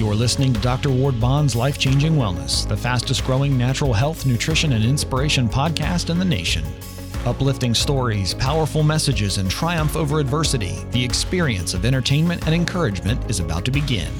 You're 0.00 0.14
listening 0.14 0.54
to 0.54 0.60
Dr. 0.60 0.88
Ward 0.88 1.20
Bond's 1.20 1.54
Life 1.54 1.76
Changing 1.76 2.14
Wellness, 2.14 2.66
the 2.66 2.74
fastest 2.74 3.22
growing 3.22 3.58
natural 3.58 3.92
health, 3.92 4.24
nutrition, 4.24 4.72
and 4.72 4.82
inspiration 4.82 5.46
podcast 5.46 6.08
in 6.08 6.18
the 6.18 6.24
nation. 6.24 6.64
Uplifting 7.26 7.74
stories, 7.74 8.32
powerful 8.32 8.82
messages, 8.82 9.36
and 9.36 9.50
triumph 9.50 9.96
over 9.96 10.18
adversity, 10.18 10.78
the 10.92 11.04
experience 11.04 11.74
of 11.74 11.84
entertainment 11.84 12.46
and 12.46 12.54
encouragement 12.54 13.30
is 13.30 13.40
about 13.40 13.66
to 13.66 13.70
begin. 13.70 14.10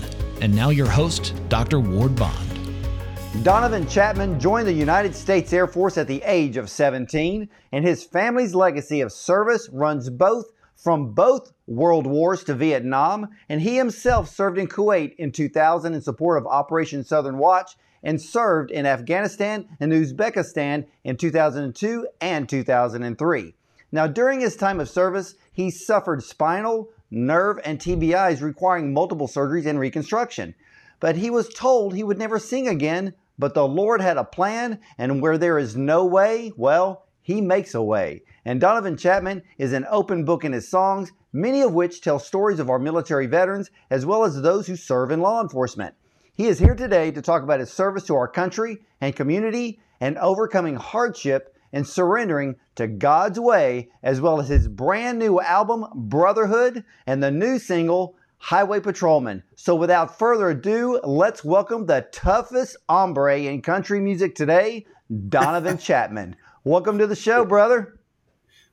And 0.43 0.55
now, 0.55 0.69
your 0.69 0.87
host, 0.87 1.33
Dr. 1.49 1.81
Ward 1.81 2.15
Bond. 2.15 3.43
Donovan 3.43 3.89
Chapman 3.89 4.39
joined 4.39 4.69
the 4.69 4.75
United 4.75 5.15
States 5.15 5.51
Air 5.51 5.67
Force 5.67 5.97
at 5.97 6.07
the 6.07 6.21
age 6.27 6.59
of 6.59 6.69
17, 6.69 7.49
and 7.73 7.85
his 7.87 8.05
family's 8.05 8.55
legacy 8.55 9.01
of 9.01 9.13
service 9.13 9.71
runs 9.73 10.11
both 10.11 10.45
from 10.81 11.13
both 11.13 11.53
world 11.67 12.07
wars 12.07 12.43
to 12.43 12.55
Vietnam, 12.55 13.29
and 13.51 13.61
he 13.61 13.77
himself 13.77 14.35
served 14.35 14.57
in 14.57 14.67
Kuwait 14.67 15.15
in 15.17 15.31
2000 15.31 15.93
in 15.93 16.01
support 16.01 16.39
of 16.39 16.47
Operation 16.47 17.05
Southern 17.05 17.37
Watch 17.37 17.77
and 18.03 18.21
served 18.21 18.71
in 18.71 18.87
Afghanistan 18.87 19.69
and 19.79 19.93
Uzbekistan 19.93 20.87
in 21.05 21.19
2002 21.19 22.09
and 22.23 22.49
2003. 22.49 23.55
Now, 23.93 24.07
during 24.07 24.41
his 24.41 24.57
time 24.57 24.81
of 24.81 24.89
service, 24.89 25.35
he 25.53 25.71
suffered 25.71 26.23
spinal, 26.23 26.89
nerve, 27.11 27.61
and 27.63 27.79
TBIs 27.79 28.41
requiring 28.41 28.95
multiple 28.95 29.29
surgeries 29.29 29.67
and 29.67 29.79
reconstruction. 29.79 30.55
But 30.99 31.17
he 31.17 31.29
was 31.29 31.51
told 31.51 31.95
he 31.95 32.05
would 32.05 32.19
never 32.19 32.39
sing 32.39 32.69
again, 32.69 33.13
but 33.39 33.53
the 33.53 33.69
Lord 33.69 34.01
had 34.01 34.17
a 34.17 34.25
plan, 34.25 34.79
and 34.97 35.21
where 35.21 35.37
there 35.37 35.59
is 35.59 35.77
no 35.77 36.07
way, 36.07 36.53
well, 36.57 37.05
he 37.21 37.43
makes 37.43 37.75
a 37.75 37.83
way. 37.83 38.23
And 38.45 38.61
Donovan 38.61 38.97
Chapman 38.97 39.43
is 39.59 39.73
an 39.73 39.87
open 39.91 40.25
book 40.25 40.45
in 40.45 40.53
his 40.53 40.69
songs, 40.69 41.13
many 41.33 41.61
of 41.61 41.75
which 41.75 42.01
tell 42.01 42.19
stories 42.19 42.59
of 42.59 42.71
our 42.71 42.79
military 42.79 43.27
veterans 43.27 43.71
as 43.91 44.07
well 44.07 44.25
as 44.25 44.41
those 44.41 44.67
who 44.67 44.77
serve 44.77 45.11
in 45.11 45.21
law 45.21 45.43
enforcement. 45.43 45.95
He 46.35 46.47
is 46.47 46.59
here 46.59 46.75
today 46.75 47.11
to 47.11 47.21
talk 47.21 47.43
about 47.43 47.61
his 47.61 47.71
service 47.71 48.05
to 48.05 48.17
our 48.17 48.27
country 48.29 48.79
and 49.01 49.15
community 49.15 49.81
and 50.01 50.17
overcoming 50.17 50.77
hardship 50.77 51.55
and 51.73 51.87
surrendering 51.87 52.57
to 52.77 52.87
God's 52.87 53.39
way, 53.39 53.91
as 54.03 54.21
well 54.21 54.41
as 54.41 54.49
his 54.49 54.67
brand 54.67 55.19
new 55.19 55.39
album, 55.41 55.85
Brotherhood, 55.95 56.83
and 57.07 57.23
the 57.23 57.31
new 57.31 57.59
single, 57.59 58.17
Highway 58.39 58.81
Patrolman. 58.81 59.43
So 59.55 59.77
without 59.77 60.19
further 60.19 60.49
ado, 60.49 60.99
let's 61.05 61.45
welcome 61.45 61.85
the 61.85 62.09
toughest 62.11 62.79
hombre 62.89 63.41
in 63.41 63.61
country 63.61 64.01
music 64.01 64.35
today, 64.35 64.87
Donovan 65.29 65.77
Chapman. 65.79 66.37
Welcome 66.65 66.97
to 66.99 67.07
the 67.07 67.15
show, 67.15 67.45
brother. 67.45 68.00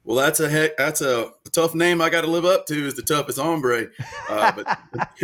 Well, 0.08 0.16
that's 0.16 0.40
a 0.40 0.48
heck, 0.48 0.78
that's 0.78 1.02
a 1.02 1.34
tough 1.52 1.76
name 1.76 2.02
I 2.02 2.10
got 2.10 2.22
to 2.22 2.28
live 2.28 2.46
up 2.46 2.66
to. 2.68 2.88
Is 2.88 2.94
the 2.94 3.02
toughest 3.02 3.38
hombre, 3.38 3.88
uh, 4.30 4.54
but 4.54 4.80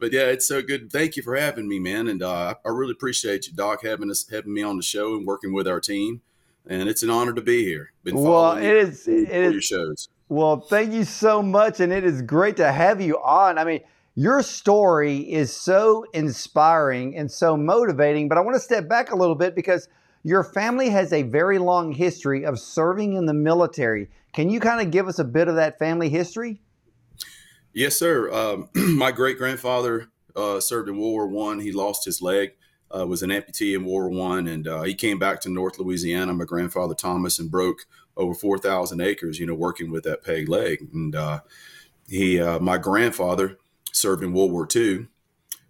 but 0.00 0.10
yeah, 0.10 0.22
it's 0.22 0.48
so 0.48 0.62
good. 0.62 0.90
Thank 0.90 1.18
you 1.18 1.22
for 1.22 1.36
having 1.36 1.68
me, 1.68 1.78
man. 1.78 2.08
And 2.08 2.22
uh, 2.22 2.54
I 2.64 2.68
really 2.70 2.92
appreciate 2.92 3.46
you, 3.46 3.52
Doc, 3.52 3.82
having 3.84 4.10
us 4.10 4.26
having 4.30 4.54
me 4.54 4.62
on 4.62 4.78
the 4.78 4.82
show 4.82 5.16
and 5.16 5.26
working 5.26 5.52
with 5.52 5.68
our 5.68 5.80
team. 5.80 6.22
And 6.66 6.88
it's 6.88 7.02
an 7.02 7.10
honor 7.10 7.34
to 7.34 7.42
be 7.42 7.62
here. 7.62 7.92
Been 8.04 8.16
well, 8.16 8.56
it 8.56 8.64
is. 8.64 9.06
It 9.06 9.28
is 9.28 9.52
your 9.52 9.60
shows. 9.60 10.08
Well, 10.30 10.60
thank 10.60 10.94
you 10.94 11.04
so 11.04 11.42
much, 11.42 11.80
and 11.80 11.92
it 11.92 12.02
is 12.02 12.22
great 12.22 12.56
to 12.56 12.72
have 12.72 13.02
you 13.02 13.18
on. 13.18 13.58
I 13.58 13.64
mean, 13.64 13.80
your 14.14 14.42
story 14.42 15.18
is 15.30 15.54
so 15.54 16.06
inspiring 16.14 17.14
and 17.18 17.30
so 17.30 17.54
motivating. 17.54 18.30
But 18.30 18.38
I 18.38 18.40
want 18.40 18.54
to 18.54 18.60
step 18.60 18.88
back 18.88 19.10
a 19.10 19.14
little 19.14 19.34
bit 19.34 19.54
because 19.54 19.90
your 20.26 20.42
family 20.42 20.88
has 20.88 21.12
a 21.12 21.22
very 21.22 21.56
long 21.56 21.92
history 21.92 22.44
of 22.44 22.58
serving 22.58 23.12
in 23.12 23.26
the 23.26 23.32
military. 23.32 24.08
Can 24.32 24.50
you 24.50 24.58
kind 24.58 24.84
of 24.84 24.90
give 24.90 25.06
us 25.06 25.20
a 25.20 25.24
bit 25.24 25.46
of 25.46 25.54
that 25.54 25.78
family 25.78 26.08
history? 26.08 26.60
Yes, 27.72 27.96
sir. 27.96 28.32
Um, 28.32 28.68
my 28.74 29.12
great 29.12 29.38
grandfather 29.38 30.08
uh, 30.34 30.58
served 30.58 30.88
in 30.88 30.98
World 30.98 31.12
War 31.12 31.26
One. 31.28 31.60
He 31.60 31.70
lost 31.70 32.04
his 32.04 32.20
leg, 32.20 32.54
uh, 32.90 33.06
was 33.06 33.22
an 33.22 33.30
amputee 33.30 33.76
in 33.76 33.84
World 33.84 34.12
War 34.16 34.28
One, 34.30 34.48
and 34.48 34.66
uh, 34.66 34.82
he 34.82 34.94
came 34.94 35.20
back 35.20 35.40
to 35.42 35.48
North 35.48 35.78
Louisiana. 35.78 36.34
My 36.34 36.44
grandfather 36.44 36.96
Thomas 36.96 37.38
and 37.38 37.48
broke 37.48 37.86
over 38.16 38.34
four 38.34 38.58
thousand 38.58 39.00
acres. 39.00 39.38
You 39.38 39.46
know, 39.46 39.54
working 39.54 39.92
with 39.92 40.02
that 40.02 40.24
peg 40.24 40.48
leg, 40.48 40.88
and 40.92 41.14
uh, 41.14 41.42
he, 42.08 42.40
uh, 42.40 42.58
my 42.58 42.78
grandfather, 42.78 43.58
served 43.92 44.24
in 44.24 44.32
World 44.32 44.50
War 44.50 44.66
Two, 44.66 45.06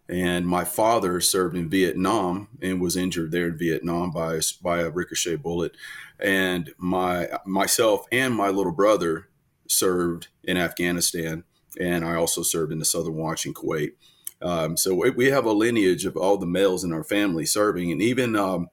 and 0.08 0.46
my 0.46 0.64
father 0.64 1.20
served 1.20 1.56
in 1.56 1.68
Vietnam 1.68 2.48
and 2.62 2.80
was 2.80 2.96
injured 2.96 3.32
there 3.32 3.48
in 3.48 3.58
Vietnam 3.58 4.10
by 4.10 4.40
by 4.62 4.80
a 4.80 4.90
ricochet 4.90 5.36
bullet, 5.36 5.76
and 6.18 6.72
my 6.78 7.28
myself 7.44 8.06
and 8.12 8.34
my 8.34 8.48
little 8.48 8.72
brother 8.72 9.28
served 9.68 10.28
in 10.44 10.56
Afghanistan 10.56 11.44
and 11.78 12.04
I 12.04 12.14
also 12.14 12.42
served 12.42 12.72
in 12.72 12.78
the 12.78 12.84
Southern 12.84 13.14
Watch 13.14 13.46
in 13.46 13.54
Kuwait. 13.54 13.92
Um, 14.42 14.76
so 14.76 14.94
we 14.94 15.26
have 15.30 15.46
a 15.46 15.52
lineage 15.52 16.04
of 16.04 16.16
all 16.16 16.36
the 16.36 16.46
males 16.46 16.84
in 16.84 16.92
our 16.92 17.04
family 17.04 17.46
serving, 17.46 17.90
and 17.90 18.02
even 18.02 18.36
um, 18.36 18.68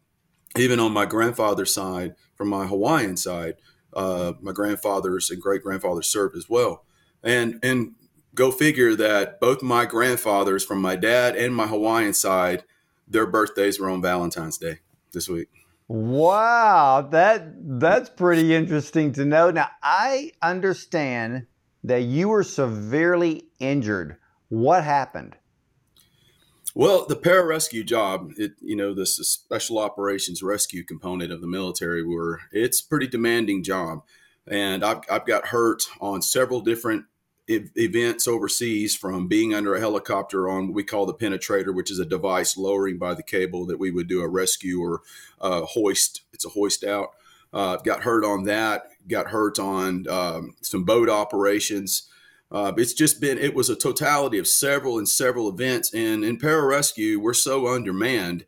even 0.58 0.80
on 0.80 0.92
my 0.92 1.06
grandfather's 1.06 1.74
side, 1.74 2.16
from 2.36 2.50
my 2.50 2.68
Hawaiian 2.68 3.18
side, 3.18 3.56
uh, 3.94 4.34
my 4.42 4.52
grandfathers 4.52 5.30
and 5.30 5.42
great 5.42 5.64
grandfathers 5.64 6.08
served 6.08 6.36
as 6.36 6.50
well. 6.50 6.86
And 7.24 7.60
and 7.64 7.94
go 8.36 8.52
figure 8.52 8.96
that 8.96 9.40
both 9.40 9.62
my 9.62 9.86
grandfathers, 9.86 10.66
from 10.66 10.82
my 10.82 10.96
dad 10.96 11.36
and 11.36 11.56
my 11.56 11.68
Hawaiian 11.68 12.14
side, 12.14 12.64
their 13.08 13.26
birthdays 13.26 13.80
were 13.80 13.90
on 13.90 14.02
Valentine's 14.02 14.58
Day 14.58 14.80
this 15.12 15.28
week. 15.30 15.50
Wow, 15.88 17.08
that 17.12 17.54
that's 17.80 18.10
pretty 18.10 18.56
interesting 18.56 19.12
to 19.14 19.26
know. 19.26 19.52
Now 19.52 19.70
I 19.82 20.32
understand 20.42 21.48
that 21.84 22.04
you 22.04 22.30
were 22.30 22.44
severely 22.44 23.44
injured. 23.60 24.18
What 24.50 24.84
happened? 24.84 25.36
Well, 26.76 27.06
the 27.06 27.16
pararescue 27.16 27.86
job, 27.86 28.32
it 28.38 28.54
you 28.62 28.76
know, 28.76 28.94
this 28.94 29.18
special 29.18 29.78
operations 29.78 30.42
rescue 30.42 30.84
component 30.84 31.32
of 31.32 31.42
the 31.42 31.48
military, 31.48 32.04
were 32.04 32.42
it's 32.52 32.82
pretty 32.82 33.08
demanding 33.08 33.62
job, 33.64 34.04
and 34.48 34.84
I've 34.84 35.02
I've 35.12 35.26
got 35.26 35.48
hurt 35.48 35.84
on 36.00 36.22
several 36.22 36.62
different 36.62 37.06
events 37.48 38.28
overseas 38.28 38.96
from 38.96 39.28
being 39.28 39.54
under 39.54 39.76
a 39.76 39.80
helicopter 39.80 40.48
on 40.48 40.68
what 40.68 40.76
we 40.76 40.84
call 40.84 41.06
the 41.06 41.14
penetrator, 41.14 41.74
which 41.76 41.92
is 41.92 42.00
a 42.00 42.06
device 42.06 42.58
lowering 42.58 42.98
by 42.98 43.14
the 43.14 43.24
cable 43.24 43.66
that 43.66 43.80
we 43.80 43.92
would 43.92 44.08
do 44.08 44.22
a 44.22 44.28
rescue 44.28 44.80
or 44.82 45.02
uh, 45.42 45.62
hoist. 45.64 46.22
It's 46.32 46.46
a 46.46 46.50
hoist 46.50 46.84
out. 46.84 47.10
Uh, 47.52 47.78
got 47.78 48.04
hurt 48.04 48.26
on 48.26 48.44
that. 48.46 48.88
Got 49.08 49.28
hurt 49.28 49.60
on 49.60 50.08
um, 50.08 50.56
some 50.62 50.86
boat 50.86 51.10
operations. 51.10 52.10
Uh, 52.52 52.72
it's 52.78 52.94
just 52.94 53.20
been 53.20 53.38
it 53.38 53.56
was 53.56 53.70
a 53.70 53.76
totality 53.76 54.38
of 54.38 54.48
several 54.48 54.98
and 54.98 55.10
several 55.10 55.50
events. 55.50 55.94
And 55.94 56.24
in 56.24 56.38
pararescue, 56.38 57.18
we're 57.18 57.34
so 57.34 57.68
undermanned 57.68 58.46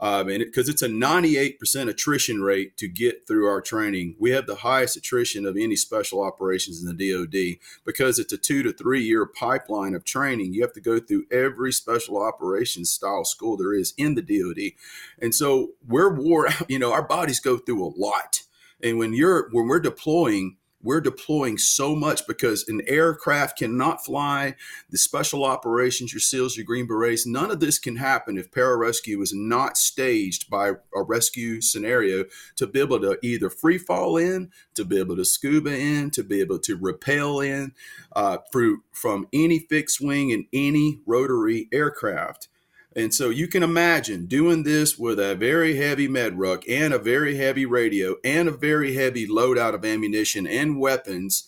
um, 0.00 0.28
and 0.28 0.38
because 0.38 0.68
it, 0.68 0.72
it's 0.72 0.82
a 0.82 0.88
98% 0.88 1.88
attrition 1.88 2.42
rate 2.42 2.76
to 2.76 2.88
get 2.88 3.26
through 3.26 3.46
our 3.46 3.60
training. 3.60 4.16
We 4.18 4.30
have 4.30 4.46
the 4.46 4.56
highest 4.56 4.96
attrition 4.96 5.44
of 5.44 5.56
any 5.56 5.76
special 5.76 6.22
operations 6.22 6.82
in 6.82 6.96
the 6.96 7.12
DoD 7.12 7.60
because 7.84 8.18
it's 8.18 8.32
a 8.32 8.38
two 8.38 8.62
to 8.62 8.72
three 8.72 9.02
year 9.02 9.26
pipeline 9.26 9.94
of 9.94 10.04
training. 10.04 10.54
You 10.54 10.62
have 10.62 10.72
to 10.74 10.80
go 10.80 11.00
through 11.00 11.26
every 11.30 11.72
special 11.72 12.22
operations 12.22 12.90
style 12.90 13.24
school 13.24 13.56
there 13.56 13.74
is 13.74 13.94
in 13.96 14.14
the 14.14 14.22
DoD, 14.22 14.72
and 15.20 15.34
so 15.34 15.72
we're 15.86 16.12
wore 16.12 16.48
out. 16.48 16.70
You 16.70 16.78
know, 16.78 16.92
our 16.92 17.06
bodies 17.06 17.40
go 17.40 17.58
through 17.58 17.84
a 17.84 17.92
lot. 17.96 18.42
And 18.82 18.98
when 18.98 19.12
you're 19.12 19.48
when 19.50 19.66
we're 19.66 19.80
deploying, 19.80 20.56
we're 20.82 21.00
deploying 21.00 21.58
so 21.58 21.96
much 21.96 22.26
because 22.26 22.68
an 22.68 22.82
aircraft 22.86 23.58
cannot 23.58 24.04
fly. 24.04 24.54
The 24.90 24.98
special 24.98 25.44
operations, 25.44 26.12
your 26.12 26.20
SEALs, 26.20 26.56
your 26.56 26.64
Green 26.64 26.86
Berets, 26.86 27.26
none 27.26 27.50
of 27.50 27.60
this 27.60 27.78
can 27.78 27.96
happen 27.96 28.38
if 28.38 28.50
pararescue 28.50 29.22
is 29.22 29.32
not 29.34 29.76
staged 29.76 30.48
by 30.48 30.72
a 30.94 31.02
rescue 31.02 31.60
scenario 31.60 32.24
to 32.56 32.66
be 32.66 32.80
able 32.80 33.00
to 33.00 33.18
either 33.22 33.50
free 33.50 33.78
fall 33.78 34.16
in, 34.16 34.50
to 34.74 34.84
be 34.84 34.98
able 34.98 35.16
to 35.16 35.24
scuba 35.24 35.76
in, 35.76 36.10
to 36.10 36.22
be 36.22 36.40
able 36.40 36.58
to 36.60 36.76
rappel 36.76 37.40
in 37.40 37.72
uh, 38.14 38.38
through 38.52 38.82
from 38.92 39.26
any 39.32 39.58
fixed 39.58 40.00
wing 40.00 40.32
and 40.32 40.44
any 40.52 41.00
rotary 41.06 41.68
aircraft. 41.72 42.48
And 42.98 43.14
so 43.14 43.30
you 43.30 43.46
can 43.46 43.62
imagine 43.62 44.26
doing 44.26 44.64
this 44.64 44.98
with 44.98 45.20
a 45.20 45.36
very 45.36 45.76
heavy 45.76 46.08
med 46.08 46.36
ruck 46.36 46.68
and 46.68 46.92
a 46.92 46.98
very 46.98 47.36
heavy 47.36 47.64
radio 47.64 48.16
and 48.24 48.48
a 48.48 48.50
very 48.50 48.92
heavy 48.92 49.24
loadout 49.24 49.72
of 49.72 49.84
ammunition 49.84 50.48
and 50.48 50.80
weapons 50.80 51.46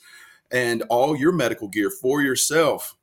and 0.53 0.85
all 0.89 1.17
your 1.17 1.33
medical 1.33 1.67
gear 1.67 1.91
for 1.91 2.23
yourself. 2.23 2.97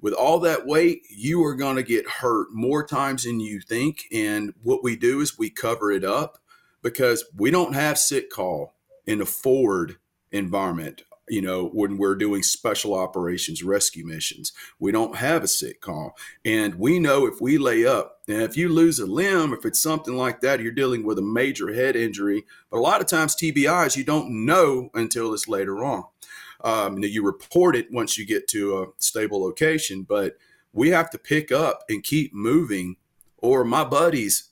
With 0.00 0.14
all 0.14 0.38
that 0.38 0.64
weight, 0.64 1.02
you 1.10 1.44
are 1.44 1.54
going 1.54 1.76
to 1.76 1.82
get 1.82 2.08
hurt 2.08 2.48
more 2.50 2.82
times 2.82 3.24
than 3.24 3.40
you 3.40 3.60
think. 3.60 4.06
And 4.10 4.54
what 4.62 4.82
we 4.82 4.96
do 4.96 5.20
is 5.20 5.38
we 5.38 5.50
cover 5.50 5.92
it 5.92 6.02
up 6.02 6.38
because 6.80 7.26
we 7.36 7.50
don't 7.50 7.74
have 7.74 7.98
sick 7.98 8.30
call 8.30 8.72
in 9.04 9.20
a 9.20 9.26
forward 9.26 9.96
environment 10.30 11.02
you 11.32 11.40
know, 11.40 11.64
when 11.68 11.96
we're 11.96 12.14
doing 12.14 12.42
special 12.42 12.92
operations 12.92 13.62
rescue 13.62 14.04
missions. 14.04 14.52
We 14.78 14.92
don't 14.92 15.16
have 15.16 15.42
a 15.42 15.72
call. 15.80 16.14
And 16.44 16.74
we 16.74 16.98
know 16.98 17.24
if 17.24 17.40
we 17.40 17.56
lay 17.56 17.86
up, 17.86 18.18
and 18.28 18.42
if 18.42 18.54
you 18.54 18.68
lose 18.68 18.98
a 18.98 19.06
limb, 19.06 19.54
if 19.54 19.64
it's 19.64 19.80
something 19.80 20.14
like 20.14 20.42
that, 20.42 20.60
you're 20.60 20.72
dealing 20.72 21.06
with 21.06 21.18
a 21.18 21.22
major 21.22 21.72
head 21.72 21.96
injury. 21.96 22.44
But 22.70 22.76
a 22.76 22.80
lot 22.80 23.00
of 23.00 23.06
times, 23.06 23.34
TBIs, 23.34 23.96
you 23.96 24.04
don't 24.04 24.44
know 24.44 24.90
until 24.92 25.32
it's 25.32 25.48
later 25.48 25.82
on. 25.82 26.04
Um, 26.62 26.98
you 27.02 27.24
report 27.24 27.76
it 27.76 27.90
once 27.90 28.18
you 28.18 28.26
get 28.26 28.46
to 28.48 28.82
a 28.82 28.86
stable 28.98 29.42
location, 29.42 30.02
but 30.02 30.36
we 30.74 30.90
have 30.90 31.08
to 31.12 31.18
pick 31.18 31.50
up 31.50 31.84
and 31.88 32.04
keep 32.04 32.34
moving, 32.34 32.96
or 33.38 33.64
my 33.64 33.84
buddy's 33.84 34.50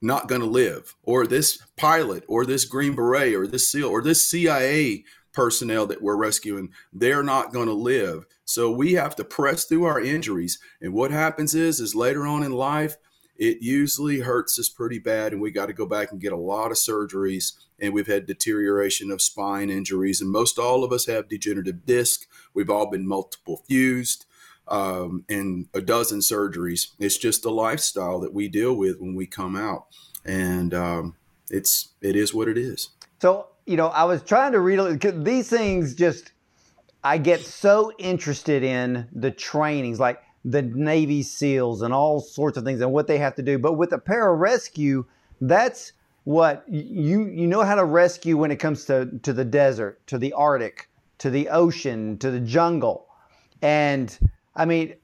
not 0.00 0.28
going 0.28 0.40
to 0.40 0.46
live, 0.46 0.96
or 1.02 1.26
this 1.26 1.58
pilot, 1.76 2.24
or 2.26 2.46
this 2.46 2.64
Green 2.64 2.94
Beret, 2.94 3.34
or 3.34 3.46
this 3.46 3.70
SEAL, 3.70 3.90
or 3.90 4.00
this 4.00 4.26
CIA 4.26 5.04
personnel 5.32 5.86
that 5.86 6.02
we're 6.02 6.16
rescuing, 6.16 6.70
they're 6.92 7.22
not 7.22 7.52
going 7.52 7.68
to 7.68 7.72
live. 7.74 8.26
So 8.44 8.70
we 8.70 8.92
have 8.94 9.16
to 9.16 9.24
press 9.24 9.64
through 9.64 9.84
our 9.84 10.00
injuries. 10.00 10.58
And 10.80 10.92
what 10.92 11.10
happens 11.10 11.54
is, 11.54 11.80
is 11.80 11.94
later 11.94 12.26
on 12.26 12.42
in 12.42 12.52
life, 12.52 12.96
it 13.36 13.62
usually 13.62 14.20
hurts 14.20 14.58
us 14.58 14.68
pretty 14.68 14.98
bad, 14.98 15.32
and 15.32 15.40
we 15.40 15.50
got 15.50 15.66
to 15.66 15.72
go 15.72 15.86
back 15.86 16.12
and 16.12 16.20
get 16.20 16.32
a 16.32 16.36
lot 16.36 16.70
of 16.70 16.76
surgeries. 16.76 17.54
And 17.80 17.94
we've 17.94 18.06
had 18.06 18.26
deterioration 18.26 19.10
of 19.10 19.22
spine 19.22 19.70
injuries, 19.70 20.20
and 20.20 20.30
most 20.30 20.58
all 20.58 20.84
of 20.84 20.92
us 20.92 21.06
have 21.06 21.28
degenerative 21.28 21.84
disc. 21.86 22.28
We've 22.54 22.70
all 22.70 22.90
been 22.90 23.08
multiple 23.08 23.64
fused 23.66 24.26
um, 24.68 25.24
and 25.28 25.66
a 25.74 25.80
dozen 25.80 26.20
surgeries. 26.20 26.88
It's 26.98 27.18
just 27.18 27.44
a 27.44 27.50
lifestyle 27.50 28.20
that 28.20 28.32
we 28.32 28.48
deal 28.48 28.74
with 28.74 29.00
when 29.00 29.14
we 29.14 29.26
come 29.26 29.56
out, 29.56 29.86
and 30.24 30.72
um, 30.72 31.16
it's 31.50 31.88
it 32.00 32.16
is 32.16 32.32
what 32.32 32.48
it 32.48 32.58
is. 32.58 32.90
So 33.20 33.48
you 33.66 33.76
know, 33.76 33.88
I 33.88 34.04
was 34.04 34.22
trying 34.22 34.52
to 34.52 34.60
read 34.60 35.00
these 35.24 35.48
things. 35.48 35.94
Just 35.94 36.32
I 37.04 37.18
get 37.18 37.40
so 37.40 37.92
interested 37.98 38.62
in 38.62 39.08
the 39.12 39.30
trainings, 39.30 40.00
like 40.00 40.20
the 40.44 40.62
Navy 40.62 41.22
SEALs 41.22 41.82
and 41.82 41.94
all 41.94 42.20
sorts 42.20 42.56
of 42.56 42.64
things, 42.64 42.80
and 42.80 42.92
what 42.92 43.06
they 43.06 43.18
have 43.18 43.34
to 43.36 43.42
do. 43.42 43.58
But 43.58 43.74
with 43.74 43.90
the 43.90 43.98
pararescue, 43.98 45.04
that's 45.40 45.92
what 46.24 46.64
you 46.68 47.26
you 47.28 47.46
know 47.46 47.62
how 47.62 47.74
to 47.74 47.84
rescue 47.84 48.36
when 48.36 48.50
it 48.50 48.56
comes 48.56 48.84
to 48.86 49.10
to 49.22 49.32
the 49.32 49.44
desert, 49.44 50.04
to 50.08 50.18
the 50.18 50.32
Arctic, 50.32 50.88
to 51.18 51.30
the 51.30 51.48
ocean, 51.48 52.18
to 52.18 52.30
the 52.30 52.40
jungle, 52.40 53.06
and 53.60 54.18
I 54.54 54.64
mean, 54.64 54.94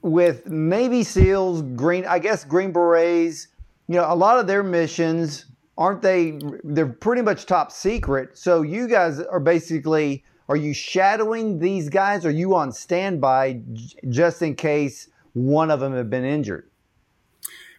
with 0.00 0.48
Navy 0.48 1.04
SEALs, 1.04 1.62
Green, 1.62 2.04
I 2.06 2.18
guess 2.18 2.44
Green 2.44 2.72
Berets, 2.72 3.48
you 3.88 3.96
know, 3.96 4.06
a 4.08 4.16
lot 4.16 4.38
of 4.38 4.46
their 4.46 4.62
missions 4.62 5.46
aren't 5.76 6.02
they? 6.02 6.38
They're 6.64 6.86
pretty 6.86 7.22
much 7.22 7.46
top 7.46 7.72
secret. 7.72 8.36
So 8.36 8.62
you 8.62 8.88
guys 8.88 9.20
are 9.20 9.40
basically, 9.40 10.24
are 10.48 10.56
you 10.56 10.74
shadowing 10.74 11.58
these 11.58 11.88
guys? 11.88 12.24
Are 12.26 12.30
you 12.30 12.54
on 12.54 12.72
standby 12.72 13.62
just 14.08 14.42
in 14.42 14.54
case 14.54 15.08
one 15.32 15.70
of 15.70 15.80
them 15.80 15.94
have 15.94 16.10
been 16.10 16.24
injured? 16.24 16.68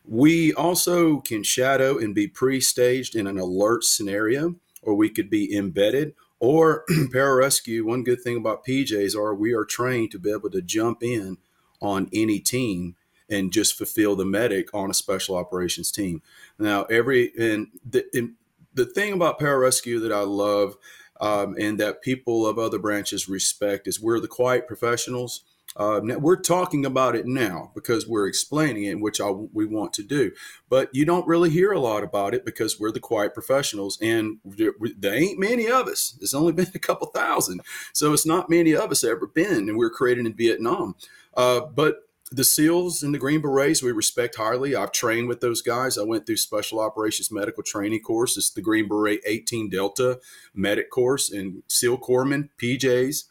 We 0.06 0.54
also 0.54 1.22
can 1.22 1.44
shadow 1.44 1.98
and 1.98 2.14
be 2.14 2.28
pre-staged 2.28 3.16
in 3.16 3.26
an 3.26 3.40
alert 3.40 3.86
scenario, 3.86 4.56
or 4.82 4.96
we 4.96 5.10
could 5.10 5.30
be 5.30 5.56
embedded, 5.56 6.14
or 6.40 6.84
pararescue, 6.90 7.84
one 7.84 8.04
good 8.04 8.22
thing 8.22 8.36
about 8.36 8.66
PJs 8.66 9.16
are 9.16 9.34
we 9.34 9.54
are 9.54 9.64
trained 9.64 10.12
to 10.12 10.20
be 10.20 10.30
able 10.30 10.50
to 10.50 10.62
jump 10.62 11.02
in 11.02 11.38
on 11.82 12.10
any 12.12 12.40
team 12.40 12.96
and 13.30 13.52
just 13.52 13.78
fulfill 13.78 14.16
the 14.16 14.26
medic 14.26 14.74
on 14.74 14.90
a 14.90 14.94
special 14.94 15.36
operations 15.36 15.92
team. 15.92 16.22
Now, 16.60 16.84
every 16.84 17.32
and 17.38 17.68
the 17.90 18.06
in, 18.16 18.36
the 18.74 18.86
thing 18.86 19.14
about 19.14 19.40
pararescue 19.40 20.02
that 20.02 20.12
I 20.12 20.22
love 20.22 20.78
um, 21.22 21.56
and 21.60 21.80
that 21.80 22.02
people 22.02 22.46
of 22.46 22.58
other 22.58 22.80
branches 22.80 23.30
respect 23.30 23.88
is 23.88 24.02
we're 24.02 24.20
the 24.20 24.28
quiet 24.28 24.68
professionals. 24.68 25.44
Uh, 25.76 26.02
we're 26.20 26.40
talking 26.40 26.86
about 26.86 27.16
it 27.16 27.26
now 27.26 27.72
because 27.74 28.08
we're 28.08 28.28
explaining 28.28 28.84
it, 28.84 29.00
which 29.00 29.20
I, 29.20 29.30
we 29.30 29.66
want 29.66 29.92
to 29.94 30.04
do. 30.04 30.32
But 30.70 30.90
you 30.94 31.04
don't 31.04 31.28
really 31.28 31.50
hear 31.50 31.72
a 31.72 31.80
lot 31.80 32.04
about 32.04 32.36
it 32.36 32.46
because 32.46 32.80
we're 32.80 32.92
the 32.92 33.00
quiet 33.00 33.34
professionals, 33.34 33.98
and 34.00 34.38
there, 34.46 34.74
there 34.98 35.16
ain't 35.16 35.40
many 35.40 35.68
of 35.68 35.88
us. 35.88 36.16
There's 36.20 36.36
only 36.36 36.52
been 36.54 36.68
a 36.76 36.80
couple 36.80 37.08
thousand, 37.08 37.62
so 37.92 38.14
it's 38.14 38.26
not 38.26 38.50
many 38.52 38.76
of 38.76 38.92
us 38.92 39.04
ever 39.04 39.26
been, 39.26 39.68
and 39.68 39.78
we're 39.78 39.90
created 39.90 40.28
in 40.28 40.34
Vietnam. 40.34 40.96
Uh, 41.36 41.62
but 41.62 42.03
the 42.36 42.44
SEALs 42.44 43.04
and 43.04 43.14
the 43.14 43.20
Green 43.20 43.42
Berets, 43.42 43.84
we 43.84 43.92
respect 43.92 44.36
highly. 44.36 44.76
I've 44.76 44.92
trained 44.92 45.28
with 45.28 45.42
those 45.42 45.62
guys. 45.62 45.98
I 45.98 46.04
went 46.04 46.26
through 46.26 46.38
Special 46.38 46.80
Operations 46.80 47.32
Medical 47.32 47.64
Training 47.64 48.02
course. 48.02 48.38
It's 48.38 48.50
the 48.50 48.62
Green 48.62 48.88
Beret 48.88 49.22
18 49.26 49.70
Delta 49.70 50.20
Medic 50.54 50.90
course 50.90 51.32
and 51.32 51.64
SEAL 51.68 52.00
Corpsmen, 52.00 52.50
PJs 52.62 53.24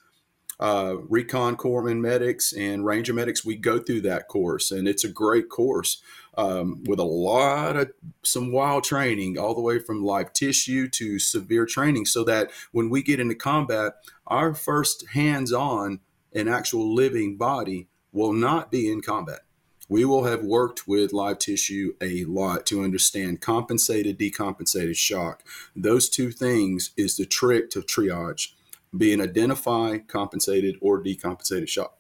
uh, 0.63 0.97
recon 1.09 1.57
corpsmen 1.57 2.01
medics 2.01 2.53
and 2.53 2.87
ranger 2.87 3.13
medics 3.13 3.45
we 3.45 3.57
go 3.57 3.81
through 3.81 4.01
that 4.01 4.29
course 4.29 4.71
and 4.71 4.87
it's 4.87 5.03
a 5.03 5.09
great 5.09 5.49
course 5.49 6.01
um, 6.39 6.85
with 6.85 7.01
a 7.01 7.05
lot 7.05 7.77
of 7.77 7.91
some 8.23 8.53
wild 8.53 8.85
training 8.85 9.37
all 9.37 9.57
the 9.57 9.61
way 9.61 9.81
from 9.81 10.05
live 10.05 10.33
tissue 10.33 10.89
to 10.89 11.19
severe 11.19 11.67
training 11.67 12.07
so 12.07 12.23
that 12.23 12.49
when 12.71 12.89
we 12.89 13.03
get 13.03 13.19
into 13.19 13.35
combat 13.35 13.95
our 14.29 14.55
first 14.55 15.05
hands-on 15.15 15.99
an 16.33 16.47
actual 16.47 16.95
living 16.95 17.37
body 17.37 17.89
will 18.13 18.33
not 18.33 18.71
be 18.71 18.91
in 18.91 19.01
combat 19.01 19.41
we 19.89 20.05
will 20.05 20.25
have 20.25 20.43
worked 20.43 20.87
with 20.87 21.13
live 21.13 21.39
tissue 21.39 21.95
a 22.01 22.25
lot 22.25 22.65
to 22.67 22.83
understand 22.83 23.41
compensated 23.41 24.19
decompensated 24.19 24.97
shock 24.97 25.43
those 25.75 26.09
two 26.09 26.31
things 26.31 26.91
is 26.97 27.17
the 27.17 27.27
trick 27.27 27.71
to 27.71 27.81
triage 27.81 28.53
being 28.97 29.21
identify 29.21 29.99
compensated, 29.99 30.77
or 30.81 31.03
decompensated 31.03 31.69
shock. 31.69 31.97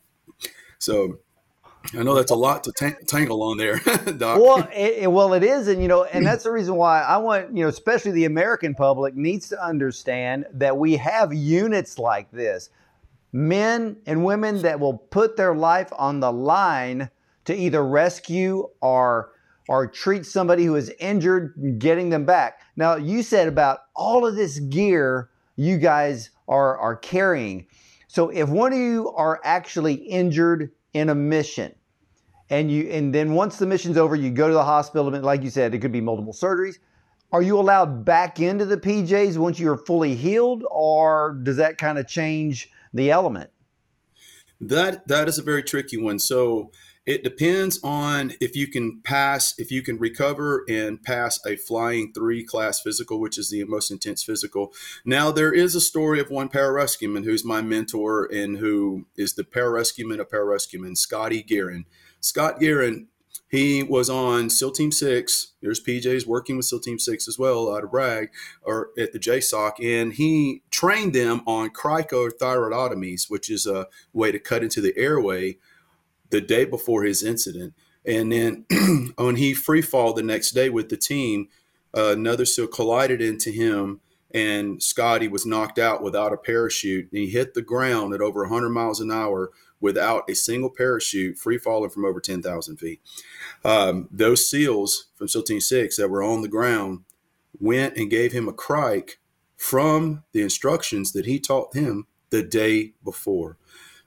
So 0.79 1.19
I 1.95 2.03
know 2.03 2.15
that's 2.15 2.31
a 2.31 2.37
lot 2.37 2.65
to 2.65 2.73
t- 2.73 3.05
tangle 3.07 3.43
on 3.43 3.57
there, 3.57 3.79
Doc. 4.19 4.41
Well, 4.41 4.69
it, 4.73 5.11
well, 5.11 5.33
it 5.33 5.43
is, 5.43 5.69
and 5.69 5.81
you 5.81 5.89
know, 5.89 6.05
and 6.05 6.27
that's 6.27 6.45
the 6.45 6.51
reason 6.53 6.77
why 6.77 7.03
I 7.03 7.17
want 7.17 7.57
you 7.57 7.63
know, 7.63 7.69
especially 7.69 8.13
the 8.13 8.27
American 8.27 8.75
public 8.75 9.15
needs 9.15 9.49
to 9.51 9.65
understand 9.65 10.47
that 10.53 10.77
we 10.77 10.97
have 10.97 11.33
units 11.33 11.99
like 11.99 12.31
this, 12.31 12.71
men 13.33 13.97
and 14.07 14.25
women 14.25 14.63
that 14.63 14.79
will 14.79 14.99
put 14.99 15.37
their 15.37 15.55
life 15.55 15.91
on 15.97 16.21
the 16.21 16.33
line 16.33 17.11
to 17.45 17.55
either 17.55 17.85
rescue 17.85 18.69
or 18.81 19.33
or 19.69 19.87
treat 19.87 20.27
somebody 20.27 20.65
who 20.65 20.75
is 20.75 20.93
injured, 20.99 21.55
getting 21.79 22.11
them 22.11 22.25
back. 22.25 22.61
Now, 22.77 22.97
you 22.97 23.23
said 23.23 23.47
about 23.47 23.79
all 23.95 24.27
of 24.27 24.35
this 24.35 24.59
gear 24.59 25.31
you 25.57 25.79
guys 25.79 26.31
are, 26.49 26.77
are 26.79 26.97
carrying. 26.97 27.67
So 28.09 28.31
if 28.31 28.49
one 28.49 28.73
of 28.73 28.79
you 28.79 29.13
are 29.17 29.41
actually 29.45 29.95
injured 29.95 30.73
in 30.93 31.09
a 31.09 31.15
mission, 31.15 31.75
and 32.51 32.71
you 32.71 32.91
and 32.91 33.15
then 33.15 33.33
once 33.33 33.57
the 33.57 33.67
mission's 33.67 33.97
over, 33.97 34.15
you 34.15 34.31
go 34.31 34.49
to 34.49 34.53
the 34.53 34.65
hospital. 34.65 35.11
Like 35.11 35.43
you 35.43 35.49
said, 35.49 35.75
it 35.75 35.79
could 35.79 35.93
be 35.93 36.03
multiple 36.03 36.35
surgeries. 36.35 36.75
Are 37.33 37.41
you 37.41 37.59
allowed 37.59 38.05
back 38.05 38.41
into 38.41 38.67
the 38.67 38.77
PJs 38.77 39.39
once 39.39 39.59
you're 39.59 39.79
fully 39.79 40.15
healed, 40.15 40.65
or 40.71 41.41
does 41.45 41.57
that 41.57 41.79
kind 41.79 41.99
of 41.99 42.07
change 42.07 42.71
the 42.93 43.11
element? 43.11 43.51
That 44.61 45.09
that 45.09 45.29
is 45.29 45.39
a 45.39 45.43
very 45.43 45.63
tricky 45.63 45.97
one. 45.97 46.19
So 46.19 46.71
it 47.05 47.25
depends 47.25 47.81
on 47.83 48.33
if 48.41 48.55
you 48.55 48.69
can 48.69 49.01
pass, 49.03 49.55
if 49.59 49.73
you 49.73 49.83
can 49.83 49.99
recover 49.99 50.65
and 50.69 51.03
pass 51.03 51.41
a 51.45 51.57
flying 51.57 52.13
three 52.13 52.45
class 52.45 52.81
physical, 52.81 53.19
which 53.19 53.39
is 53.39 53.51
the 53.51 53.65
most 53.65 53.91
intense 53.91 54.23
physical. 54.23 54.73
Now, 55.05 55.33
there 55.33 55.53
is 55.53 55.75
a 55.75 55.81
story 55.81 56.21
of 56.21 56.31
one 56.31 56.49
pararescueman 56.49 57.25
who's 57.25 57.45
my 57.45 57.61
mentor 57.61 58.27
and 58.33 58.59
who 58.59 59.07
is 59.17 59.35
the 59.35 59.43
pararescueman 59.43 60.21
of 60.21 60.29
pararescuemen, 60.29 60.97
Scotty 60.97 61.43
Guerin. 61.43 61.87
Scott 62.21 62.61
Guerin, 62.61 63.09
he 63.53 63.83
was 63.83 64.09
on 64.09 64.49
SEAL 64.49 64.71
Team 64.71 64.91
6. 64.91 65.53
There's 65.61 65.79
PJs 65.79 66.27
working 66.27 66.57
with 66.57 66.65
SEAL 66.65 66.81
Team 66.81 66.99
6 66.99 67.29
as 67.29 67.39
well 67.39 67.71
out 67.71 67.85
of 67.85 67.91
Bragg 67.91 68.31
or 68.63 68.91
at 68.99 69.13
the 69.13 69.19
JSOC. 69.19 69.73
And 69.83 70.15
he 70.15 70.63
trained 70.71 71.15
them 71.15 71.43
on 71.47 71.69
cricothyroidotomies, 71.69 73.29
which 73.29 73.51
is 73.51 73.67
a 73.67 73.89
way 74.15 74.33
to 74.33 74.39
cut 74.39 74.63
into 74.63 74.81
the 74.81 74.97
airway 74.97 75.59
the 76.31 76.41
day 76.41 76.65
before 76.65 77.05
his 77.05 77.23
incident. 77.23 77.75
And 78.07 78.33
then 78.33 78.65
when 79.17 79.37
he 79.37 79.53
free 79.53 79.83
fall 79.83 80.15
the 80.15 80.23
next 80.23 80.53
day 80.53 80.71
with 80.71 80.89
the 80.89 80.97
team, 80.97 81.49
uh, 81.95 82.13
another 82.13 82.47
SEAL 82.47 82.69
collided 82.69 83.21
into 83.21 83.51
him, 83.51 84.01
and 84.35 84.83
Scotty 84.83 85.29
was 85.29 85.45
knocked 85.45 85.79
out 85.79 86.03
without 86.03 86.33
a 86.33 86.39
parachute. 86.39 87.09
He 87.13 87.29
hit 87.29 87.53
the 87.53 87.61
ground 87.61 88.15
at 88.15 88.23
over 88.23 88.41
100 88.41 88.71
miles 88.71 88.99
an 88.99 89.11
hour 89.11 89.51
without 89.83 90.31
a 90.31 90.35
single 90.35 90.71
parachute, 90.71 91.37
free 91.37 91.59
falling 91.59 91.91
from 91.91 92.07
over 92.07 92.21
10,000 92.21 92.77
feet. 92.79 93.01
Um, 93.65 94.09
those 94.11 94.49
SEALs 94.49 95.09
from 95.17 95.29
SEAL 95.29 95.43
Team 95.43 95.61
6 95.61 95.97
that 95.97 96.09
were 96.09 96.23
on 96.23 96.41
the 96.41 96.49
ground 96.49 97.01
went 97.61 97.97
and 97.97 98.09
gave 98.09 98.33
him 98.33 98.49
a 98.49 98.53
crike 98.53 99.19
from 99.57 100.23
the 100.33 100.41
instructions 100.43 101.13
that 101.13 101.27
he 101.27 101.39
taught 101.39 101.75
him 101.75 102.07
the 102.31 102.43
day 102.43 102.95
before. 103.05 103.59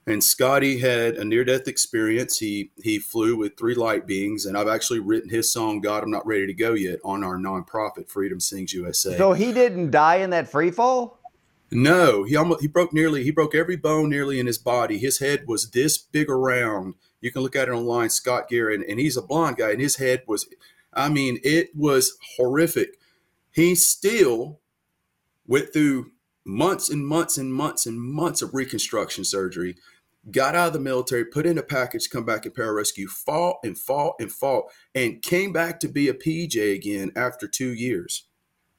And 0.08 0.22
Scotty 0.22 0.78
had 0.78 1.16
a 1.16 1.24
near 1.24 1.44
death 1.44 1.66
experience. 1.66 2.38
He 2.38 2.70
he 2.80 3.00
flew 3.00 3.36
with 3.36 3.56
three 3.58 3.74
light 3.74 4.06
beings, 4.06 4.46
and 4.46 4.56
I've 4.56 4.68
actually 4.68 5.00
written 5.00 5.30
his 5.30 5.52
song 5.52 5.80
"God 5.80 6.04
I'm 6.04 6.12
Not 6.12 6.24
Ready 6.24 6.46
to 6.46 6.54
Go 6.54 6.74
Yet" 6.74 7.00
on 7.04 7.24
our 7.24 7.36
nonprofit 7.36 8.08
Freedom 8.08 8.38
Sings 8.38 8.72
USA. 8.72 9.16
So 9.16 9.32
he 9.32 9.52
didn't 9.52 9.90
die 9.90 10.16
in 10.16 10.30
that 10.30 10.48
free 10.48 10.70
fall. 10.70 11.15
No, 11.70 12.22
he 12.24 12.36
almost 12.36 12.60
he 12.60 12.68
broke 12.68 12.92
nearly 12.92 13.24
he 13.24 13.30
broke 13.30 13.54
every 13.54 13.76
bone 13.76 14.08
nearly 14.08 14.38
in 14.38 14.46
his 14.46 14.58
body. 14.58 14.98
His 14.98 15.18
head 15.18 15.44
was 15.46 15.70
this 15.70 15.98
big 15.98 16.30
around. 16.30 16.94
You 17.20 17.32
can 17.32 17.42
look 17.42 17.56
at 17.56 17.68
it 17.68 17.72
online, 17.72 18.10
Scott 18.10 18.48
Guerin, 18.48 18.84
and 18.88 19.00
he's 19.00 19.16
a 19.16 19.22
blonde 19.22 19.56
guy, 19.56 19.72
and 19.72 19.80
his 19.80 19.96
head 19.96 20.22
was, 20.28 20.46
I 20.92 21.08
mean, 21.08 21.38
it 21.42 21.70
was 21.74 22.16
horrific. 22.36 22.98
He 23.50 23.74
still 23.74 24.60
went 25.46 25.72
through 25.72 26.12
months 26.44 26.88
and 26.88 27.04
months 27.04 27.36
and 27.36 27.52
months 27.52 27.86
and 27.86 28.00
months 28.00 28.42
of 28.42 28.54
reconstruction 28.54 29.24
surgery 29.24 29.76
got 30.30 30.54
out 30.54 30.68
of 30.68 30.72
the 30.72 30.80
military, 30.80 31.24
put 31.24 31.46
in 31.46 31.58
a 31.58 31.62
package, 31.62 32.10
come 32.10 32.24
back 32.24 32.46
in 32.46 32.52
pararescue, 32.52 33.08
fought 33.08 33.58
and 33.62 33.78
fought 33.78 34.16
and 34.18 34.32
fought, 34.32 34.66
and 34.94 35.22
came 35.22 35.52
back 35.52 35.78
to 35.80 35.88
be 35.88 36.08
a 36.08 36.14
PJ 36.14 36.74
again 36.74 37.12
after 37.14 37.46
two 37.46 37.72
years. 37.72 38.25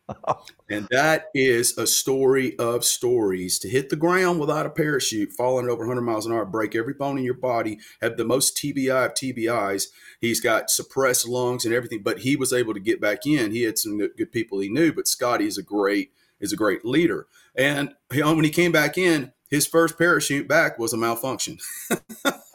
and 0.69 0.87
that 0.89 1.25
is 1.33 1.77
a 1.77 1.87
story 1.87 2.57
of 2.57 2.85
stories. 2.85 3.59
To 3.59 3.69
hit 3.69 3.89
the 3.89 3.95
ground 3.95 4.39
without 4.39 4.65
a 4.65 4.69
parachute, 4.69 5.33
falling 5.33 5.67
over 5.67 5.85
100 5.85 6.01
miles 6.01 6.25
an 6.25 6.33
hour, 6.33 6.45
break 6.45 6.75
every 6.75 6.93
bone 6.93 7.17
in 7.17 7.23
your 7.23 7.33
body, 7.33 7.79
have 8.01 8.17
the 8.17 8.25
most 8.25 8.57
TBI 8.57 9.05
of 9.05 9.13
TBIs. 9.13 9.87
He's 10.21 10.39
got 10.39 10.69
suppressed 10.69 11.27
lungs 11.27 11.65
and 11.65 11.73
everything, 11.73 12.03
but 12.03 12.19
he 12.19 12.35
was 12.35 12.53
able 12.53 12.73
to 12.73 12.79
get 12.79 13.01
back 13.01 13.25
in. 13.25 13.51
He 13.51 13.63
had 13.63 13.77
some 13.77 13.97
good 13.97 14.31
people 14.31 14.59
he 14.59 14.69
knew, 14.69 14.93
but 14.93 15.07
Scotty 15.07 15.45
is 15.45 15.57
a 15.57 15.63
great 15.63 16.11
is 16.39 16.53
a 16.53 16.57
great 16.57 16.85
leader. 16.85 17.27
And 17.55 17.95
when 18.11 18.43
he 18.43 18.51
came 18.51 18.71
back 18.71 18.97
in, 18.97 19.33
his 19.49 19.65
first 19.65 19.97
parachute 19.97 20.47
back 20.47 20.77
was 20.77 20.93
a 20.93 20.97
malfunction. 20.97 21.57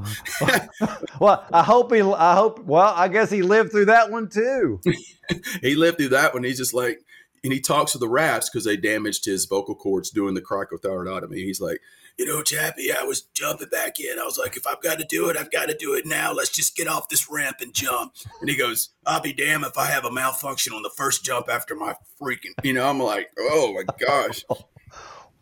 well, 1.20 1.46
I 1.52 1.62
hope 1.62 1.92
he. 1.92 2.00
I 2.00 2.34
hope. 2.34 2.64
Well, 2.64 2.92
I 2.96 3.08
guess 3.08 3.30
he 3.30 3.42
lived 3.42 3.72
through 3.72 3.86
that 3.86 4.10
one 4.10 4.28
too. 4.28 4.80
he 5.60 5.74
lived 5.74 5.98
through 5.98 6.10
that 6.10 6.34
one. 6.34 6.44
He's 6.44 6.58
just 6.58 6.74
like, 6.74 7.00
and 7.44 7.52
he 7.52 7.60
talks 7.60 7.92
to 7.92 7.98
the 7.98 8.08
raps 8.08 8.48
because 8.48 8.64
they 8.64 8.76
damaged 8.76 9.24
his 9.24 9.46
vocal 9.46 9.74
cords 9.74 10.10
doing 10.10 10.34
the 10.34 10.40
cricothyroidotomy. 10.40 11.36
He's 11.36 11.60
like, 11.60 11.80
you 12.18 12.26
know, 12.26 12.42
Chappie, 12.42 12.92
I 12.92 13.04
was 13.04 13.22
jumping 13.34 13.68
back 13.68 13.98
in. 13.98 14.18
I 14.18 14.24
was 14.24 14.38
like, 14.38 14.56
if 14.56 14.66
I've 14.66 14.82
got 14.82 14.98
to 14.98 15.06
do 15.08 15.28
it, 15.28 15.36
I've 15.36 15.50
got 15.50 15.68
to 15.68 15.76
do 15.76 15.94
it 15.94 16.06
now. 16.06 16.32
Let's 16.32 16.50
just 16.50 16.76
get 16.76 16.86
off 16.86 17.08
this 17.08 17.30
ramp 17.30 17.56
and 17.60 17.72
jump. 17.72 18.14
And 18.40 18.48
he 18.48 18.56
goes, 18.56 18.90
I'll 19.06 19.20
be 19.20 19.32
damned 19.32 19.64
if 19.64 19.78
I 19.78 19.86
have 19.86 20.04
a 20.04 20.12
malfunction 20.12 20.72
on 20.72 20.82
the 20.82 20.90
first 20.96 21.24
jump 21.24 21.48
after 21.48 21.74
my 21.74 21.94
freaking, 22.20 22.52
you 22.62 22.74
know, 22.74 22.88
I'm 22.88 23.00
like, 23.00 23.30
oh 23.38 23.74
my 23.74 23.84
gosh. 24.06 24.44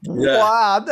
Yeah. 0.03 0.39
Wow. 0.39 0.87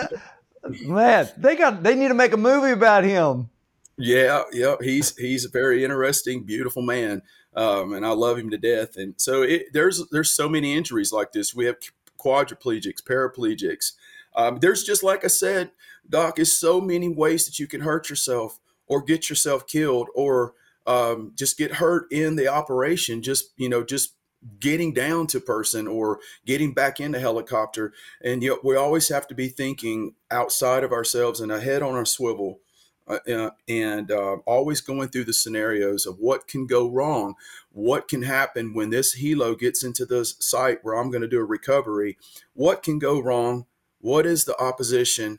Man, 0.65 1.29
they 1.37 1.57
got 1.57 1.83
they 1.83 1.95
need 1.95 2.09
to 2.09 2.15
make 2.15 2.33
a 2.33 2.37
movie 2.37 2.73
about 2.73 3.05
him. 3.05 3.51
Yeah, 3.97 4.43
yeah, 4.53 4.77
he's 4.81 5.17
he's 5.17 5.45
a 5.45 5.49
very 5.49 5.85
interesting, 5.85 6.45
beautiful 6.45 6.83
man, 6.83 7.23
um, 7.55 7.93
and 7.93 8.07
I 8.07 8.11
love 8.11 8.39
him 8.39 8.51
to 8.51 8.59
death. 8.59 8.97
And 8.97 9.15
so 9.17 9.43
it, 9.43 9.73
there's 9.73 10.03
there's 10.11 10.31
so 10.31 10.49
many 10.49 10.77
injuries 10.77 11.13
like 11.13 11.33
this. 11.33 11.55
We 11.55 11.67
have 11.67 11.77
quadriplegics, 12.19 13.03
paraplegics. 13.03 13.93
Um, 14.37 14.59
there's 14.61 14.85
just 14.85 15.03
like 15.03 15.25
I 15.25 15.29
said, 15.29 15.73
Doc, 16.09 16.39
is 16.39 16.57
so 16.57 16.81
many 16.81 17.09
ways 17.09 17.47
that 17.47 17.59
you 17.59 17.67
can 17.67 17.81
hurt 17.81 18.09
yourself 18.09 18.61
or 18.87 19.03
get 19.03 19.29
yourself 19.29 19.67
killed 19.67 20.09
or 20.15 20.55
um, 20.87 21.33
just 21.35 21.59
get 21.59 21.75
hurt 21.75 22.11
in 22.13 22.37
the 22.37 22.49
operation. 22.49 23.21
Just 23.21 23.53
you 23.57 23.69
know, 23.69 23.83
just 23.83 24.15
getting 24.61 24.93
down 24.95 25.27
to 25.29 25.41
person 25.41 25.87
or 25.87 26.21
getting 26.47 26.73
back 26.73 27.01
into 27.01 27.19
helicopter. 27.19 27.93
And 28.23 28.43
yet 28.43 28.65
we 28.65 28.77
always 28.77 29.09
have 29.09 29.27
to 29.29 29.35
be 29.35 29.49
thinking 29.49 30.15
outside 30.31 30.85
of 30.85 30.93
ourselves 30.93 31.41
and 31.41 31.51
ahead 31.51 31.83
on 31.83 31.95
our 31.95 32.05
swivel 32.05 32.61
uh, 33.09 33.19
uh, 33.33 33.51
and 33.67 34.11
uh, 34.11 34.37
always 34.47 34.81
going 34.83 35.09
through 35.09 35.25
the 35.25 35.33
scenarios 35.33 36.05
of 36.05 36.19
what 36.19 36.47
can 36.47 36.67
go 36.67 36.87
wrong 36.87 37.35
what 37.71 38.07
can 38.07 38.23
happen 38.23 38.75
when 38.75 38.91
this 38.91 39.19
helo 39.19 39.59
gets 39.59 39.83
into 39.83 40.05
the 40.05 40.25
site 40.25 40.81
where 40.83 40.95
i'm 40.95 41.11
going 41.11 41.23
to 41.23 41.29
do 41.29 41.41
a 41.41 41.45
recovery 41.45 42.19
what 42.53 42.83
can 42.83 42.99
go 42.99 43.19
wrong 43.19 43.65
what 44.01 44.27
is 44.27 44.45
the 44.45 44.57
opposition 44.61 45.39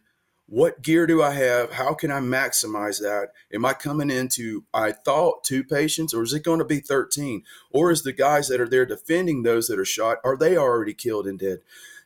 what 0.49 0.81
gear 0.81 1.05
do 1.05 1.21
I 1.21 1.31
have? 1.31 1.73
How 1.73 1.93
can 1.93 2.11
I 2.11 2.19
maximize 2.19 2.99
that? 3.01 3.29
Am 3.53 3.65
I 3.65 3.73
coming 3.73 4.09
into, 4.09 4.63
I 4.73 4.91
thought, 4.91 5.43
two 5.43 5.63
patients, 5.63 6.11
or 6.13 6.23
is 6.23 6.33
it 6.33 6.43
going 6.43 6.57
to 6.57 6.65
be 6.65 6.79
13? 6.79 7.43
Or 7.69 7.91
is 7.91 8.01
the 8.01 8.13
guys 8.13 8.47
that 8.47 8.59
are 8.59 8.67
there 8.67 8.85
defending 8.85 9.43
those 9.43 9.67
that 9.67 9.79
are 9.79 9.85
shot, 9.85 10.17
are 10.23 10.35
they 10.35 10.57
already 10.57 10.95
killed 10.95 11.27
and 11.27 11.37
dead? 11.37 11.59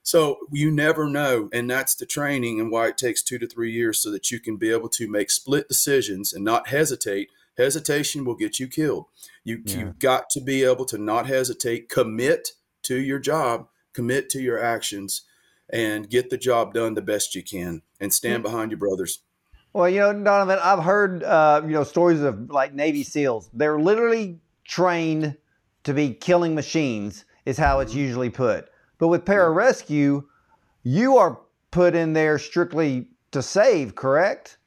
So 0.04 0.40
you 0.52 0.70
never 0.70 1.08
know. 1.08 1.50
And 1.54 1.70
that's 1.70 1.96
the 1.96 2.06
training 2.06 2.60
and 2.60 2.70
why 2.70 2.88
it 2.88 2.98
takes 2.98 3.24
two 3.24 3.40
to 3.40 3.48
three 3.48 3.72
years 3.72 4.00
so 4.00 4.12
that 4.12 4.30
you 4.30 4.42
can 4.42 4.58
be 4.58 4.72
able 4.72 4.90
to 4.90 5.10
make 5.10 5.32
split 5.32 5.70
decisions 5.70 6.34
and 6.34 6.44
not 6.44 6.68
hesitate. 6.68 7.30
Hesitation 7.58 8.26
will 8.26 8.36
get 8.36 8.60
you 8.60 8.68
killed. 8.68 9.06
You, 9.46 9.62
yeah. 9.64 9.78
You've 9.78 10.00
got 10.00 10.30
to 10.32 10.42
be 10.42 10.66
able 10.66 10.86
to 10.86 10.98
not 10.98 11.28
hesitate, 11.28 11.88
commit 11.88 12.50
to 12.84 13.00
your 13.00 13.20
job, 13.20 13.68
commit 13.94 14.30
to 14.32 14.42
your 14.42 14.62
actions 14.62 15.22
and 15.70 16.10
get 16.10 16.29
the 16.29 16.38
job 16.38 16.74
done 16.74 16.93
the 16.93 17.01
best 17.01 17.36
you 17.36 17.43
can 17.43 17.82
and 18.00 18.13
stand 18.13 18.43
behind 18.43 18.72
your 18.72 18.79
brothers. 18.79 19.20
Well, 19.74 19.89
you 19.89 20.00
know, 20.00 20.13
Donovan, 20.13 20.60
I've 20.62 20.84
heard 20.84 21.24
uh, 21.24 21.62
you 21.63 21.72
know 21.72 21.84
stories 21.84 22.22
of 22.22 22.50
like 22.50 22.74
Navy 22.74 23.03
SEALs. 23.03 23.50
They're 23.53 23.79
literally 23.79 24.39
trained 24.65 25.36
to 25.84 25.93
be 25.93 26.13
killing 26.13 26.55
machines, 26.55 27.25
is 27.46 27.58
how 27.58 27.79
it's 27.79 27.91
mm-hmm. 27.91 28.01
usually 28.01 28.29
put. 28.29 28.70
But 29.00 29.08
with 29.08 29.25
pararescue, 29.25 30.24
you 30.84 31.17
are 31.17 31.39
put 31.72 31.96
in 31.96 32.13
there 32.13 32.38
strictly 32.38 33.08
to 33.32 33.41
save, 33.41 33.96
correct? 33.96 34.58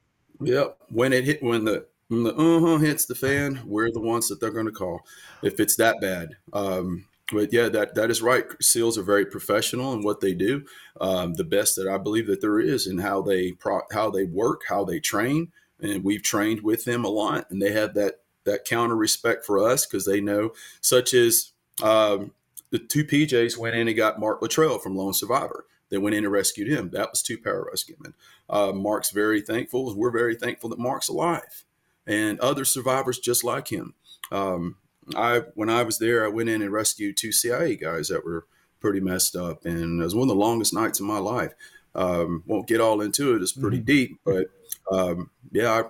Yep. 0.41 0.77
When 0.89 1.13
it 1.13 1.23
hit, 1.23 1.41
when 1.41 1.63
the 1.63 1.87
when 2.09 2.23
the 2.23 2.35
uh 2.35 2.59
huh 2.59 2.77
hits 2.77 3.05
the 3.05 3.15
fan, 3.15 3.61
we're 3.65 3.91
the 3.91 4.01
ones 4.01 4.27
that 4.27 4.39
they're 4.39 4.51
going 4.51 4.65
to 4.65 4.71
call 4.71 5.01
if 5.41 5.59
it's 5.59 5.75
that 5.77 5.99
bad. 6.01 6.35
Um, 6.53 7.05
but 7.31 7.51
yeah, 7.51 7.69
that 7.69 7.95
that 7.95 8.09
is 8.09 8.21
right. 8.21 8.45
SEALs 8.61 8.97
are 8.97 9.03
very 9.03 9.25
professional 9.25 9.93
in 9.93 10.03
what 10.03 10.21
they 10.21 10.33
do. 10.33 10.65
Um, 11.01 11.33
the 11.33 11.43
best 11.43 11.75
that 11.75 11.87
I 11.87 11.97
believe 11.97 12.27
that 12.27 12.41
there 12.41 12.59
is 12.59 12.87
in 12.87 12.99
how 12.99 13.21
they 13.21 13.51
pro- 13.53 13.81
how 13.91 14.09
they 14.09 14.23
work, 14.23 14.63
how 14.69 14.85
they 14.85 14.99
train, 14.99 15.51
and 15.81 16.03
we've 16.03 16.23
trained 16.23 16.61
with 16.61 16.85
them 16.85 17.03
a 17.03 17.09
lot, 17.09 17.49
and 17.49 17.61
they 17.61 17.71
have 17.73 17.93
that 17.95 18.21
that 18.45 18.65
counter 18.65 18.95
respect 18.95 19.45
for 19.45 19.59
us 19.59 19.85
because 19.85 20.05
they 20.05 20.21
know, 20.21 20.53
such 20.79 21.13
as 21.13 21.51
um, 21.83 22.31
the 22.69 22.79
two 22.79 23.03
PJs 23.03 23.57
went 23.57 23.75
in 23.75 23.87
and 23.87 23.97
got 23.97 24.19
Mark 24.19 24.41
Luttrell 24.41 24.79
from 24.79 24.95
Lone 24.95 25.13
Survivor. 25.13 25.65
They 25.89 25.97
went 25.97 26.15
in 26.15 26.23
and 26.23 26.33
rescued 26.33 26.67
him. 26.69 26.89
That 26.91 27.11
was 27.11 27.21
two 27.21 27.37
pararescuemen. 27.37 28.13
Uh, 28.49 28.71
Mark's 28.73 29.11
very 29.11 29.41
thankful. 29.41 29.93
We're 29.95 30.11
very 30.11 30.35
thankful 30.35 30.69
that 30.69 30.79
Mark's 30.79 31.09
alive, 31.09 31.65
and 32.05 32.39
other 32.39 32.63
survivors 32.63 33.19
just 33.19 33.43
like 33.43 33.67
him. 33.67 33.95
Um, 34.31 34.77
I 35.15 35.43
when 35.55 35.69
I 35.69 35.83
was 35.83 35.99
there, 35.99 36.25
I 36.25 36.29
went 36.29 36.49
in 36.49 36.61
and 36.61 36.71
rescued 36.71 37.17
two 37.17 37.31
CIA 37.31 37.75
guys 37.75 38.09
that 38.09 38.25
were 38.25 38.45
pretty 38.79 38.99
messed 38.99 39.35
up, 39.35 39.65
and 39.65 40.01
it 40.01 40.03
was 40.03 40.15
one 40.15 40.29
of 40.29 40.35
the 40.35 40.35
longest 40.35 40.73
nights 40.73 40.99
of 40.99 41.05
my 41.05 41.19
life. 41.19 41.53
Um, 41.95 42.43
won't 42.45 42.67
get 42.67 42.81
all 42.81 43.01
into 43.01 43.35
it; 43.35 43.41
it's 43.41 43.53
pretty 43.53 43.77
mm-hmm. 43.77 43.85
deep, 43.85 44.19
but 44.25 44.47
um, 44.91 45.29
yeah, 45.51 45.83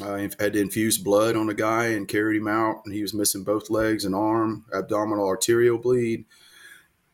I, 0.00 0.14
I, 0.14 0.20
had 0.40 0.54
to 0.54 0.60
infuse 0.60 0.98
blood 0.98 1.36
on 1.36 1.48
a 1.48 1.54
guy 1.54 1.88
and 1.88 2.08
carried 2.08 2.38
him 2.38 2.48
out, 2.48 2.82
and 2.84 2.94
he 2.94 3.02
was 3.02 3.14
missing 3.14 3.44
both 3.44 3.70
legs 3.70 4.04
and 4.04 4.14
arm, 4.14 4.64
abdominal 4.74 5.26
arterial 5.26 5.78
bleed, 5.78 6.24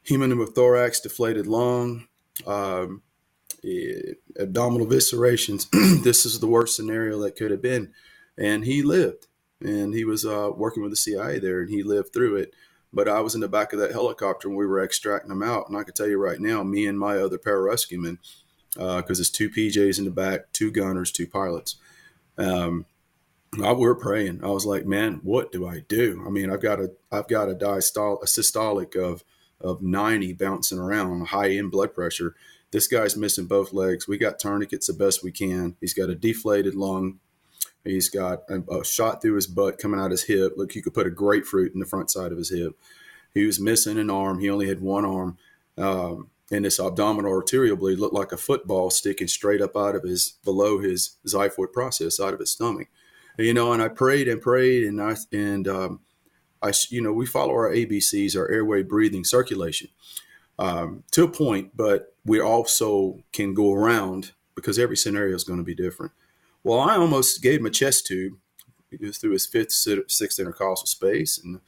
hemopneumothorax, 0.07 1.03
deflated 1.03 1.47
lung. 1.47 2.09
Um, 2.47 3.03
it, 3.62 4.19
abdominal 4.38 4.87
viscerations. 4.87 5.67
this 6.03 6.25
is 6.25 6.41
the 6.41 6.47
worst 6.47 6.77
scenario 6.77 7.19
that 7.21 7.37
could 7.37 7.50
have 7.50 7.62
been. 7.62 7.93
And 8.37 8.65
he 8.65 8.83
lived 8.83 9.27
and 9.61 9.95
he 9.95 10.05
was 10.05 10.25
uh, 10.25 10.50
working 10.55 10.83
with 10.83 10.93
the 10.93 10.97
CIA 10.97 11.38
there, 11.38 11.61
and 11.61 11.71
he 11.71 11.83
lived 11.83 12.12
through 12.12 12.37
it. 12.37 12.55
But 12.93 13.09
I 13.09 13.21
was 13.21 13.35
in 13.35 13.41
the 13.41 13.49
back 13.49 13.73
of 13.73 13.79
that 13.81 13.93
helicopter, 13.93 14.49
when 14.49 14.57
we 14.57 14.67
were 14.67 14.83
extracting 14.83 15.31
him 15.31 15.43
out. 15.43 15.69
And 15.69 15.77
I 15.77 15.83
can 15.83 15.95
tell 15.95 16.09
you 16.09 16.19
right 16.19 16.41
now, 16.41 16.62
me 16.62 16.87
and 16.87 16.99
my 16.99 17.19
other 17.19 17.38
pararescuemen, 17.38 18.19
because 18.73 19.19
uh, 19.19 19.21
it's 19.21 19.31
two 19.31 19.50
PJs 19.50 19.99
in 19.99 20.05
the 20.07 20.11
back, 20.11 20.53
two 20.53 20.71
gunners, 20.71 21.12
two 21.12 21.27
pilots. 21.27 21.77
Um, 22.38 22.87
I 23.62 23.73
were 23.73 23.95
praying. 23.95 24.41
I 24.45 24.49
was 24.49 24.67
like, 24.67 24.87
man, 24.87 25.21
what 25.23 25.53
do 25.53 25.67
I 25.67 25.81
do? 25.88 26.23
I 26.27 26.31
mean, 26.31 26.50
I've 26.50 26.62
got 26.62 26.81
a 26.81 26.93
I've 27.11 27.29
got 27.29 27.49
a 27.49 27.55
diastolic, 27.55 28.23
a 28.23 28.27
systolic 28.27 28.97
of 28.97 29.25
of 29.61 29.83
90 29.83 30.35
bouncing 30.35 30.79
around, 30.79 31.29
high 31.29 31.50
end 31.50 31.71
blood 31.71 31.95
pressure. 31.95 32.35
This 32.71 32.87
guy's 32.87 33.17
missing 33.17 33.47
both 33.47 33.73
legs. 33.73 34.07
We 34.07 34.19
got 34.19 34.38
tourniquets 34.38 34.87
the 34.87 34.93
best 34.93 35.25
we 35.25 35.33
can. 35.33 35.77
He's 35.81 35.95
got 35.95 36.11
a 36.11 36.15
deflated 36.15 36.75
lung, 36.75 37.19
He's 37.85 38.09
got 38.09 38.43
a, 38.49 38.61
a, 38.71 38.85
shot 38.85 39.23
through 39.23 39.37
his 39.37 39.47
butt 39.47 39.79
coming 39.79 40.01
out 40.01 40.07
of 40.07 40.11
his 40.13 40.25
hip. 40.25 40.55
Look, 40.57 40.75
you 40.75 40.83
could 40.83 40.95
put 40.95 41.07
a 41.07 41.11
grapefruit 41.11 41.73
in 41.73 41.81
the 41.81 41.87
front 41.87 42.11
side 42.11 42.33
of 42.33 42.39
his 42.39 42.51
hip. 42.51 42.73
He 43.33 43.47
was 43.47 43.61
missing 43.61 43.99
an 43.99 44.11
arm. 44.11 44.41
He 44.41 44.51
only 44.51 44.69
had 44.69 44.81
one 44.81 45.05
arm. 45.05 45.39
Um, 45.77 46.31
and 46.51 46.65
this 46.65 46.81
abdominal 46.81 47.33
arterial 47.33 47.77
bleed 47.77 47.99
looked 47.99 48.15
like 48.15 48.33
a 48.33 48.37
football 48.37 48.91
sticking 48.91 49.29
straight 49.29 49.61
up 49.61 49.77
out 49.77 49.95
of 49.95 50.03
his, 50.03 50.35
below 50.45 50.79
his 50.79 51.17
xiphoid 51.27 51.73
process, 51.73 52.19
out 52.19 52.35
of 52.35 52.41
his 52.41 52.51
stomach. 52.51 52.89
You 53.39 53.55
know, 53.55 53.73
and 53.73 53.83
I 53.83 53.89
prayed 53.89 54.27
and 54.29 54.41
prayed, 54.41 54.85
and 54.85 55.01
I, 55.01 55.15
and, 55.33 55.69
um, 55.69 56.01
I, 56.61 56.73
you 56.89 57.01
know, 57.01 57.13
we 57.13 57.27
follow 57.27 57.53
our 57.53 57.71
ABCs, 57.71 58.37
our 58.37 58.51
airway, 58.51 58.83
breathing, 58.83 59.25
circulation, 59.25 59.91
um, 60.59 61.05
to 61.13 61.25
a 61.25 61.29
point, 61.29 61.77
but 61.77 62.15
we 62.25 62.41
also 62.41 63.23
can 63.33 63.55
go 63.55 63.73
around 63.73 64.33
because 64.57 64.79
every 64.79 64.97
scenario 64.97 65.37
is 65.37 65.45
going 65.45 65.61
to 65.61 65.65
be 65.65 65.75
different. 65.75 66.13
Well, 66.65 66.81
I 66.81 66.97
almost 66.97 67.43
gave 67.43 67.61
him 67.61 67.67
a 67.67 67.71
chest 67.71 68.07
tube. 68.07 68.35
Through 68.91 69.33
his 69.33 69.47
fifth, 69.47 69.71
sixth 69.73 70.38
intercostal 70.38 70.87
space, 70.87 71.38
and 71.38 71.61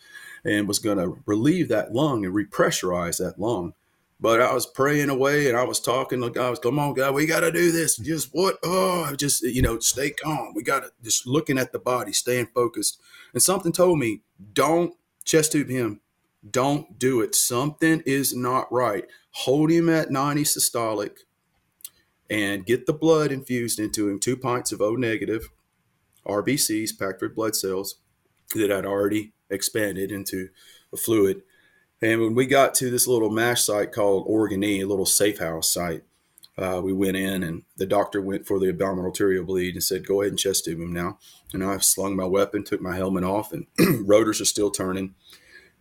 and 0.44 0.66
was 0.66 0.78
going 0.78 0.99
to 0.99 1.18
relieve 1.26 1.68
that 1.68 1.92
lung 1.92 2.25
and 2.25 2.35
repressurize 2.35 3.18
that 3.18 3.38
lung. 3.38 3.75
But 4.18 4.42
I 4.42 4.52
was 4.52 4.66
praying 4.66 5.09
away, 5.09 5.49
and 5.49 5.56
I 5.56 5.64
was 5.64 5.80
talking. 5.80 6.20
Like 6.20 6.37
I 6.37 6.50
was, 6.50 6.59
come 6.59 6.78
on, 6.78 6.94
God, 6.94 7.14
we 7.14 7.26
got 7.26 7.40
to 7.40 7.52
do 7.52 7.73
this. 7.73 7.97
Just 7.97 8.30
what? 8.32 8.59
Oh, 8.62 9.14
just 9.16 9.42
you 9.42 9.62
know, 9.62 9.78
stay 9.80 10.11
calm. 10.11 10.52
We 10.54 10.62
got 10.62 10.80
to 10.80 10.90
just 11.02 11.26
looking 11.26 11.59
at 11.59 11.73
the 11.73 11.78
body, 11.78 12.12
staying 12.12 12.49
focused. 12.54 13.00
And 13.32 13.42
something 13.42 13.73
told 13.73 13.99
me, 13.99 14.23
don't 14.52 14.94
chest 15.25 15.52
tube 15.52 15.68
him. 15.68 16.00
Don't 16.49 16.99
do 16.99 17.20
it. 17.20 17.35
Something 17.35 18.02
is 18.06 18.35
not 18.35 18.70
right. 18.73 19.04
Hold 19.32 19.70
him 19.70 19.88
at 19.88 20.11
90 20.11 20.44
systolic 20.44 21.18
and 22.30 22.64
get 22.64 22.87
the 22.87 22.92
blood 22.92 23.32
infused 23.32 23.80
into 23.80 24.08
him, 24.08 24.20
two 24.20 24.37
pints 24.37 24.70
of 24.70 24.80
O 24.80 24.94
negative 24.94 25.50
RBCs, 26.26 26.99
packed 26.99 27.20
red 27.20 27.34
blood 27.34 27.56
cells, 27.56 27.96
that 28.54 28.70
had 28.70 28.87
already 28.87 29.32
expanded 29.50 30.12
into 30.12 30.49
a 30.92 30.96
fluid. 30.96 31.42
And 32.00 32.20
when 32.20 32.34
we 32.34 32.46
got 32.46 32.75
to 32.76 32.90
this 32.90 33.06
little 33.06 33.30
MASH 33.30 33.64
site 33.64 33.92
called 33.92 34.25
Oregon 34.26 34.64
E, 34.64 34.80
a 34.80 34.87
little 34.87 35.06
safe 35.06 35.38
house 35.38 35.72
site, 35.72 36.02
uh, 36.56 36.80
we 36.82 36.92
went 36.92 37.16
in 37.16 37.42
and 37.42 37.62
the 37.76 37.87
doctor 37.87 38.20
went 38.20 38.46
for 38.46 38.58
the 38.58 38.68
abdominal 38.68 39.06
arterial 39.06 39.44
bleed 39.44 39.75
and 39.75 39.82
said, 39.82 40.06
go 40.06 40.20
ahead 40.20 40.32
and 40.32 40.38
chest 40.38 40.64
tube 40.64 40.80
him 40.80 40.92
now. 40.92 41.18
And 41.52 41.64
I 41.64 41.78
slung 41.78 42.16
my 42.16 42.26
weapon, 42.26 42.64
took 42.64 42.80
my 42.80 42.96
helmet 42.96 43.25
off, 43.25 43.52
and 43.52 43.66
rotors 44.06 44.40
are 44.40 44.46
still 44.46 44.70
turning. 44.70 45.14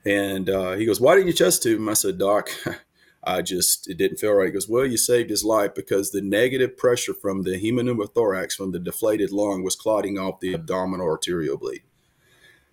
And 0.05 0.49
uh, 0.49 0.73
he 0.73 0.85
goes, 0.85 1.01
why 1.01 1.15
didn't 1.15 1.27
you 1.27 1.33
chest 1.33 1.63
tube 1.63 1.79
him? 1.79 1.89
I 1.89 1.93
said, 1.93 2.17
doc, 2.17 2.49
I 3.23 3.41
just, 3.41 3.89
it 3.89 3.97
didn't 3.97 4.17
feel 4.17 4.33
right. 4.33 4.45
He 4.45 4.51
goes, 4.51 4.69
well, 4.69 4.85
you 4.85 4.97
saved 4.97 5.29
his 5.29 5.43
life 5.43 5.75
because 5.75 6.11
the 6.11 6.21
negative 6.21 6.77
pressure 6.77 7.13
from 7.13 7.43
the 7.43 7.61
hemopneumothorax, 7.61 8.53
from 8.53 8.71
the 8.71 8.79
deflated 8.79 9.31
lung, 9.31 9.63
was 9.63 9.75
clotting 9.75 10.17
off 10.17 10.39
the 10.39 10.53
abdominal 10.53 11.07
arterial 11.07 11.57
bleed. 11.57 11.83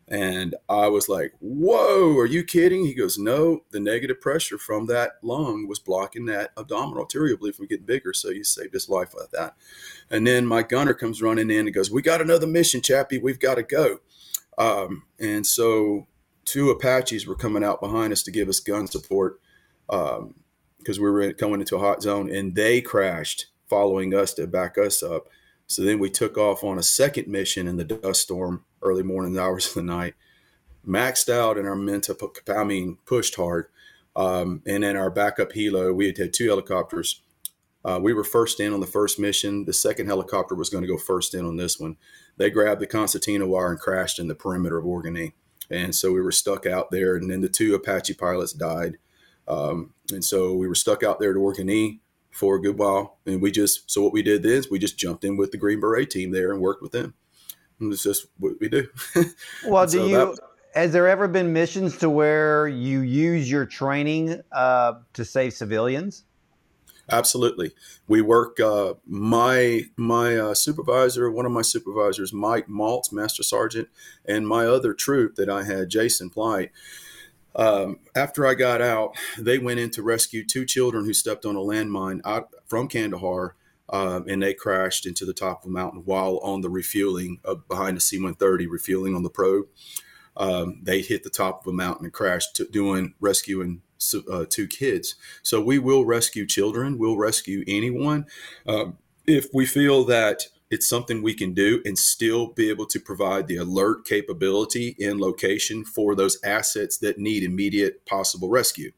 And 0.09 0.55
I 0.69 0.87
was 0.87 1.09
like, 1.09 1.33
whoa, 1.41 2.17
are 2.17 2.26
you 2.26 2.45
kidding? 2.45 2.87
He 2.87 2.95
goes, 2.95 3.19
no, 3.19 3.65
the 3.73 3.81
negative 3.81 4.21
pressure 4.21 4.57
from 4.57 4.87
that 4.87 5.15
lung 5.21 5.67
was 5.67 5.81
blocking 5.81 6.26
that 6.26 6.53
abdominal 6.57 7.00
arterial 7.00 7.38
bleed 7.38 7.57
from 7.57 7.67
getting 7.67 7.87
bigger. 7.87 8.12
So 8.12 8.31
you 8.31 8.45
saved 8.45 8.73
his 8.73 8.88
life 8.88 9.15
like 9.19 9.31
that. 9.33 9.57
And 10.09 10.25
then 10.25 10.47
my 10.47 10.62
gunner 10.62 10.95
comes 10.95 11.21
running 11.21 11.50
in 11.50 11.67
and 11.67 11.75
goes, 11.75 11.91
we 11.91 12.03
got 12.03 12.21
another 12.21 12.47
mission, 12.47 12.83
Chappie. 12.83 13.19
We've 13.19 13.41
got 13.41 13.57
to 13.57 13.65
go. 13.65 13.99
Um, 14.57 15.07
and 15.19 15.45
so 15.45 16.07
two 16.45 16.71
Apaches 16.71 17.26
were 17.26 17.35
coming 17.35 17.65
out 17.65 17.81
behind 17.81 18.12
us 18.12 18.23
to 18.23 18.31
give 18.31 18.49
us 18.49 18.61
gun 18.61 18.87
support 18.87 19.41
because 19.88 20.19
um, 20.19 20.35
we 20.88 20.99
were 20.99 21.33
coming 21.33 21.61
into 21.61 21.76
a 21.76 21.81
hot 21.81 22.02
zone 22.02 22.31
and 22.31 22.55
they 22.55 22.81
crashed 22.81 23.47
following 23.69 24.14
us 24.14 24.35
to 24.35 24.47
back 24.47 24.78
us 24.78 25.02
up. 25.02 25.28
So 25.66 25.83
then 25.83 25.99
we 25.99 26.11
took 26.11 26.38
off 26.38 26.62
on 26.62 26.78
a 26.78 26.83
second 26.83 27.26
mission 27.26 27.66
in 27.66 27.76
the 27.76 27.85
dust 27.85 28.23
storm 28.23 28.64
early 28.83 29.02
morning 29.02 29.38
hours 29.38 29.69
of 29.69 29.75
the 29.75 29.83
night, 29.83 30.14
maxed 30.87 31.28
out 31.28 31.59
in 31.59 31.66
our 31.66 31.76
mental, 31.76 32.16
I 32.49 32.64
mean, 32.64 32.99
pushed 33.05 33.37
hard. 33.37 33.66
Um, 34.14 34.62
and 34.66 34.83
then 34.83 34.97
our 34.97 35.11
backup 35.11 35.52
helo, 35.52 35.95
we 35.95 36.07
had 36.07 36.16
had 36.16 36.33
two 36.33 36.49
helicopters. 36.49 37.21
Uh, 37.85 38.00
we 38.02 38.12
were 38.14 38.25
first 38.25 38.59
in 38.59 38.73
on 38.73 38.81
the 38.81 38.87
first 38.87 39.19
mission. 39.19 39.64
The 39.64 39.73
second 39.73 40.07
helicopter 40.07 40.55
was 40.55 40.71
going 40.71 40.83
to 40.83 40.88
go 40.88 40.97
first 40.97 41.35
in 41.35 41.45
on 41.45 41.57
this 41.57 41.78
one. 41.78 41.97
They 42.37 42.50
grabbed 42.50 42.81
the 42.81 42.87
concertina 42.87 43.47
wire 43.47 43.71
and 43.71 43.78
crashed 43.78 44.19
in 44.19 44.26
the 44.26 44.35
perimeter 44.35 44.78
of 44.78 44.85
Orgun-E. 44.85 45.35
And 45.71 45.95
so 45.95 46.12
we 46.12 46.21
were 46.21 46.33
stuck 46.33 46.66
out 46.66 46.90
there. 46.90 47.16
And 47.16 47.31
then 47.31 47.43
the 47.43 47.49
two 47.49 47.75
Apache 47.75 48.14
pilots 48.14 48.52
died. 48.52 48.99
Um, 49.49 49.95
and 50.12 50.25
so 50.25 50.55
we 50.55 50.69
were 50.69 50.75
stuck 50.75 51.03
out 51.03 51.21
there 51.21 51.33
to 51.33 51.41
work 51.41 51.59
at 51.59 51.67
Orgun-E 51.67 52.00
for 52.31 52.57
a 52.57 52.61
good 52.61 52.79
while. 52.79 53.19
And 53.26 53.41
we 53.41 53.50
just, 53.50 53.91
so 53.91 54.03
what 54.03 54.12
we 54.12 54.23
did 54.23 54.45
is 54.45 54.71
we 54.71 54.79
just 54.79 54.99
jumped 54.99 55.25
in 55.25 55.37
with 55.37 55.53
the 55.53 55.59
Green 55.59 55.81
Beret 55.81 56.11
team 56.11 56.33
there 56.33 56.53
and 56.53 56.61
worked 56.61 56.83
with 56.83 56.93
them. 56.93 57.15
And 57.81 57.93
it's 57.93 58.03
just 58.03 58.26
what 58.38 58.55
we 58.61 58.69
do. 58.69 58.88
well, 59.67 59.87
do 59.87 59.99
so 59.99 60.07
you, 60.07 60.37
has 60.75 60.93
there 60.93 61.09
ever 61.09 61.29
been 61.29 61.53
missions 61.53 61.97
to 61.99 62.11
where 62.11 62.69
you 62.69 63.00
use 63.00 63.50
your 63.50 63.65
training 63.65 64.41
uh, 64.53 64.95
to 65.15 65.25
save 65.25 65.55
civilians? 65.55 66.25
Absolutely. 67.11 67.73
We 68.09 68.21
work. 68.21 68.59
Uh, 68.59 68.95
my 69.07 69.85
my 69.97 70.37
uh, 70.37 70.55
supervisor, 70.55 71.31
one 71.31 71.47
of 71.47 71.53
my 71.53 71.62
supervisors, 71.62 72.33
Mike 72.33 72.67
Maltz, 72.67 73.12
Master 73.12 73.43
Sergeant, 73.43 73.88
and 74.25 74.47
my 74.47 74.67
other 74.67 74.93
troop 74.93 75.37
that 75.37 75.49
I 75.49 75.62
had, 75.62 75.88
Jason 75.88 76.31
Plite. 76.31 76.73
Um, 77.57 78.01
after 78.15 78.47
I 78.47 78.55
got 78.55 78.83
out, 78.83 79.17
they 79.39 79.59
went 79.59 79.81
in 79.81 79.91
to 79.91 80.03
rescue 80.03 80.45
two 80.45 80.65
children 80.67 81.05
who 81.05 81.15
stepped 81.15 81.47
on 81.47 81.57
a 81.57 81.61
landmine 81.61 82.21
out 82.25 82.51
from 82.67 82.87
Kandahar, 82.87 83.57
um, 83.89 84.29
and 84.29 84.43
they 84.43 84.53
crashed 84.53 85.07
into 85.07 85.25
the 85.25 85.33
top 85.33 85.63
of 85.63 85.71
a 85.71 85.73
mountain 85.73 86.03
while 86.05 86.39
on 86.39 86.61
the 86.61 86.69
refueling 86.69 87.41
behind 87.69 87.97
the 87.97 88.01
C-130, 88.01 88.67
refueling 88.69 89.15
on 89.15 89.23
the 89.23 89.31
probe. 89.31 89.67
Um, 90.37 90.81
they 90.83 91.01
hit 91.01 91.25
the 91.25 91.31
top 91.31 91.63
of 91.63 91.73
a 91.73 91.77
mountain 91.77 92.05
and 92.05 92.13
crashed, 92.13 92.61
doing 92.71 93.15
rescuing 93.21 93.81
uh, 94.31 94.45
two 94.49 94.66
kids. 94.66 95.14
So 95.42 95.62
we 95.62 95.79
will 95.79 96.05
rescue 96.05 96.47
children. 96.47 96.99
We'll 96.99 97.16
rescue 97.16 97.64
anyone 97.66 98.27
um, 98.66 98.99
if 99.27 99.49
we 99.55 99.64
feel 99.64 100.05
that 100.05 100.49
it's 100.70 100.88
something 100.88 101.22
we 101.22 101.35
can 101.35 101.55
do 101.55 101.81
and 101.85 101.98
still 101.98 102.48
be 102.48 102.68
able 102.68 102.87
to 102.87 103.00
provide 103.00 103.46
the 103.46 103.57
alert 103.57 104.05
capability 104.05 104.96
in 104.98 105.18
location 105.18 105.85
for 105.85 106.14
those 106.14 106.38
assets 106.42 106.98
that 106.98 107.18
need 107.18 107.42
immediate 107.42 108.05
possible 108.07 108.48
rescue. 108.48 108.90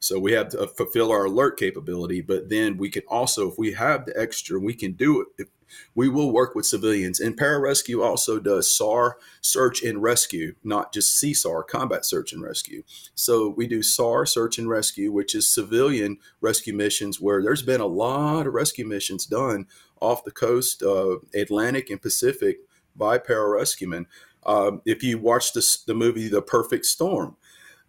So 0.00 0.18
we 0.18 0.32
have 0.32 0.48
to 0.50 0.66
fulfill 0.66 1.12
our 1.12 1.26
alert 1.26 1.58
capability, 1.58 2.22
but 2.22 2.48
then 2.48 2.78
we 2.78 2.88
can 2.88 3.02
also, 3.06 3.50
if 3.50 3.58
we 3.58 3.74
have 3.74 4.06
the 4.06 4.18
extra, 4.18 4.58
we 4.58 4.74
can 4.74 4.92
do 4.92 5.26
it. 5.38 5.48
we 5.94 6.08
will 6.08 6.32
work 6.32 6.54
with 6.54 6.66
civilians. 6.66 7.20
And 7.20 7.38
pararescue 7.38 8.02
also 8.02 8.40
does 8.40 8.74
SAR 8.74 9.18
search 9.42 9.82
and 9.82 10.02
rescue, 10.02 10.54
not 10.64 10.92
just 10.92 11.22
CSAR, 11.22 11.66
combat 11.66 12.04
search 12.06 12.32
and 12.32 12.42
rescue. 12.42 12.82
So 13.14 13.48
we 13.48 13.66
do 13.66 13.82
SAR 13.82 14.24
search 14.24 14.58
and 14.58 14.68
rescue, 14.68 15.12
which 15.12 15.34
is 15.34 15.52
civilian 15.52 16.18
rescue 16.40 16.74
missions, 16.74 17.20
where 17.20 17.42
there's 17.42 17.62
been 17.62 17.80
a 17.80 17.86
lot 17.86 18.46
of 18.46 18.54
rescue 18.54 18.86
missions 18.86 19.26
done 19.26 19.66
off 20.00 20.24
the 20.24 20.30
coast, 20.30 20.82
of 20.82 21.24
Atlantic 21.34 21.90
and 21.90 22.00
Pacific 22.00 22.60
by 22.96 23.18
pararescuemen. 23.18 24.06
Um, 24.46 24.80
if 24.86 25.02
you 25.02 25.18
watch 25.18 25.52
this, 25.52 25.76
the 25.76 25.94
movie 25.94 26.28
The 26.28 26.40
Perfect 26.40 26.86
Storm, 26.86 27.36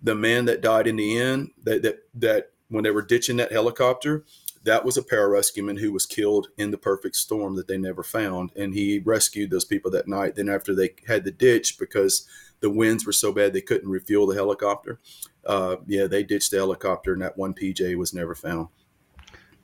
the 0.01 0.15
man 0.15 0.45
that 0.45 0.61
died 0.61 0.87
in 0.87 0.95
the 0.95 1.17
end, 1.17 1.51
that 1.63 1.83
that, 1.83 1.99
that 2.15 2.51
when 2.69 2.83
they 2.83 2.91
were 2.91 3.01
ditching 3.01 3.37
that 3.37 3.51
helicopter, 3.51 4.23
that 4.63 4.85
was 4.85 4.97
a 4.97 5.01
pararescueman 5.01 5.79
who 5.79 5.91
was 5.91 6.05
killed 6.05 6.47
in 6.57 6.71
the 6.71 6.77
perfect 6.77 7.15
storm 7.15 7.55
that 7.55 7.67
they 7.67 7.77
never 7.77 8.03
found. 8.03 8.51
And 8.55 8.73
he 8.73 8.99
rescued 8.99 9.49
those 9.49 9.65
people 9.65 9.89
that 9.91 10.07
night. 10.07 10.35
Then 10.35 10.49
after 10.49 10.75
they 10.75 10.95
had 11.07 11.23
the 11.23 11.31
ditch 11.31 11.79
because 11.79 12.27
the 12.59 12.69
winds 12.69 13.05
were 13.05 13.11
so 13.11 13.31
bad 13.31 13.53
they 13.53 13.61
couldn't 13.61 13.89
refuel 13.89 14.27
the 14.27 14.35
helicopter. 14.35 14.99
Uh, 15.45 15.77
yeah, 15.87 16.05
they 16.05 16.23
ditched 16.23 16.51
the 16.51 16.57
helicopter, 16.57 17.13
and 17.13 17.21
that 17.21 17.37
one 17.37 17.53
PJ 17.53 17.95
was 17.97 18.13
never 18.13 18.35
found. 18.35 18.67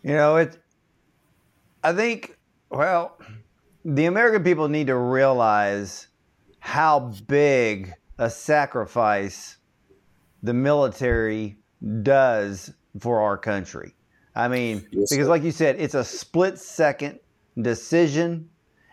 You 0.03 0.13
know, 0.13 0.37
it. 0.37 0.57
I 1.83 1.93
think 1.93 2.37
well, 2.69 3.19
the 3.85 4.05
American 4.05 4.43
people 4.43 4.67
need 4.67 4.87
to 4.87 4.97
realize 4.97 6.07
how 6.59 6.99
big 7.27 7.93
a 8.17 8.29
sacrifice 8.29 9.57
the 10.47 10.53
military 10.53 11.57
does 12.01 12.73
for 12.99 13.21
our 13.21 13.37
country. 13.37 13.93
I 14.33 14.47
mean, 14.47 14.87
yes, 14.91 15.09
because 15.09 15.27
like 15.27 15.43
you 15.43 15.51
said, 15.51 15.75
it's 15.77 15.93
a 15.93 16.05
split 16.05 16.57
second 16.57 17.19
decision 17.61 18.49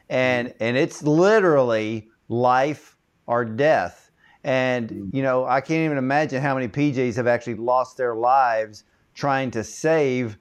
and 0.09 0.53
and 0.59 0.77
it's 0.77 1.03
literally 1.03 2.09
life 2.29 2.97
or 3.27 3.45
death. 3.45 4.11
And 4.43 4.91
mm-hmm. 4.91 5.17
you 5.17 5.23
know, 5.23 5.45
I 5.45 5.61
can't 5.61 5.85
even 5.85 5.97
imagine 5.97 6.43
how 6.43 6.55
many 6.55 6.67
PJs 6.67 7.15
have 7.17 7.29
actually 7.29 7.55
lost 7.55 7.97
their 7.97 8.17
lives 8.17 8.85
trying 9.15 9.53
to 9.53 9.63
save, 9.63 10.37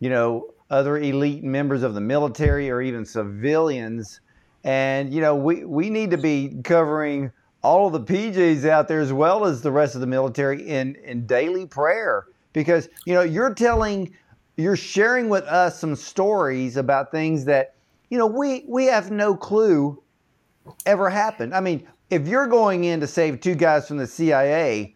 you 0.00 0.08
know, 0.08 0.48
other 0.70 0.96
elite 0.96 1.44
members 1.44 1.82
of 1.82 1.92
the 1.94 2.00
military 2.00 2.70
or 2.70 2.80
even 2.80 3.04
civilians. 3.04 4.20
And, 4.64 5.12
you 5.12 5.20
know, 5.20 5.36
we, 5.36 5.64
we 5.66 5.90
need 5.90 6.10
to 6.12 6.16
be 6.16 6.56
covering 6.64 7.32
all 7.64 7.86
of 7.86 7.92
the 7.92 8.14
PJs 8.14 8.68
out 8.68 8.86
there 8.88 9.00
as 9.00 9.12
well 9.12 9.44
as 9.44 9.62
the 9.62 9.72
rest 9.72 9.94
of 9.94 10.00
the 10.00 10.06
military 10.06 10.68
in, 10.68 10.96
in 10.96 11.26
daily 11.26 11.66
prayer. 11.66 12.26
Because, 12.52 12.88
you 13.06 13.14
know, 13.14 13.22
you're 13.22 13.54
telling, 13.54 14.14
you're 14.56 14.76
sharing 14.76 15.28
with 15.28 15.44
us 15.44 15.80
some 15.80 15.96
stories 15.96 16.76
about 16.76 17.10
things 17.10 17.46
that, 17.46 17.74
you 18.10 18.18
know, 18.18 18.26
we, 18.26 18.64
we 18.68 18.84
have 18.84 19.10
no 19.10 19.34
clue 19.34 20.00
ever 20.86 21.10
happened. 21.10 21.54
I 21.54 21.60
mean, 21.60 21.86
if 22.10 22.28
you're 22.28 22.46
going 22.46 22.84
in 22.84 23.00
to 23.00 23.06
save 23.06 23.40
two 23.40 23.54
guys 23.54 23.88
from 23.88 23.96
the 23.96 24.06
CIA, 24.06 24.94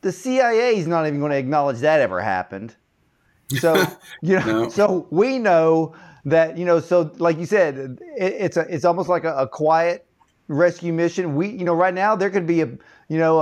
the 0.00 0.10
CIA 0.10 0.76
is 0.76 0.86
not 0.86 1.06
even 1.06 1.20
going 1.20 1.32
to 1.32 1.38
acknowledge 1.38 1.80
that 1.80 2.00
ever 2.00 2.20
happened. 2.20 2.74
So 3.58 3.84
you 4.22 4.36
know, 4.40 4.64
no. 4.64 4.68
so 4.68 5.06
we 5.10 5.38
know 5.38 5.94
that 6.24 6.58
you 6.58 6.64
know. 6.64 6.80
So 6.80 7.12
like 7.18 7.38
you 7.38 7.46
said, 7.46 7.98
it, 8.16 8.32
it's 8.32 8.56
a 8.56 8.66
it's 8.72 8.84
almost 8.84 9.08
like 9.08 9.24
a, 9.24 9.34
a, 9.34 9.48
quiet 9.48 10.06
rescue 10.48 10.92
mission. 10.92 11.34
We 11.36 11.48
you 11.48 11.64
know 11.64 11.74
right 11.74 11.94
now 11.94 12.16
there 12.16 12.30
could 12.30 12.46
be 12.46 12.62
a 12.62 12.66
you 13.08 13.18
know 13.18 13.40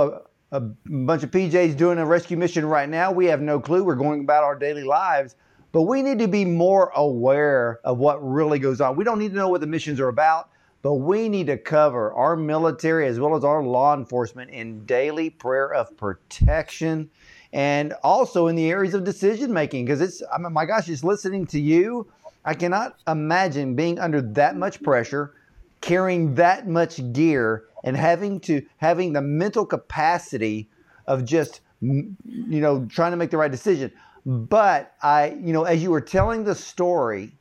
a, 0.51 0.57
a 0.57 0.59
bunch 0.59 1.23
of 1.23 1.31
PJs 1.31 1.77
doing 1.77 1.97
a 1.97 2.05
rescue 2.05 2.37
mission 2.37 2.65
right 2.65 2.87
now. 2.87 3.11
We 3.11 3.25
have 3.25 3.41
no 3.41 3.59
clue. 3.59 3.83
We're 3.83 3.95
going 3.95 4.21
about 4.21 4.43
our 4.43 4.57
daily 4.57 4.83
lives. 4.83 5.35
But 5.73 5.83
we 5.83 6.01
need 6.01 6.19
to 6.19 6.27
be 6.27 6.45
more 6.45 6.91
aware 6.95 7.81
of 7.83 7.97
what 7.97 8.25
really 8.25 8.57
goes 8.57 8.79
on. 8.79 8.95
We 8.95 9.03
don't 9.03 9.19
need 9.19 9.31
to 9.31 9.35
know 9.35 9.49
what 9.49 9.61
the 9.61 9.67
missions 9.67 9.99
are 9.99 10.07
about, 10.07 10.49
but 10.81 10.95
we 10.95 11.27
need 11.27 11.47
to 11.47 11.57
cover 11.57 12.13
our 12.13 12.37
military 12.37 13.05
as 13.07 13.19
well 13.19 13.35
as 13.35 13.43
our 13.43 13.61
law 13.61 13.93
enforcement 13.93 14.49
in 14.51 14.85
daily 14.85 15.29
prayer 15.29 15.73
of 15.73 15.95
protection 15.97 17.09
and 17.53 17.93
also 18.03 18.47
in 18.47 18.55
the 18.55 18.69
areas 18.69 18.93
of 18.93 19.03
decision 19.03 19.53
making 19.53 19.85
because 19.85 20.01
it's 20.01 20.21
I 20.31 20.37
mean, 20.37 20.53
my 20.53 20.65
gosh 20.65 20.87
just 20.87 21.03
listening 21.03 21.45
to 21.47 21.59
you 21.59 22.07
i 22.45 22.53
cannot 22.53 22.97
imagine 23.07 23.75
being 23.75 23.99
under 23.99 24.21
that 24.21 24.57
much 24.57 24.83
pressure 24.83 25.33
carrying 25.81 26.35
that 26.35 26.67
much 26.67 26.99
gear 27.13 27.65
and 27.83 27.95
having 27.95 28.39
to 28.39 28.65
having 28.77 29.13
the 29.13 29.21
mental 29.21 29.65
capacity 29.65 30.69
of 31.05 31.23
just 31.25 31.61
you 31.81 32.15
know 32.25 32.85
trying 32.85 33.11
to 33.11 33.17
make 33.17 33.29
the 33.29 33.37
right 33.37 33.51
decision 33.51 33.91
but 34.25 34.95
i 35.03 35.37
you 35.41 35.53
know 35.53 35.63
as 35.63 35.81
you 35.81 35.91
were 35.91 36.01
telling 36.01 36.43
the 36.43 36.55
story 36.55 37.31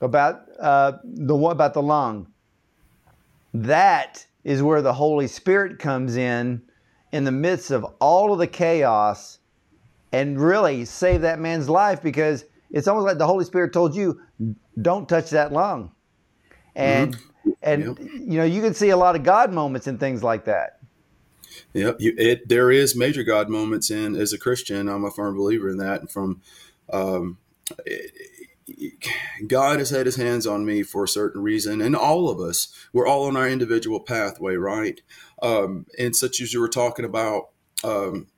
about 0.00 0.48
uh, 0.58 0.92
the 1.04 1.36
what 1.36 1.52
about 1.52 1.74
the 1.74 1.82
lung. 1.82 2.26
That 3.52 4.24
is 4.44 4.62
where 4.62 4.82
the 4.82 4.92
Holy 4.92 5.26
Spirit 5.26 5.78
comes 5.78 6.16
in, 6.16 6.62
in 7.12 7.24
the 7.24 7.32
midst 7.32 7.70
of 7.70 7.84
all 8.00 8.32
of 8.32 8.38
the 8.38 8.46
chaos, 8.46 9.38
and 10.12 10.40
really 10.40 10.84
save 10.84 11.20
that 11.22 11.38
man's 11.38 11.68
life 11.68 12.02
because 12.02 12.44
it's 12.70 12.88
almost 12.88 13.06
like 13.06 13.18
the 13.18 13.26
Holy 13.26 13.44
Spirit 13.44 13.72
told 13.72 13.94
you, 13.94 14.20
"Don't 14.80 15.08
touch 15.08 15.30
that 15.30 15.52
lung," 15.52 15.92
and 16.74 17.14
mm-hmm. 17.14 17.29
And 17.62 17.84
yep. 17.84 17.98
you 17.98 18.38
know 18.38 18.44
you 18.44 18.62
can 18.62 18.74
see 18.74 18.90
a 18.90 18.96
lot 18.96 19.16
of 19.16 19.22
God 19.22 19.52
moments 19.52 19.86
and 19.86 19.98
things 19.98 20.22
like 20.22 20.44
that. 20.44 20.78
Yep, 21.72 22.00
you, 22.00 22.14
it, 22.16 22.48
there 22.48 22.70
is 22.70 22.96
major 22.96 23.22
God 23.22 23.48
moments, 23.48 23.90
and 23.90 24.16
as 24.16 24.32
a 24.32 24.38
Christian, 24.38 24.88
I'm 24.88 25.04
a 25.04 25.10
firm 25.10 25.36
believer 25.36 25.68
in 25.68 25.78
that. 25.78 26.00
And 26.00 26.10
from 26.10 26.40
um, 26.92 27.38
it, 27.84 28.12
God 29.46 29.78
has 29.78 29.90
had 29.90 30.06
his 30.06 30.16
hands 30.16 30.46
on 30.46 30.64
me 30.64 30.82
for 30.82 31.04
a 31.04 31.08
certain 31.08 31.42
reason, 31.42 31.80
and 31.80 31.96
all 31.96 32.28
of 32.28 32.40
us, 32.40 32.72
we're 32.92 33.06
all 33.06 33.26
on 33.26 33.36
our 33.36 33.48
individual 33.48 34.00
pathway, 34.00 34.54
right? 34.54 35.00
Um, 35.42 35.86
and 35.98 36.14
such 36.14 36.40
as 36.40 36.52
you 36.52 36.60
were 36.60 36.68
talking 36.68 37.04
about, 37.04 37.50
um, 37.82 38.28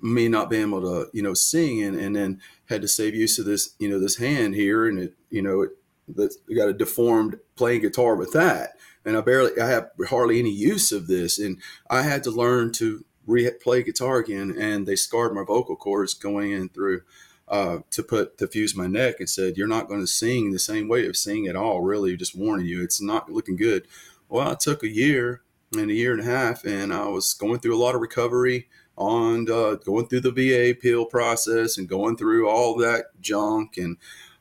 me 0.00 0.28
not 0.28 0.50
being 0.50 0.68
able 0.68 0.82
to, 0.82 1.10
you 1.12 1.22
know, 1.22 1.34
sing 1.34 1.82
and, 1.82 1.98
and 1.98 2.14
then 2.14 2.40
had 2.66 2.82
to 2.82 2.88
save 2.88 3.14
use 3.14 3.38
of 3.38 3.46
this, 3.46 3.74
you 3.78 3.88
know, 3.88 3.98
this 3.98 4.16
hand 4.16 4.54
here, 4.54 4.86
and 4.86 4.98
it, 4.98 5.14
you 5.30 5.42
know, 5.42 5.62
it, 5.62 5.70
got 6.12 6.68
a 6.68 6.74
deformed 6.74 7.38
playing 7.56 7.82
guitar 7.82 8.14
with 8.14 8.32
that, 8.32 8.76
and 9.04 9.16
I 9.16 9.20
barely, 9.20 9.60
I 9.60 9.68
have 9.68 9.90
hardly 10.08 10.38
any 10.38 10.50
use 10.50 10.92
of 10.92 11.06
this, 11.06 11.38
and 11.38 11.58
I 11.90 12.02
had 12.02 12.24
to 12.24 12.30
learn 12.30 12.72
to 12.72 13.04
re- 13.26 13.50
play 13.62 13.82
guitar 13.82 14.18
again, 14.18 14.54
and 14.58 14.86
they 14.86 14.96
scarred 14.96 15.34
my 15.34 15.44
vocal 15.44 15.76
cords 15.76 16.14
going 16.14 16.52
in 16.52 16.68
through 16.68 17.02
uh, 17.48 17.78
to 17.90 18.02
put 18.02 18.38
to 18.38 18.46
fuse 18.46 18.74
my 18.74 18.86
neck 18.86 19.16
and 19.18 19.28
said, 19.28 19.56
"You're 19.56 19.66
not 19.66 19.88
going 19.88 20.00
to 20.00 20.06
sing 20.06 20.50
the 20.50 20.58
same 20.58 20.88
way 20.88 21.06
of 21.06 21.16
singing 21.16 21.46
at 21.46 21.56
all. 21.56 21.82
Really, 21.82 22.16
just 22.16 22.36
warning 22.36 22.66
you, 22.66 22.82
it's 22.82 23.02
not 23.02 23.30
looking 23.30 23.56
good." 23.56 23.86
Well, 24.28 24.52
it 24.52 24.60
took 24.60 24.82
a 24.82 24.88
year 24.88 25.42
and 25.76 25.90
a 25.90 25.94
year 25.94 26.12
and 26.12 26.20
a 26.20 26.24
half, 26.24 26.64
and 26.64 26.92
I 26.92 27.08
was 27.08 27.34
going 27.34 27.60
through 27.60 27.76
a 27.76 27.82
lot 27.82 27.94
of 27.94 28.00
recovery 28.00 28.68
on 28.96 29.50
uh, 29.50 29.74
going 29.74 30.06
through 30.06 30.20
the 30.20 30.30
VA 30.30 30.70
appeal 30.70 31.04
process 31.04 31.76
and 31.76 31.88
going 31.88 32.16
through 32.16 32.48
all 32.48 32.76
that 32.76 33.06
junk 33.20 33.76
and 33.76 33.96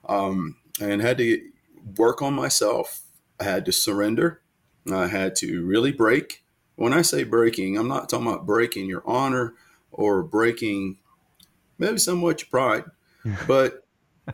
um, 0.07 0.57
and 0.79 1.01
had 1.01 1.17
to 1.17 1.51
work 1.97 2.21
on 2.21 2.33
myself. 2.33 3.01
I 3.39 3.45
had 3.45 3.65
to 3.65 3.71
surrender. 3.71 4.41
I 4.91 5.07
had 5.07 5.35
to 5.37 5.65
really 5.65 5.91
break. 5.91 6.43
When 6.75 6.93
I 6.93 7.01
say 7.01 7.23
breaking, 7.23 7.77
I'm 7.77 7.87
not 7.87 8.09
talking 8.09 8.27
about 8.27 8.45
breaking 8.45 8.87
your 8.87 9.03
honor 9.05 9.53
or 9.91 10.23
breaking 10.23 10.97
maybe 11.77 11.97
somewhat 11.97 12.41
your 12.41 12.49
pride, 12.49 12.85
but 13.47 13.85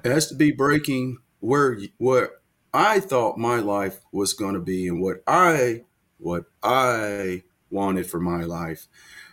it 0.03 0.11
has 0.11 0.27
to 0.27 0.35
be 0.35 0.51
breaking 0.51 1.17
where 1.39 1.79
where 1.97 2.31
I 2.73 2.99
thought 2.99 3.37
my 3.37 3.57
life 3.57 3.99
was 4.11 4.33
going 4.33 4.53
to 4.53 4.59
be 4.59 4.87
and 4.87 5.01
what 5.01 5.23
I 5.27 5.83
what 6.17 6.45
I 6.61 7.43
wanted 7.71 8.07
for 8.07 8.19
my 8.19 8.43
life, 8.43 8.87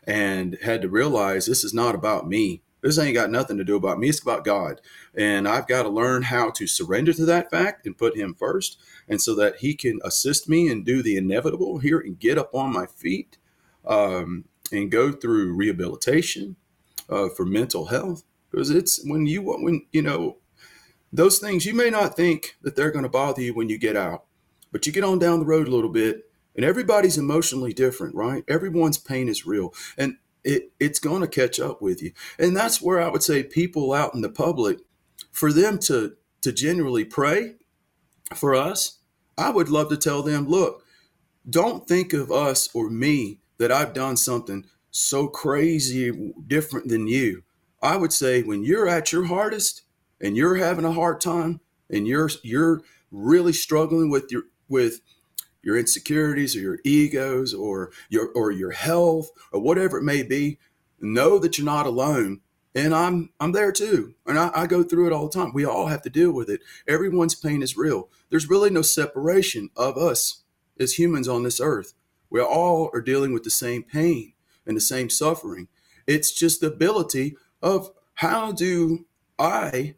and 0.05 0.59
had 0.63 0.83
to 0.83 0.89
realize 0.89 1.47
this 1.47 1.65
is 1.65 1.75
not 1.75 1.95
about 1.95 2.29
me. 2.29 2.63
This 2.87 2.99
ain't 2.99 3.15
got 3.15 3.31
nothing 3.31 3.57
to 3.59 3.65
do 3.65 3.77
about 3.77 3.99
me. 3.99 4.09
It's 4.09 4.23
about 4.23 4.45
God, 4.45 4.81
and 5.15 5.49
I've 5.49 5.67
got 5.67 5.83
to 5.83 5.89
learn 5.89 6.23
how 6.23 6.51
to 6.51 6.67
surrender 6.67 7.13
to 7.15 7.25
that 7.27 7.51
fact 7.51 7.85
and 7.85 7.99
put 7.99 8.17
Him 8.17 8.35
first, 8.35 8.79
and 9.09 9.21
so 9.21 9.35
that 9.35 9.57
He 9.57 9.75
can 9.75 9.99
assist 10.05 10.49
me 10.49 10.69
and 10.69 10.85
do 10.85 11.03
the 11.03 11.17
inevitable 11.17 11.79
here 11.79 11.99
and 11.99 12.19
get 12.19 12.39
up 12.39 12.55
on 12.55 12.73
my 12.73 12.87
feet, 12.87 13.39
um, 13.85 14.45
and 14.71 14.91
go 14.91 15.11
through 15.11 15.55
rehabilitation 15.55 16.57
uh, 17.11 17.29
for 17.29 17.45
mental 17.45 17.87
health. 17.87 18.23
Because 18.51 18.71
it's 18.71 19.05
when 19.05 19.27
you 19.27 19.43
when 19.43 19.87
you 19.91 20.03
know 20.03 20.37
those 21.13 21.39
things 21.39 21.67
you 21.67 21.75
may 21.75 21.91
not 21.91 22.17
think 22.17 22.57
that 22.63 22.77
they're 22.77 22.91
going 22.91 23.03
to 23.03 23.09
bother 23.09 23.43
you 23.43 23.55
when 23.55 23.69
you 23.69 23.79
get 23.79 23.97
out 23.97 24.25
but 24.73 24.87
you 24.87 24.93
get 24.93 25.05
on 25.05 25.19
down 25.19 25.41
the 25.41 25.47
road 25.47 25.69
a 25.69 25.71
little 25.71 25.91
bit 25.91 26.31
and 26.55 26.65
everybody's 26.65 27.19
emotionally 27.19 27.73
different 27.73 28.15
right? 28.15 28.45
Everyone's 28.49 28.99
pain 28.99 29.29
is 29.29 29.47
real. 29.47 29.73
And 29.97 30.17
it, 30.47 30.73
it's 30.81 30.99
going 30.99 31.21
to 31.21 31.29
catch 31.29 31.61
up 31.61 31.83
with 31.83 32.03
you 32.03 32.13
and 32.39 32.57
that's 32.57 32.81
where 32.81 33.01
i 33.01 33.09
would 33.09 33.23
say 33.23 33.43
people 33.43 33.93
out 33.93 34.15
in 34.15 34.21
the 34.21 34.29
public 34.29 34.79
for 35.33 35.53
them 35.53 35.79
to 35.79 36.15
to 36.41 36.53
genuinely 36.53 37.05
pray 37.05 37.55
for 38.35 38.55
us 38.55 38.99
i 39.37 39.51
would 39.51 39.69
love 39.69 39.89
to 39.89 39.97
tell 39.97 40.23
them 40.23 40.47
look 40.47 40.85
don't 41.49 41.87
think 41.87 42.13
of 42.13 42.33
us 42.33 42.69
or 42.75 42.91
me 42.91 43.41
that 43.59 43.73
i've 43.73 43.93
done 43.93 44.17
something 44.17 44.65
so 44.97 45.29
crazy 45.29 46.33
different 46.47 46.89
than 46.89 47.07
you. 47.07 47.43
I 47.83 47.97
would 47.97 48.13
say 48.13 48.43
when 48.43 48.65
you're 48.65 48.89
at 48.89 49.13
your 49.13 49.27
hardest 49.27 49.83
and 50.21 50.37
you're 50.37 50.57
having 50.57 50.85
a 50.85 50.93
hard 50.93 51.21
time 51.21 51.61
and 51.91 52.09
you're 52.09 52.31
you're 52.43 52.83
really 53.11 53.53
struggling 53.53 54.11
with 54.11 54.33
your 54.33 54.45
with 54.69 55.01
your 55.67 55.77
insecurities 55.77 56.55
or 56.55 56.61
your 56.61 56.79
egos 56.85 57.53
or 57.53 57.91
your 58.09 58.31
or 58.37 58.53
your 58.53 58.71
health 58.71 59.31
or 59.53 59.61
whatever 59.61 59.99
it 59.99 60.05
may 60.05 60.23
be, 60.23 60.59
know 61.01 61.41
that 61.41 61.59
you're 61.59 61.65
not 61.65 61.87
alone. 61.87 62.41
And 62.77 62.95
I'm 62.95 63.31
I'm 63.41 63.51
there 63.51 63.73
too. 63.73 64.15
And 64.27 64.39
I, 64.39 64.53
I 64.55 64.67
go 64.69 64.85
through 64.85 65.09
it 65.09 65.13
all 65.13 65.29
the 65.29 65.37
time. 65.37 65.53
We 65.53 65.65
all 65.65 65.89
have 65.89 66.03
to 66.03 66.11
deal 66.11 66.31
with 66.31 66.49
it. 66.49 66.61
Everyone's 66.87 67.35
pain 67.35 67.63
is 67.63 67.77
real. 67.77 68.09
There's 68.31 68.49
really 68.49 68.71
no 68.71 68.83
separation 68.83 69.71
of 69.77 69.99
us 69.99 70.45
as 70.79 71.01
humans 71.01 71.27
on 71.27 71.43
this 71.43 71.61
earth. 71.61 71.95
We 72.31 72.41
all 72.41 72.89
are 72.95 73.01
dealing 73.01 73.33
with 73.33 73.43
the 73.43 73.51
same 73.51 73.83
pain 73.83 74.35
and 74.67 74.77
the 74.77 74.81
same 74.81 75.11
suffering. 75.11 75.67
It's 76.07 76.31
just 76.31 76.61
the 76.61 76.69
ability 76.69 77.37
of 77.61 77.91
how 78.15 78.53
do 78.53 79.07
I 79.37 79.97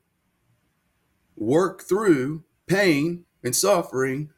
work 1.37 1.83
through 1.83 2.45
pain 2.67 3.27
and 3.45 3.55
suffering 3.55 4.31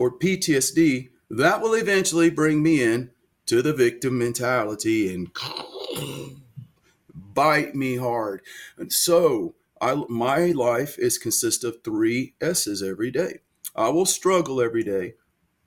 or 0.00 0.10
PTSD 0.10 1.10
that 1.30 1.60
will 1.60 1.74
eventually 1.74 2.30
bring 2.30 2.62
me 2.62 2.82
in 2.82 3.10
to 3.46 3.62
the 3.62 3.74
victim 3.74 4.18
mentality 4.18 5.14
and 5.14 5.30
bite 7.14 7.76
me 7.76 7.96
hard. 7.96 8.42
And 8.78 8.92
so 8.92 9.54
I, 9.80 10.02
my 10.08 10.46
life 10.46 10.98
is 10.98 11.18
consist 11.18 11.62
of 11.62 11.84
three 11.84 12.34
S's 12.40 12.82
every 12.82 13.12
day. 13.12 13.40
I 13.76 13.90
will 13.90 14.06
struggle 14.06 14.60
every 14.60 14.82
day. 14.82 15.14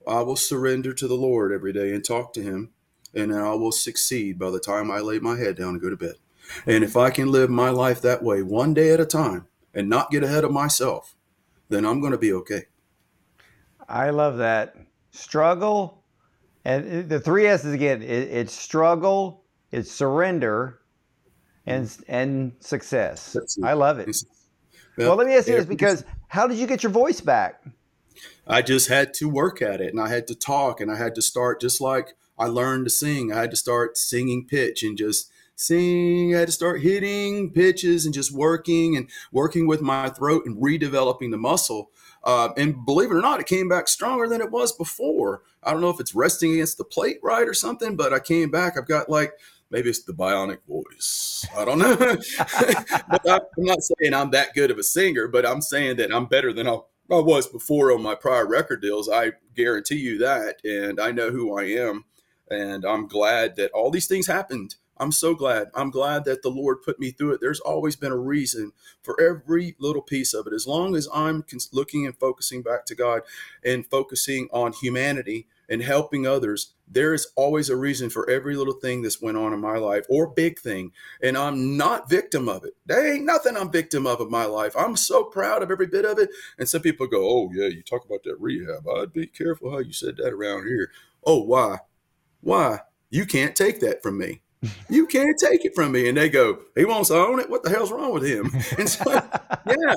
I 0.05 0.21
will 0.23 0.35
surrender 0.35 0.93
to 0.93 1.07
the 1.07 1.15
Lord 1.15 1.53
every 1.53 1.71
day 1.71 1.93
and 1.93 2.03
talk 2.03 2.33
to 2.33 2.41
Him 2.41 2.71
and 3.13 3.33
I 3.33 3.53
will 3.53 3.71
succeed 3.71 4.39
by 4.39 4.49
the 4.49 4.59
time 4.59 4.89
I 4.89 4.99
lay 4.99 5.19
my 5.19 5.37
head 5.37 5.55
down 5.55 5.69
and 5.69 5.81
go 5.81 5.89
to 5.89 5.95
bed. 5.95 6.15
And 6.65 6.83
if 6.83 6.97
I 6.97 7.11
can 7.11 7.31
live 7.31 7.49
my 7.49 7.69
life 7.69 8.01
that 8.01 8.23
way 8.23 8.41
one 8.41 8.73
day 8.73 8.91
at 8.91 8.99
a 8.99 9.05
time 9.05 9.47
and 9.73 9.89
not 9.89 10.11
get 10.11 10.23
ahead 10.23 10.43
of 10.43 10.51
myself, 10.51 11.15
then 11.69 11.85
I'm 11.85 12.01
going 12.01 12.11
to 12.11 12.17
be 12.17 12.33
okay. 12.33 12.63
I 13.93 14.09
love 14.09 14.37
that. 14.37 14.75
Struggle, 15.11 16.03
and 16.65 17.07
the 17.07 17.19
three 17.19 17.45
S's 17.45 17.73
again 17.73 18.01
it, 18.01 18.07
it's 18.07 18.51
struggle, 18.51 19.43
it's 19.71 19.91
surrender, 19.91 20.79
and, 21.67 21.95
and 22.07 22.53
success. 22.59 23.37
I 23.63 23.73
love 23.73 23.99
it. 23.99 24.09
Well, 24.97 25.09
well, 25.09 25.17
let 25.17 25.27
me 25.27 25.35
ask 25.35 25.47
you 25.47 25.55
this 25.55 25.65
because 25.65 26.03
how 26.27 26.47
did 26.47 26.57
you 26.57 26.65
get 26.65 26.81
your 26.81 26.91
voice 26.91 27.21
back? 27.21 27.63
I 28.47 28.63
just 28.63 28.89
had 28.89 29.13
to 29.15 29.29
work 29.29 29.61
at 29.61 29.79
it 29.79 29.93
and 29.93 30.01
I 30.01 30.09
had 30.09 30.25
to 30.27 30.35
talk 30.35 30.81
and 30.81 30.91
I 30.91 30.97
had 30.97 31.13
to 31.15 31.21
start 31.21 31.61
just 31.61 31.79
like 31.79 32.15
I 32.37 32.47
learned 32.47 32.85
to 32.85 32.89
sing. 32.89 33.31
I 33.31 33.41
had 33.41 33.51
to 33.51 33.57
start 33.57 33.97
singing 33.97 34.47
pitch 34.47 34.81
and 34.81 34.97
just 34.97 35.31
sing. 35.55 36.35
I 36.35 36.39
had 36.39 36.47
to 36.47 36.51
start 36.51 36.81
hitting 36.81 37.51
pitches 37.51 38.05
and 38.05 38.13
just 38.13 38.31
working 38.31 38.97
and 38.97 39.07
working 39.31 39.67
with 39.67 39.81
my 39.81 40.09
throat 40.09 40.47
and 40.47 40.57
redeveloping 40.57 41.29
the 41.29 41.37
muscle. 41.37 41.91
Uh, 42.23 42.49
and 42.55 42.85
believe 42.85 43.11
it 43.11 43.15
or 43.15 43.21
not, 43.21 43.39
it 43.39 43.47
came 43.47 43.67
back 43.67 43.87
stronger 43.87 44.27
than 44.27 44.41
it 44.41 44.51
was 44.51 44.71
before. 44.71 45.41
I 45.61 45.71
don't 45.71 45.81
know 45.81 45.89
if 45.89 45.99
it's 45.99 46.15
resting 46.15 46.53
against 46.53 46.77
the 46.77 46.85
plate 46.85 47.19
right 47.21 47.47
or 47.47 47.53
something, 47.53 47.95
but 47.95 48.13
I 48.13 48.19
came 48.19 48.49
back. 48.49 48.77
I've 48.77 48.87
got 48.87 49.09
like 49.09 49.33
maybe 49.69 49.89
it's 49.89 50.03
the 50.03 50.13
bionic 50.13 50.59
voice. 50.67 51.45
I 51.57 51.65
don't 51.65 51.79
know. 51.79 51.95
but 51.97 53.27
I'm 53.27 53.41
not 53.57 53.79
saying 53.81 54.13
I'm 54.13 54.31
that 54.31 54.53
good 54.53 54.71
of 54.71 54.77
a 54.77 54.83
singer, 54.83 55.27
but 55.27 55.45
I'm 55.45 55.61
saying 55.61 55.97
that 55.97 56.13
I'm 56.13 56.27
better 56.27 56.53
than 56.53 56.67
I 56.67 56.77
was 57.09 57.47
before 57.47 57.91
on 57.91 58.01
my 58.01 58.15
prior 58.15 58.47
record 58.47 58.81
deals. 58.81 59.09
I 59.09 59.33
guarantee 59.55 59.97
you 59.97 60.17
that. 60.19 60.63
And 60.63 60.99
I 60.99 61.11
know 61.11 61.29
who 61.31 61.57
I 61.57 61.63
am. 61.63 62.05
And 62.49 62.85
I'm 62.85 63.07
glad 63.07 63.55
that 63.55 63.71
all 63.71 63.89
these 63.89 64.07
things 64.07 64.27
happened. 64.27 64.75
I'm 64.97 65.11
so 65.11 65.33
glad. 65.33 65.69
I'm 65.73 65.89
glad 65.89 66.25
that 66.25 66.43
the 66.43 66.49
Lord 66.49 66.83
put 66.83 66.99
me 66.99 67.11
through 67.11 67.33
it. 67.33 67.41
There's 67.41 67.59
always 67.59 67.95
been 67.95 68.11
a 68.11 68.17
reason 68.17 68.73
for 69.01 69.19
every 69.19 69.75
little 69.79 70.01
piece 70.01 70.33
of 70.33 70.45
it. 70.47 70.53
As 70.53 70.67
long 70.67 70.95
as 70.95 71.07
I'm 71.13 71.43
looking 71.71 72.05
and 72.05 72.17
focusing 72.17 72.61
back 72.61 72.85
to 72.85 72.95
God 72.95 73.21
and 73.63 73.85
focusing 73.85 74.49
on 74.53 74.73
humanity 74.73 75.47
and 75.67 75.81
helping 75.81 76.27
others, 76.27 76.73
there 76.87 77.13
is 77.13 77.27
always 77.35 77.69
a 77.69 77.75
reason 77.75 78.11
for 78.11 78.29
every 78.29 78.55
little 78.55 78.73
thing 78.73 79.01
that's 79.01 79.21
went 79.21 79.37
on 79.37 79.51
in 79.51 79.59
my 79.59 79.77
life 79.77 80.05
or 80.09 80.27
big 80.27 80.59
thing. 80.59 80.91
And 81.23 81.35
I'm 81.35 81.75
not 81.75 82.07
victim 82.07 82.47
of 82.47 82.63
it. 82.63 82.75
There 82.85 83.13
ain't 83.13 83.25
nothing 83.25 83.57
I'm 83.57 83.71
victim 83.71 84.05
of 84.05 84.21
in 84.21 84.29
my 84.29 84.45
life. 84.45 84.75
I'm 84.77 84.95
so 84.95 85.23
proud 85.23 85.63
of 85.63 85.71
every 85.71 85.87
bit 85.87 86.05
of 86.05 86.19
it. 86.19 86.29
And 86.59 86.69
some 86.69 86.81
people 86.81 87.07
go, 87.07 87.27
oh, 87.27 87.49
yeah, 87.51 87.67
you 87.67 87.81
talk 87.81 88.05
about 88.05 88.23
that 88.25 88.39
rehab. 88.39 88.87
I'd 88.87 89.13
be 89.13 89.25
careful 89.25 89.71
how 89.71 89.79
you 89.79 89.93
said 89.93 90.17
that 90.17 90.33
around 90.33 90.67
here. 90.67 90.91
Oh, 91.25 91.41
why? 91.43 91.79
Why? 92.41 92.81
You 93.09 93.25
can't 93.25 93.55
take 93.55 93.79
that 93.79 94.03
from 94.03 94.19
me. 94.19 94.42
You 94.89 95.07
can't 95.07 95.37
take 95.37 95.65
it 95.65 95.75
from 95.75 95.91
me. 95.91 96.07
And 96.07 96.17
they 96.17 96.29
go, 96.29 96.59
he 96.75 96.85
wants 96.85 97.09
to 97.09 97.15
own 97.15 97.39
it. 97.39 97.49
What 97.49 97.63
the 97.63 97.69
hell's 97.69 97.91
wrong 97.91 98.13
with 98.13 98.25
him? 98.25 98.51
And 98.77 98.89
so, 98.89 99.11
yeah, 99.67 99.95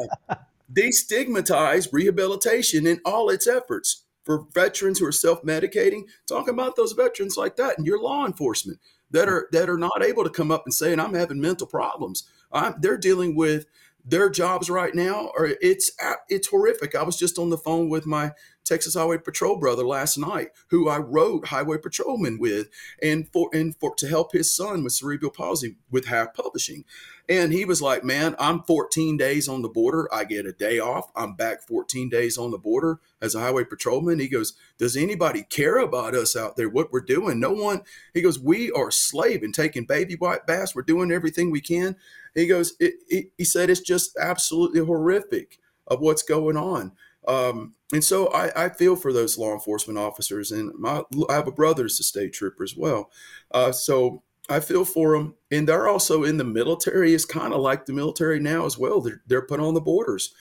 destigmatize 0.72 1.92
rehabilitation 1.92 2.87
in 2.87 3.00
all 3.05 3.31
its 3.31 3.46
efforts 3.46 4.05
for 4.24 4.46
veterans 4.52 4.98
who 4.98 5.07
are 5.07 5.12
self-medicating. 5.12 6.02
Talk 6.26 6.48
about 6.48 6.76
those 6.76 6.92
veterans 6.92 7.37
like 7.37 7.57
that, 7.57 7.79
and 7.79 7.87
your 7.87 8.02
law 8.02 8.26
enforcement 8.26 8.81
that 9.11 9.29
are 9.29 9.48
that 9.52 9.70
are 9.70 9.79
not 9.79 10.05
able 10.05 10.24
to 10.24 10.31
come 10.31 10.50
up 10.50 10.64
and 10.66 10.74
saying 10.74 10.98
I'm 10.98 11.14
having 11.14 11.40
mental 11.40 11.66
problems. 11.66 12.29
I'm, 12.52 12.74
they're 12.81 12.98
dealing 12.98 13.35
with 13.35 13.66
their 14.07 14.31
jobs 14.31 14.71
right 14.71 14.95
now 14.95 15.33
or 15.37 15.51
it's 15.61 15.90
it's 16.29 16.49
horrific. 16.49 16.95
I 16.95 17.03
was 17.03 17.19
just 17.19 17.38
on 17.38 17.51
the 17.51 17.59
phone 17.59 17.88
with 17.88 18.07
my 18.07 18.33
Texas 18.64 18.95
Highway 18.95 19.19
Patrol 19.19 19.59
brother 19.59 19.85
last 19.85 20.19
night, 20.19 20.51
who 20.69 20.88
I 20.88 20.99
wrote 20.99 21.47
Highway 21.47 21.79
Patrolman 21.79 22.38
with, 22.38 22.69
and 23.03 23.29
for 23.33 23.49
and 23.53 23.75
for 23.77 23.95
to 23.97 24.09
help 24.09 24.33
his 24.33 24.55
son 24.55 24.85
with 24.85 24.92
cerebral 24.92 25.31
palsy 25.31 25.77
with 25.90 26.07
Half 26.07 26.35
Publishing. 26.35 26.85
And 27.29 27.53
he 27.53 27.64
was 27.64 27.83
like, 27.83 28.05
Man, 28.05 28.37
I'm 28.38 28.62
14 28.62 29.16
days 29.16 29.49
on 29.49 29.62
the 29.62 29.69
border. 29.69 30.09
I 30.12 30.25
get 30.25 30.47
a 30.47 30.53
day 30.53 30.79
off. 30.79 31.11
I'm 31.16 31.35
back 31.35 31.62
14 31.62 32.09
days 32.09 32.38
on 32.38 32.51
the 32.51 32.59
border 32.59 33.01
as 33.21 33.35
a 33.35 33.40
highway 33.40 33.64
patrolman. 33.64 34.21
He 34.21 34.29
goes, 34.29 34.55
Does 34.79 34.97
anybody 34.97 35.42
care 35.42 35.79
about 35.79 36.14
us 36.14 36.37
out 36.37 36.57
there? 36.57 36.69
What 36.69 36.92
we're 36.92 37.01
doing? 37.01 37.40
No 37.40 37.53
one. 37.53 37.83
He 38.14 38.23
goes, 38.23 38.38
We 38.38 38.71
are 38.73 38.90
slaving, 38.90 39.53
taking 39.53 39.87
baby 39.87 40.14
white 40.14 40.47
bass. 40.47 40.75
We're 40.75 40.83
doing 40.83 41.11
everything 41.11 41.51
we 41.51 41.61
can. 41.61 41.97
He 42.37 42.46
goes, 42.46 42.75
it, 42.79 42.94
it, 43.09 43.33
He 43.37 43.44
said, 43.44 43.70
It's 43.70 43.81
just 43.81 44.16
absolutely 44.16 44.81
horrific 44.81 45.59
of 45.88 46.01
what's 46.01 46.22
going 46.22 46.57
on. 46.57 46.92
Um, 47.27 47.75
and 47.92 48.05
so 48.05 48.29
I, 48.29 48.66
I, 48.66 48.68
feel 48.68 48.94
for 48.94 49.12
those 49.12 49.37
law 49.37 49.53
enforcement 49.53 49.99
officers, 49.99 50.53
and 50.53 50.72
my, 50.79 51.03
I 51.29 51.35
have 51.35 51.49
a 51.49 51.53
brother 51.53 51.83
who's 51.83 51.99
a 51.99 52.05
state 52.05 52.33
trooper 52.33 52.62
as 52.62 52.77
well. 52.77 53.11
Uh, 53.51 53.72
so 53.72 54.22
I 54.49 54.61
feel 54.61 54.85
for 54.85 55.16
them, 55.16 55.35
and 55.51 55.68
they're 55.68 55.88
also 55.88 56.22
in 56.22 56.37
the 56.37 56.44
military. 56.44 57.14
It's 57.14 57.25
kind 57.25 57.53
of 57.53 57.61
like 57.61 57.87
the 57.87 57.92
military 57.92 58.38
now 58.38 58.64
as 58.64 58.79
well. 58.79 59.01
They're 59.01 59.22
they're 59.27 59.46
put 59.46 59.59
on 59.59 59.75
the 59.75 59.81
borders. 59.81 60.35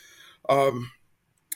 Um, 0.47 0.91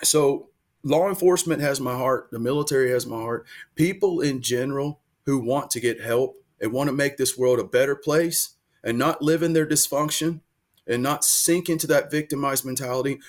so 0.02 0.50
law 0.84 1.08
enforcement 1.10 1.62
has 1.62 1.80
my 1.80 1.96
heart. 1.96 2.30
The 2.32 2.40
military 2.40 2.90
has 2.92 3.06
my 3.06 3.18
heart. 3.18 3.46
People 3.76 4.22
in 4.22 4.42
general 4.42 5.02
who 5.26 5.40
want 5.40 5.70
to 5.72 5.80
get 5.80 6.02
help 6.02 6.38
and 6.60 6.72
want 6.72 6.88
to 6.88 6.94
make 6.94 7.18
this 7.18 7.38
world 7.38 7.60
a 7.60 7.64
better 7.64 7.96
place 7.96 8.56
and 8.84 8.98
not 8.98 9.22
live 9.22 9.44
in 9.44 9.54
their 9.54 9.68
dysfunction 9.68 10.42
and 10.88 11.04
not 11.04 11.24
sink 11.24 11.70
into 11.70 11.88
that 11.88 12.12
victimized 12.12 12.66
mentality, 12.66 13.20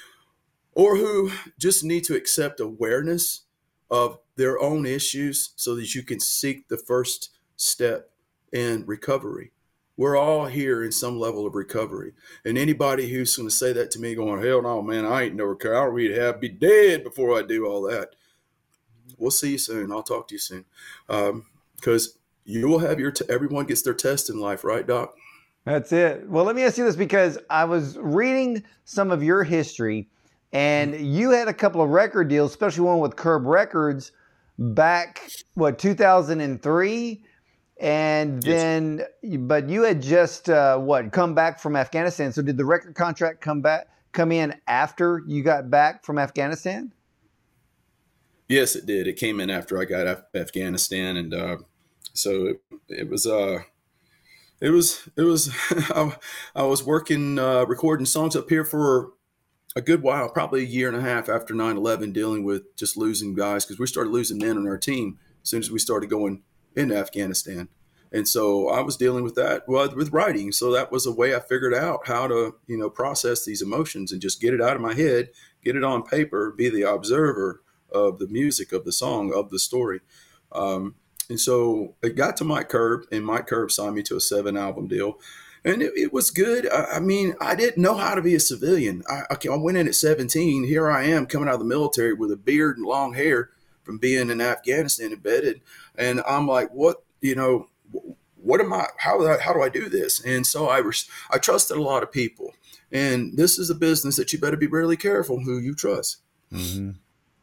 or 0.73 0.97
who 0.97 1.31
just 1.59 1.85
need 1.85 2.05
to 2.05 2.17
accept 2.17 2.61
awareness 2.61 3.43
of 3.91 4.19
their 4.37 4.59
own 4.61 4.87
issues 4.87 5.51
so 5.57 5.75
that 5.75 5.95
you 5.95 6.03
can 6.03 6.21
seek 6.21 6.69
the 6.69 6.79
first 6.79 7.31
step 7.57 8.11
in 8.53 8.85
recovery. 8.87 9.53
We're 9.97 10.17
all 10.17 10.47
here 10.47 10.83
in 10.83 10.93
some 10.93 11.19
level 11.19 11.47
of 11.47 11.55
recovery. 11.55 12.15
And 12.43 12.57
anybody 12.57 13.11
who's 13.11 13.37
going 13.37 13.49
to 13.49 13.55
say 13.55 13.75
that 13.75 13.91
to 13.91 14.01
me, 14.01 14.15
going, 14.15 14.43
hell 14.43 14.63
no, 14.63 14.81
man, 14.81 15.05
I 15.05 15.25
ain't 15.25 15.35
no 15.35 15.45
recovery. 15.45 15.77
I 15.77 15.85
don't 15.85 15.95
really 15.95 16.19
have 16.19 16.41
be 16.41 16.49
dead 16.49 17.05
before 17.05 17.39
I 17.39 17.43
do 17.43 17.67
all 17.67 17.83
that. 17.83 18.15
We'll 19.19 19.31
see 19.31 19.51
you 19.51 19.59
soon. 19.59 19.93
I'll 19.93 20.03
talk 20.03 20.29
to 20.29 20.35
you 20.35 20.39
soon. 20.39 20.65
Because 21.07 22.07
um, 22.07 22.13
you 22.45 22.67
will 22.67 22.79
have 22.79 22.99
your, 22.99 23.11
t- 23.11 23.27
everyone 23.29 23.67
gets 23.67 23.83
their 23.83 23.93
test 23.93 24.31
in 24.31 24.41
life, 24.41 24.65
right, 24.65 24.87
Doc? 24.87 25.15
That's 25.64 25.92
it. 25.92 26.29
Well, 26.29 26.44
let 26.44 26.57
me 26.57 26.64
ask 26.64 26.79
you 26.79 26.85
this 26.85 26.96
because 26.96 27.38
I 27.51 27.64
was 27.64 27.99
reading 27.99 28.64
some 28.85 29.11
of 29.11 29.23
your 29.23 29.44
history 29.44 30.09
and 30.53 30.94
you 30.94 31.31
had 31.31 31.49
a 31.49 31.55
couple 31.55 31.83
of 31.83 31.90
record 31.90 32.29
deals, 32.29 32.51
especially 32.51 32.85
one 32.85 32.99
with 32.99 33.16
Curb 33.16 33.44
Records 33.46 34.12
back, 34.59 35.29
what, 35.55 35.79
2003? 35.79 37.25
And 37.81 38.42
then, 38.42 39.03
yes. 39.23 39.37
but 39.40 39.68
you 39.68 39.83
had 39.83 40.03
just 40.03 40.51
uh, 40.51 40.77
what 40.77 41.12
come 41.12 41.35
back 41.35 41.59
from 41.59 41.77
Afghanistan. 41.77 42.31
So 42.33 42.42
did 42.42 42.59
the 42.59 42.64
record 42.64 42.94
contract 42.94 43.40
come 43.40 43.62
back 43.62 43.88
come 44.12 44.33
in 44.33 44.55
after 44.66 45.23
you 45.27 45.42
got 45.42 45.70
back 45.70 46.05
from 46.05 46.18
Afghanistan? 46.18 46.92
Yes, 48.49 48.77
it 48.77 48.85
did. 48.85 49.07
It 49.07 49.16
came 49.16 49.40
in 49.40 49.49
after 49.49 49.81
I 49.81 49.85
got 49.85 50.07
Af- 50.07 50.25
Afghanistan, 50.35 51.16
and 51.16 51.33
uh, 51.33 51.57
so 52.12 52.46
it, 52.46 52.62
it 52.88 53.09
was. 53.09 53.27
Uh, 53.27 53.61
it 54.61 54.70
was. 54.70 55.09
It 55.16 55.23
was. 55.23 55.51
I, 55.70 56.16
I 56.55 56.62
was 56.62 56.85
working, 56.85 57.38
uh, 57.38 57.64
recording 57.64 58.07
songs 58.07 58.37
up 58.37 58.49
here 58.49 58.64
for 58.64 59.12
a 59.77 59.81
good 59.81 60.03
while, 60.03 60.29
probably 60.29 60.62
a 60.62 60.66
year 60.66 60.88
and 60.88 60.96
a 60.96 61.01
half 61.01 61.29
after 61.29 61.55
9-11, 61.55 62.12
dealing 62.12 62.42
with 62.42 62.77
just 62.77 62.96
losing 62.96 63.35
guys 63.35 63.64
because 63.64 63.79
we 63.79 63.87
started 63.87 64.11
losing 64.11 64.38
men 64.38 64.57
on 64.57 64.66
our 64.66 64.79
team 64.79 65.18
as 65.42 65.49
soon 65.49 65.61
as 65.61 65.70
we 65.70 65.79
started 65.79 66.11
going 66.11 66.42
in 66.75 66.92
Afghanistan. 66.92 67.68
And 68.12 68.27
so 68.27 68.68
I 68.68 68.81
was 68.81 68.96
dealing 68.96 69.23
with 69.23 69.37
that 69.37 69.68
with 69.68 70.12
writing. 70.12 70.51
So 70.51 70.73
that 70.73 70.90
was 70.90 71.07
a 71.07 71.12
way 71.12 71.35
I 71.35 71.40
figured 71.40 71.75
out 71.75 72.09
how 72.09 72.27
to, 72.27 72.57
you 72.66 72.77
know, 72.77 72.90
process 72.90 73.44
these 73.44 73.62
emotions 73.62 74.11
and 74.11 74.20
just 74.20 74.40
get 74.40 74.53
it 74.53 74.61
out 74.61 74.75
of 74.75 74.83
my 74.83 74.94
head, 74.94 75.31
get 75.64 75.77
it 75.77 75.85
on 75.85 76.03
paper, 76.03 76.51
be 76.51 76.68
the 76.68 76.83
observer 76.83 77.62
of 77.92 78.18
the 78.18 78.27
music, 78.27 78.73
of 78.73 78.85
the 78.85 78.92
song, 78.92 79.33
of 79.33 79.51
the 79.51 79.61
story. 79.61 80.01
Um, 80.51 80.96
and 81.31 81.40
so 81.40 81.95
it 82.03 82.16
got 82.16 82.37
to 82.38 82.45
Mike 82.45 82.69
Curb, 82.69 83.05
and 83.12 83.25
Mike 83.25 83.47
Curb 83.47 83.71
signed 83.71 83.95
me 83.95 84.03
to 84.03 84.16
a 84.16 84.21
seven 84.21 84.57
album 84.57 84.88
deal. 84.88 85.19
And 85.64 85.81
it, 85.81 85.93
it 85.95 86.12
was 86.12 86.31
good. 86.31 86.71
I, 86.71 86.97
I, 86.97 87.01
mean, 87.01 87.35
I 87.40 87.55
didn't 87.55 87.83
know 87.83 87.95
how 87.95 88.14
to 88.14 88.23
be 88.23 88.35
a 88.35 88.40
civilian. 88.40 89.05
I, 89.09 89.23
I 89.31 89.57
went 89.57 89.79
in 89.79 89.87
at 89.87 89.95
17. 89.95 90.64
Here 90.64 90.90
I 90.90 91.05
am 91.05 91.27
coming 91.27 91.49
out 91.49 91.55
of 91.55 91.61
the 91.61 91.66
military 91.66 92.14
with 92.14 92.33
a 92.33 92.37
beard 92.37 92.79
and 92.79 92.87
long 92.87 93.14
hair 93.14 93.51
from 93.85 93.99
being 93.99 94.29
in 94.29 94.40
Afghanistan 94.40 95.12
embedded. 95.12 95.61
And 95.97 96.21
I'm 96.27 96.49
like, 96.49 96.71
what, 96.71 97.05
you 97.21 97.35
know, 97.35 97.69
what 98.43 98.61
am 98.61 98.73
I, 98.73 98.87
how, 98.97 99.19
do 99.19 99.29
I, 99.29 99.38
how 99.38 99.53
do 99.53 99.62
I 99.62 99.69
do 99.69 99.88
this? 99.88 100.25
And 100.25 100.47
so 100.47 100.69
I, 100.69 100.81
was, 100.81 101.09
I 101.31 101.38
trusted 101.38 101.77
a 101.77 101.83
lot 101.83 102.03
of 102.03 102.11
people. 102.11 102.55
And 102.90 103.37
this 103.37 103.59
is 103.59 103.71
a 103.71 103.75
business 103.75 104.16
that 104.16 104.33
you 104.33 104.38
better 104.40 104.57
be 104.57 104.66
really 104.66 104.97
careful 104.97 105.40
who 105.40 105.59
you 105.59 105.75
trust. 105.75 106.23
Mm-hmm. 106.53 106.93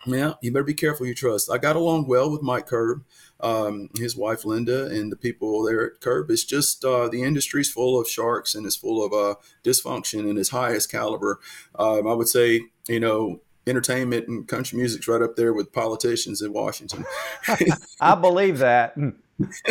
Yeah, 0.08 0.34
you 0.42 0.52
better 0.52 0.64
be 0.64 0.74
careful 0.74 1.06
you 1.06 1.14
trust. 1.14 1.52
I 1.52 1.58
got 1.58 1.76
along 1.76 2.08
well 2.08 2.32
with 2.32 2.42
Mike 2.42 2.68
Curb, 2.68 3.04
um, 3.40 3.90
his 3.98 4.16
wife 4.16 4.46
Linda, 4.46 4.88
and 4.88 5.12
the 5.12 5.16
people 5.16 5.64
there 5.64 5.86
at 5.86 6.02
Curb. 6.02 6.30
It's 6.32 6.44
just 6.44 6.84
uh, 6.84 7.08
the 7.08 7.24
industry's 7.24 7.72
full 7.72 8.00
of 8.00 8.08
sharks 8.08 8.56
and 8.56 8.66
it's 8.66 8.76
full 8.76 9.04
of 9.04 9.14
uh, 9.14 9.40
dysfunction 9.64 10.30
and 10.30 10.38
its 10.38 10.50
highest 10.50 10.92
caliber. 10.92 11.40
Um, 11.76 12.08
I 12.08 12.14
would 12.14 12.28
say, 12.28 12.62
you 12.88 13.00
know, 13.00 13.42
entertainment 13.68 14.28
and 14.28 14.48
country 14.48 14.78
music's 14.78 15.08
right 15.08 15.22
up 15.22 15.36
there 15.36 15.54
with 15.54 15.74
politicians 15.74 16.42
in 16.42 16.54
Washington. 16.54 17.06
I 18.00 18.16
believe 18.16 18.60
that. 18.60 18.96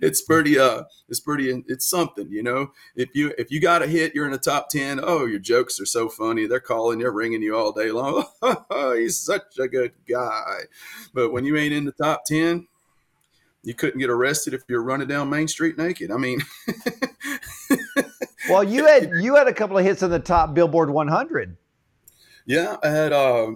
it's 0.00 0.22
pretty 0.22 0.58
uh 0.58 0.84
it's 1.10 1.20
pretty 1.20 1.62
it's 1.68 1.86
something 1.86 2.30
you 2.30 2.42
know? 2.42 2.72
If 2.96 3.10
you 3.14 3.34
if 3.36 3.50
you 3.50 3.60
got 3.60 3.82
a 3.82 3.86
hit 3.86 4.14
you're 4.14 4.24
in 4.24 4.32
the 4.32 4.38
top 4.38 4.70
10 4.70 5.00
oh 5.02 5.26
your 5.26 5.38
jokes 5.38 5.78
are 5.78 5.86
so 5.86 6.08
funny. 6.08 6.46
They're 6.46 6.58
calling 6.60 7.00
they're 7.00 7.12
ringing 7.12 7.42
you 7.42 7.54
all 7.54 7.72
day 7.72 7.90
long. 7.90 8.24
Oh, 8.42 8.94
he's 8.98 9.18
such 9.18 9.58
a 9.58 9.68
good 9.68 9.92
guy. 10.08 10.60
But 11.12 11.32
when 11.32 11.44
you 11.44 11.56
ain't 11.56 11.74
in 11.74 11.84
the 11.84 11.92
top 11.92 12.24
10 12.24 12.66
you 13.62 13.74
couldn't 13.74 14.00
get 14.00 14.08
arrested 14.08 14.54
if 14.54 14.62
you're 14.68 14.82
running 14.82 15.08
down 15.08 15.28
main 15.28 15.48
street 15.48 15.76
naked. 15.76 16.10
I 16.10 16.16
mean 16.16 16.40
well 18.48 18.64
you 18.64 18.86
had 18.86 19.10
you 19.20 19.36
had 19.36 19.48
a 19.48 19.54
couple 19.54 19.76
of 19.76 19.84
hits 19.84 20.02
in 20.02 20.10
the 20.10 20.18
top 20.18 20.54
billboard 20.54 20.88
100 20.88 21.58
yeah, 22.46 22.76
I 22.82 22.88
had 22.88 23.12
uh, 23.12 23.52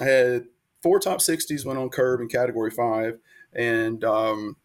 I 0.00 0.04
had 0.04 0.44
four 0.82 0.98
top 0.98 1.20
60s 1.20 1.64
went 1.64 1.78
on 1.78 1.88
curb 1.88 2.20
in 2.20 2.28
category 2.28 2.70
five, 2.70 3.18
and 3.52 4.02
um, 4.04 4.56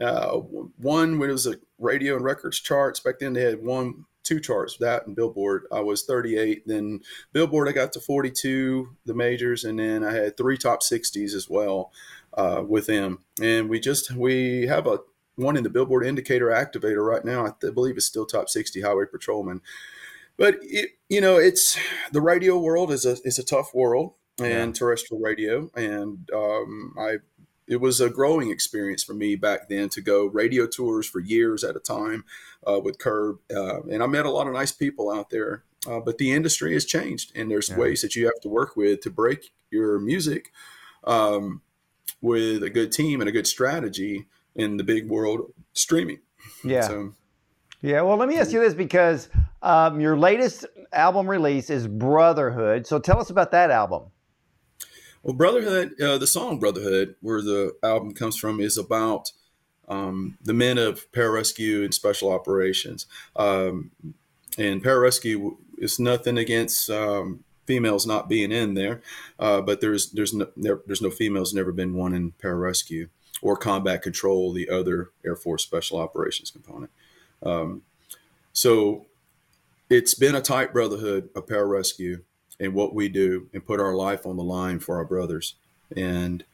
uh, 0.00 0.32
one 0.32 1.18
was 1.18 1.46
a 1.46 1.56
radio 1.78 2.16
and 2.16 2.24
records 2.24 2.60
charts 2.60 3.00
back 3.00 3.18
then 3.20 3.32
they 3.32 3.42
had 3.42 3.62
one 3.62 4.04
two 4.24 4.40
charts 4.40 4.76
that 4.78 5.06
and 5.06 5.16
billboard. 5.16 5.64
I 5.72 5.80
was 5.80 6.04
38 6.04 6.66
then 6.66 7.00
billboard 7.32 7.68
i 7.68 7.72
got 7.72 7.92
to 7.92 8.00
42 8.00 8.90
the 9.06 9.14
majors 9.14 9.64
and 9.64 9.78
then 9.78 10.04
i 10.04 10.12
had 10.12 10.36
three 10.36 10.58
top 10.58 10.82
60s 10.82 11.34
as 11.34 11.48
well 11.48 11.92
uh, 12.34 12.62
with 12.66 12.86
them. 12.86 13.18
And 13.42 13.68
we 13.68 13.80
just 13.80 14.12
we 14.12 14.66
have 14.66 14.86
a 14.86 15.00
one 15.36 15.56
in 15.56 15.62
the 15.62 15.70
billboard 15.70 16.04
indicator 16.04 16.46
activator 16.46 17.06
right 17.06 17.24
now. 17.24 17.46
I 17.46 17.70
believe 17.70 17.96
it's 17.96 18.06
still 18.06 18.26
top 18.26 18.48
60 18.48 18.80
highway 18.80 19.04
patrolman 19.10 19.60
but 20.38 20.58
it, 20.62 20.90
you 21.08 21.20
know, 21.20 21.36
it's 21.36 21.76
the 22.12 22.22
radio 22.22 22.58
world 22.58 22.90
is 22.90 23.04
a 23.04 23.16
is 23.24 23.38
a 23.38 23.44
tough 23.44 23.74
world, 23.74 24.14
and 24.38 24.48
yeah. 24.48 24.72
terrestrial 24.72 25.20
radio, 25.20 25.70
and 25.74 26.30
um, 26.34 26.94
I 26.98 27.16
it 27.66 27.80
was 27.80 28.00
a 28.00 28.08
growing 28.08 28.50
experience 28.50 29.04
for 29.04 29.12
me 29.12 29.36
back 29.36 29.68
then 29.68 29.90
to 29.90 30.00
go 30.00 30.24
radio 30.24 30.66
tours 30.66 31.06
for 31.06 31.20
years 31.20 31.62
at 31.62 31.76
a 31.76 31.80
time 31.80 32.24
uh, 32.66 32.80
with 32.80 32.98
Curb, 32.98 33.40
uh, 33.54 33.82
and 33.82 34.02
I 34.02 34.06
met 34.06 34.24
a 34.24 34.30
lot 34.30 34.46
of 34.46 34.54
nice 34.54 34.72
people 34.72 35.10
out 35.10 35.30
there. 35.30 35.64
Uh, 35.86 36.00
but 36.00 36.18
the 36.18 36.32
industry 36.32 36.72
has 36.72 36.84
changed, 36.84 37.30
and 37.36 37.50
there's 37.50 37.68
yeah. 37.68 37.76
ways 37.76 38.02
that 38.02 38.16
you 38.16 38.24
have 38.24 38.40
to 38.42 38.48
work 38.48 38.76
with 38.76 39.00
to 39.00 39.10
break 39.10 39.52
your 39.70 39.98
music 40.00 40.50
um, 41.04 41.62
with 42.20 42.62
a 42.62 42.70
good 42.70 42.90
team 42.90 43.20
and 43.20 43.28
a 43.28 43.32
good 43.32 43.46
strategy 43.46 44.26
in 44.56 44.76
the 44.76 44.84
big 44.84 45.08
world 45.08 45.52
streaming. 45.72 46.18
Yeah. 46.64 46.88
So, 46.88 47.14
yeah. 47.82 48.02
Well, 48.02 48.16
let 48.16 48.28
me 48.28 48.36
ask 48.36 48.52
you 48.52 48.60
this 48.60 48.74
because 48.74 49.28
um, 49.62 50.00
your 50.00 50.16
latest 50.16 50.66
album 50.92 51.28
release 51.28 51.70
is 51.70 51.86
Brotherhood. 51.86 52.86
So 52.86 52.98
tell 52.98 53.20
us 53.20 53.30
about 53.30 53.50
that 53.52 53.70
album. 53.70 54.04
Well, 55.22 55.34
Brotherhood, 55.34 56.00
uh, 56.00 56.18
the 56.18 56.26
song 56.26 56.58
Brotherhood, 56.58 57.16
where 57.20 57.42
the 57.42 57.76
album 57.82 58.14
comes 58.14 58.36
from, 58.36 58.60
is 58.60 58.78
about 58.78 59.32
um, 59.88 60.38
the 60.42 60.54
men 60.54 60.78
of 60.78 61.10
pararescue 61.12 61.84
and 61.84 61.92
special 61.92 62.30
operations. 62.30 63.06
Um, 63.36 63.90
and 64.56 64.82
pararescue 64.82 65.56
is 65.78 65.98
nothing 65.98 66.38
against 66.38 66.90
um, 66.90 67.44
females 67.66 68.06
not 68.06 68.28
being 68.28 68.52
in 68.52 68.74
there, 68.74 69.02
uh, 69.38 69.60
but 69.60 69.80
there's 69.80 70.10
there's 70.10 70.34
no 70.34 70.48
there, 70.56 70.80
there's 70.86 71.02
no 71.02 71.10
females. 71.10 71.54
Never 71.54 71.72
been 71.72 71.94
one 71.94 72.14
in 72.14 72.32
pararescue 72.32 73.08
or 73.40 73.56
combat 73.56 74.02
control, 74.02 74.52
the 74.52 74.68
other 74.68 75.10
Air 75.24 75.36
Force 75.36 75.62
Special 75.62 75.98
Operations 75.98 76.50
component. 76.50 76.90
Um, 77.42 77.82
so 78.52 79.06
it's 79.90 80.14
been 80.14 80.34
a 80.34 80.40
tight 80.40 80.72
brotherhood 80.72 81.30
a 81.34 81.38
of 81.38 81.46
pararescue 81.46 82.22
and 82.60 82.74
what 82.74 82.94
we 82.94 83.08
do 83.08 83.48
and 83.52 83.64
put 83.64 83.80
our 83.80 83.94
life 83.94 84.26
on 84.26 84.36
the 84.36 84.42
line 84.42 84.78
for 84.80 84.96
our 84.96 85.04
brothers. 85.04 85.54
And 85.96 86.44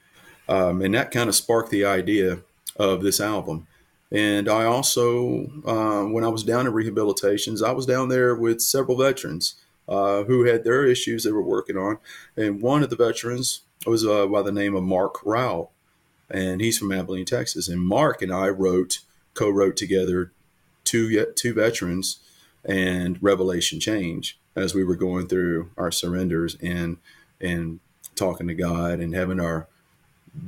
um, 0.48 0.82
and 0.82 0.94
that 0.94 1.10
kind 1.10 1.28
of 1.28 1.34
sparked 1.34 1.70
the 1.70 1.84
idea 1.84 2.40
of 2.76 3.02
this 3.02 3.20
album. 3.20 3.66
And 4.12 4.48
I 4.48 4.64
also, 4.64 5.46
uh, 5.66 6.04
when 6.04 6.22
I 6.22 6.28
was 6.28 6.44
down 6.44 6.66
in 6.66 6.72
rehabilitations, 6.72 7.66
I 7.66 7.72
was 7.72 7.86
down 7.86 8.08
there 8.08 8.34
with 8.34 8.60
several 8.60 8.98
veterans 8.98 9.54
uh, 9.88 10.24
who 10.24 10.44
had 10.44 10.62
their 10.62 10.84
issues 10.84 11.24
they 11.24 11.32
were 11.32 11.42
working 11.42 11.76
on. 11.76 11.98
And 12.36 12.60
one 12.60 12.82
of 12.82 12.90
the 12.90 12.96
veterans 12.96 13.62
was 13.86 14.06
uh, 14.06 14.26
by 14.26 14.42
the 14.42 14.52
name 14.52 14.76
of 14.76 14.84
Mark 14.84 15.24
Rao, 15.24 15.70
and 16.30 16.60
he's 16.60 16.78
from 16.78 16.92
Abilene, 16.92 17.24
Texas. 17.24 17.68
And 17.68 17.80
Mark 17.80 18.22
and 18.22 18.32
I 18.32 18.48
wrote, 18.48 19.00
co-wrote 19.32 19.76
together 19.76 20.32
two 20.94 21.26
two 21.34 21.52
veterans 21.52 22.20
and 22.64 23.18
Revelation 23.20 23.80
Change 23.80 24.38
as 24.54 24.74
we 24.74 24.84
were 24.84 24.94
going 24.94 25.26
through 25.26 25.70
our 25.76 25.90
surrenders 25.90 26.56
and 26.62 26.98
and 27.40 27.80
talking 28.14 28.46
to 28.46 28.54
God 28.54 29.00
and 29.00 29.12
having 29.12 29.40
our 29.40 29.66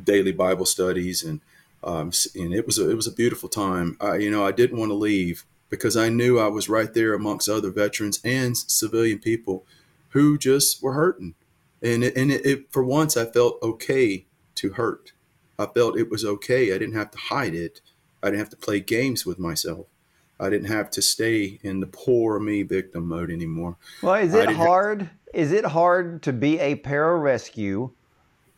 daily 0.04 0.30
Bible 0.30 0.66
studies 0.66 1.24
and 1.24 1.40
um, 1.82 2.12
and 2.34 2.54
it 2.54 2.64
was 2.64 2.78
a, 2.78 2.88
it 2.90 2.94
was 2.94 3.06
a 3.06 3.12
beautiful 3.12 3.48
time. 3.48 3.96
I, 4.00 4.16
you 4.16 4.30
know, 4.30 4.46
I 4.46 4.52
didn't 4.52 4.78
want 4.78 4.90
to 4.90 4.94
leave 4.94 5.44
because 5.68 5.96
I 5.96 6.08
knew 6.08 6.38
I 6.38 6.48
was 6.48 6.68
right 6.68 6.92
there 6.92 7.12
amongst 7.14 7.48
other 7.48 7.70
veterans 7.70 8.20
and 8.24 8.56
civilian 8.56 9.18
people 9.18 9.64
who 10.10 10.38
just 10.38 10.82
were 10.82 10.94
hurting, 10.94 11.34
and 11.82 12.02
it, 12.02 12.16
and 12.16 12.30
it, 12.32 12.46
it, 12.46 12.72
for 12.72 12.84
once 12.84 13.16
I 13.16 13.24
felt 13.26 13.62
okay 13.62 14.26
to 14.56 14.70
hurt. 14.70 15.12
I 15.58 15.66
felt 15.66 15.98
it 15.98 16.10
was 16.10 16.24
okay. 16.24 16.72
I 16.72 16.78
didn't 16.78 16.94
have 16.94 17.10
to 17.12 17.18
hide 17.18 17.54
it. 17.54 17.80
I 18.22 18.28
didn't 18.28 18.40
have 18.40 18.50
to 18.50 18.56
play 18.56 18.80
games 18.80 19.24
with 19.26 19.38
myself. 19.38 19.86
I 20.38 20.50
didn't 20.50 20.68
have 20.68 20.90
to 20.90 21.02
stay 21.02 21.58
in 21.62 21.80
the 21.80 21.86
poor 21.86 22.38
me 22.38 22.62
victim 22.62 23.08
mode 23.08 23.30
anymore. 23.30 23.76
Well, 24.02 24.14
is 24.14 24.34
it 24.34 24.50
hard? 24.50 25.02
Ha- 25.02 25.08
is 25.32 25.52
it 25.52 25.64
hard 25.64 26.22
to 26.24 26.32
be 26.32 26.58
a 26.58 26.76
pararescue 26.76 27.90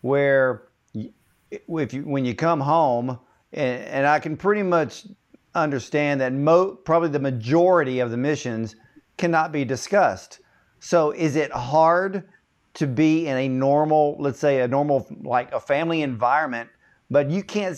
where 0.01 0.69
if 1.51 1.93
you 1.93 2.03
when 2.03 2.25
you 2.25 2.35
come 2.35 2.61
home 2.61 3.19
and, 3.53 3.85
and 3.85 4.07
I 4.07 4.19
can 4.19 4.37
pretty 4.37 4.63
much 4.63 5.07
understand 5.55 6.21
that 6.21 6.33
mo- 6.33 6.75
probably 6.75 7.09
the 7.09 7.19
majority 7.19 8.01
of 8.01 8.11
the 8.11 8.17
missions 8.17 8.77
cannot 9.17 9.53
be 9.53 9.65
discussed. 9.65 10.41
So 10.81 11.11
is 11.13 11.37
it 11.37 11.51
hard 11.53 12.29
to 12.75 12.87
be 12.87 13.27
in 13.27 13.37
a 13.37 13.49
normal, 13.49 14.17
let's 14.21 14.39
say 14.39 14.61
a 14.61 14.69
normal 14.69 15.07
like 15.23 15.53
a 15.53 15.61
family 15.61 16.03
environment, 16.03 16.71
but 17.11 17.31
you 17.31 17.43
can't 17.43 17.77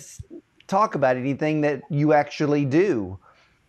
talk 0.66 0.94
about 0.94 1.16
anything 1.16 1.60
that 1.62 1.82
you 1.90 2.12
actually 2.12 2.64
do? 2.64 3.18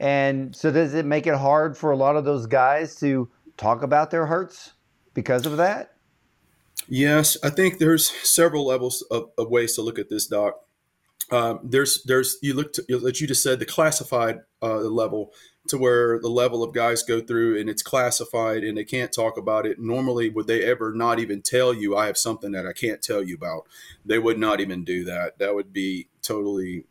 And 0.02 0.56
so 0.56 0.72
does 0.72 0.96
it 0.96 1.06
make 1.06 1.28
it 1.28 1.36
hard 1.36 1.78
for 1.78 1.92
a 1.92 1.96
lot 1.96 2.16
of 2.16 2.26
those 2.26 2.48
guys 2.48 2.96
to 2.96 3.30
talk 3.56 3.84
about 3.84 4.10
their 4.10 4.26
hurts 4.26 4.74
because 5.14 5.46
of 5.46 5.58
that? 5.58 5.94
Yes, 6.90 7.38
I 7.44 7.52
think 7.52 7.78
there's 7.78 8.10
several 8.10 8.66
levels 8.66 9.04
of, 9.12 9.30
of 9.38 9.52
ways 9.52 9.76
to 9.76 9.84
look 9.84 10.00
at 10.00 10.10
this, 10.10 10.26
Doc. 10.26 10.56
Um, 11.30 11.60
there's 11.64 12.04
there's 12.04 12.38
you 12.42 12.56
look 12.56 12.74
to 12.74 13.00
that 13.00 13.22
you 13.22 13.28
just 13.28 13.44
said 13.44 13.60
the 13.60 13.66
classified 13.66 14.40
uh, 14.64 14.80
level 14.80 15.34
to 15.68 15.78
where 15.78 16.20
the 16.20 16.30
level 16.30 16.64
of 16.64 16.74
guys 16.74 17.04
go 17.04 17.22
through 17.22 17.60
and 17.60 17.70
it's 17.70 17.84
classified 17.84 18.64
and 18.64 18.76
they 18.76 18.84
can't 18.84 19.14
talk 19.14 19.38
about 19.38 19.68
it. 19.68 19.80
Normally, 19.80 20.30
would 20.30 20.48
they 20.48 20.64
ever 20.64 20.92
not 20.94 21.20
even 21.20 21.44
tell 21.44 21.76
you 21.76 21.96
I 21.96 22.08
have 22.08 22.18
something 22.18 22.52
that 22.54 22.66
I 22.66 22.74
can't 22.74 23.04
tell 23.04 23.22
you 23.22 23.36
about? 23.36 23.68
They 24.04 24.18
would 24.18 24.40
not 24.40 24.60
even 24.60 24.84
do 24.84 25.06
that. 25.06 25.38
That 25.38 25.54
would 25.54 25.72
be 25.72 26.08
totally 26.24 26.86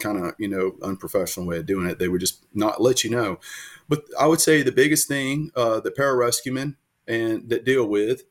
kind 0.00 0.18
of 0.18 0.34
you 0.38 0.48
know 0.48 0.76
unprofessional 0.82 1.46
way 1.46 1.58
of 1.58 1.66
doing 1.66 1.88
it. 1.88 1.98
They 1.98 2.08
would 2.08 2.20
just 2.20 2.44
not 2.54 2.80
let 2.80 3.04
you 3.04 3.10
know. 3.10 3.38
But 3.88 4.04
I 4.18 4.26
would 4.26 4.40
say 4.40 4.62
the 4.62 4.72
biggest 4.72 5.08
thing 5.08 5.50
uh, 5.54 5.80
that 5.80 5.96
pararescuemen 5.96 6.76
and 7.06 7.48
that 7.50 7.64
deal 7.64 7.86
with 7.86 8.24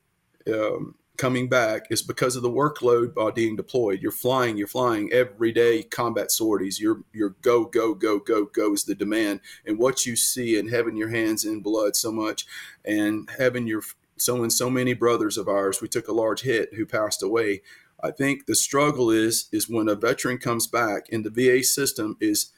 um, 0.52 0.95
coming 1.17 1.47
back 1.47 1.86
is 1.89 2.02
because 2.02 2.36
of 2.36 2.41
the 2.41 2.49
workload 2.49 3.13
by 3.13 3.32
being 3.32 3.56
deployed. 3.56 4.02
You're 4.02 4.12
flying, 4.12 4.58
you're 4.58 4.67
flying 4.67 5.12
every 5.12 5.52
day 5.52 5.84
combat 5.84 6.32
sorties. 6.32 6.80
You're 6.80 7.04
you're 7.13 7.36
go 7.41 7.65
go 7.65 7.93
go 7.93 8.19
go 8.19 8.45
go 8.45 8.73
is 8.73 8.84
the 8.84 8.95
demand, 8.95 9.41
and 9.65 9.78
what 9.78 10.06
you 10.06 10.15
see 10.15 10.58
and 10.58 10.69
having 10.69 10.97
your 10.97 11.10
hands 11.10 11.45
in 11.45 11.62
blood 11.62 11.95
so 11.95 12.12
much, 12.12 12.45
and 12.84 13.30
having 13.38 13.67
your 13.67 13.84
so 14.17 14.41
and 14.41 14.54
so 14.54 14.69
many 14.69 14.93
brothers 14.93 15.38
of 15.38 15.47
ours. 15.47 15.82
We 15.82 15.88
took 15.88 16.08
a 16.08 16.13
large 16.13 16.41
hit 16.41 16.73
who 16.73 16.86
passed 16.86 17.21
away. 17.21 17.62
I 18.04 18.12
think 18.12 18.46
the 18.46 18.56
struggle 18.56 19.10
is 19.10 19.48
is 19.52 19.70
when 19.70 19.88
a 19.88 19.96
veteran 19.96 20.38
comes 20.38 20.68
back 20.68 21.08
and 21.12 21.24
the 21.24 21.30
VA 21.30 21.63
system 21.63 22.18
is 22.20 22.52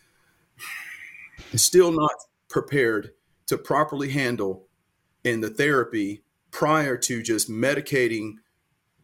still 1.54 1.92
not 1.92 2.16
prepared 2.50 3.12
to 3.48 3.58
properly 3.58 4.10
handle 4.10 4.68
in 5.24 5.42
the 5.42 5.50
therapy 5.50 6.24
prior 6.50 6.98
to 6.98 7.22
just 7.22 7.50
medicating 7.50 8.36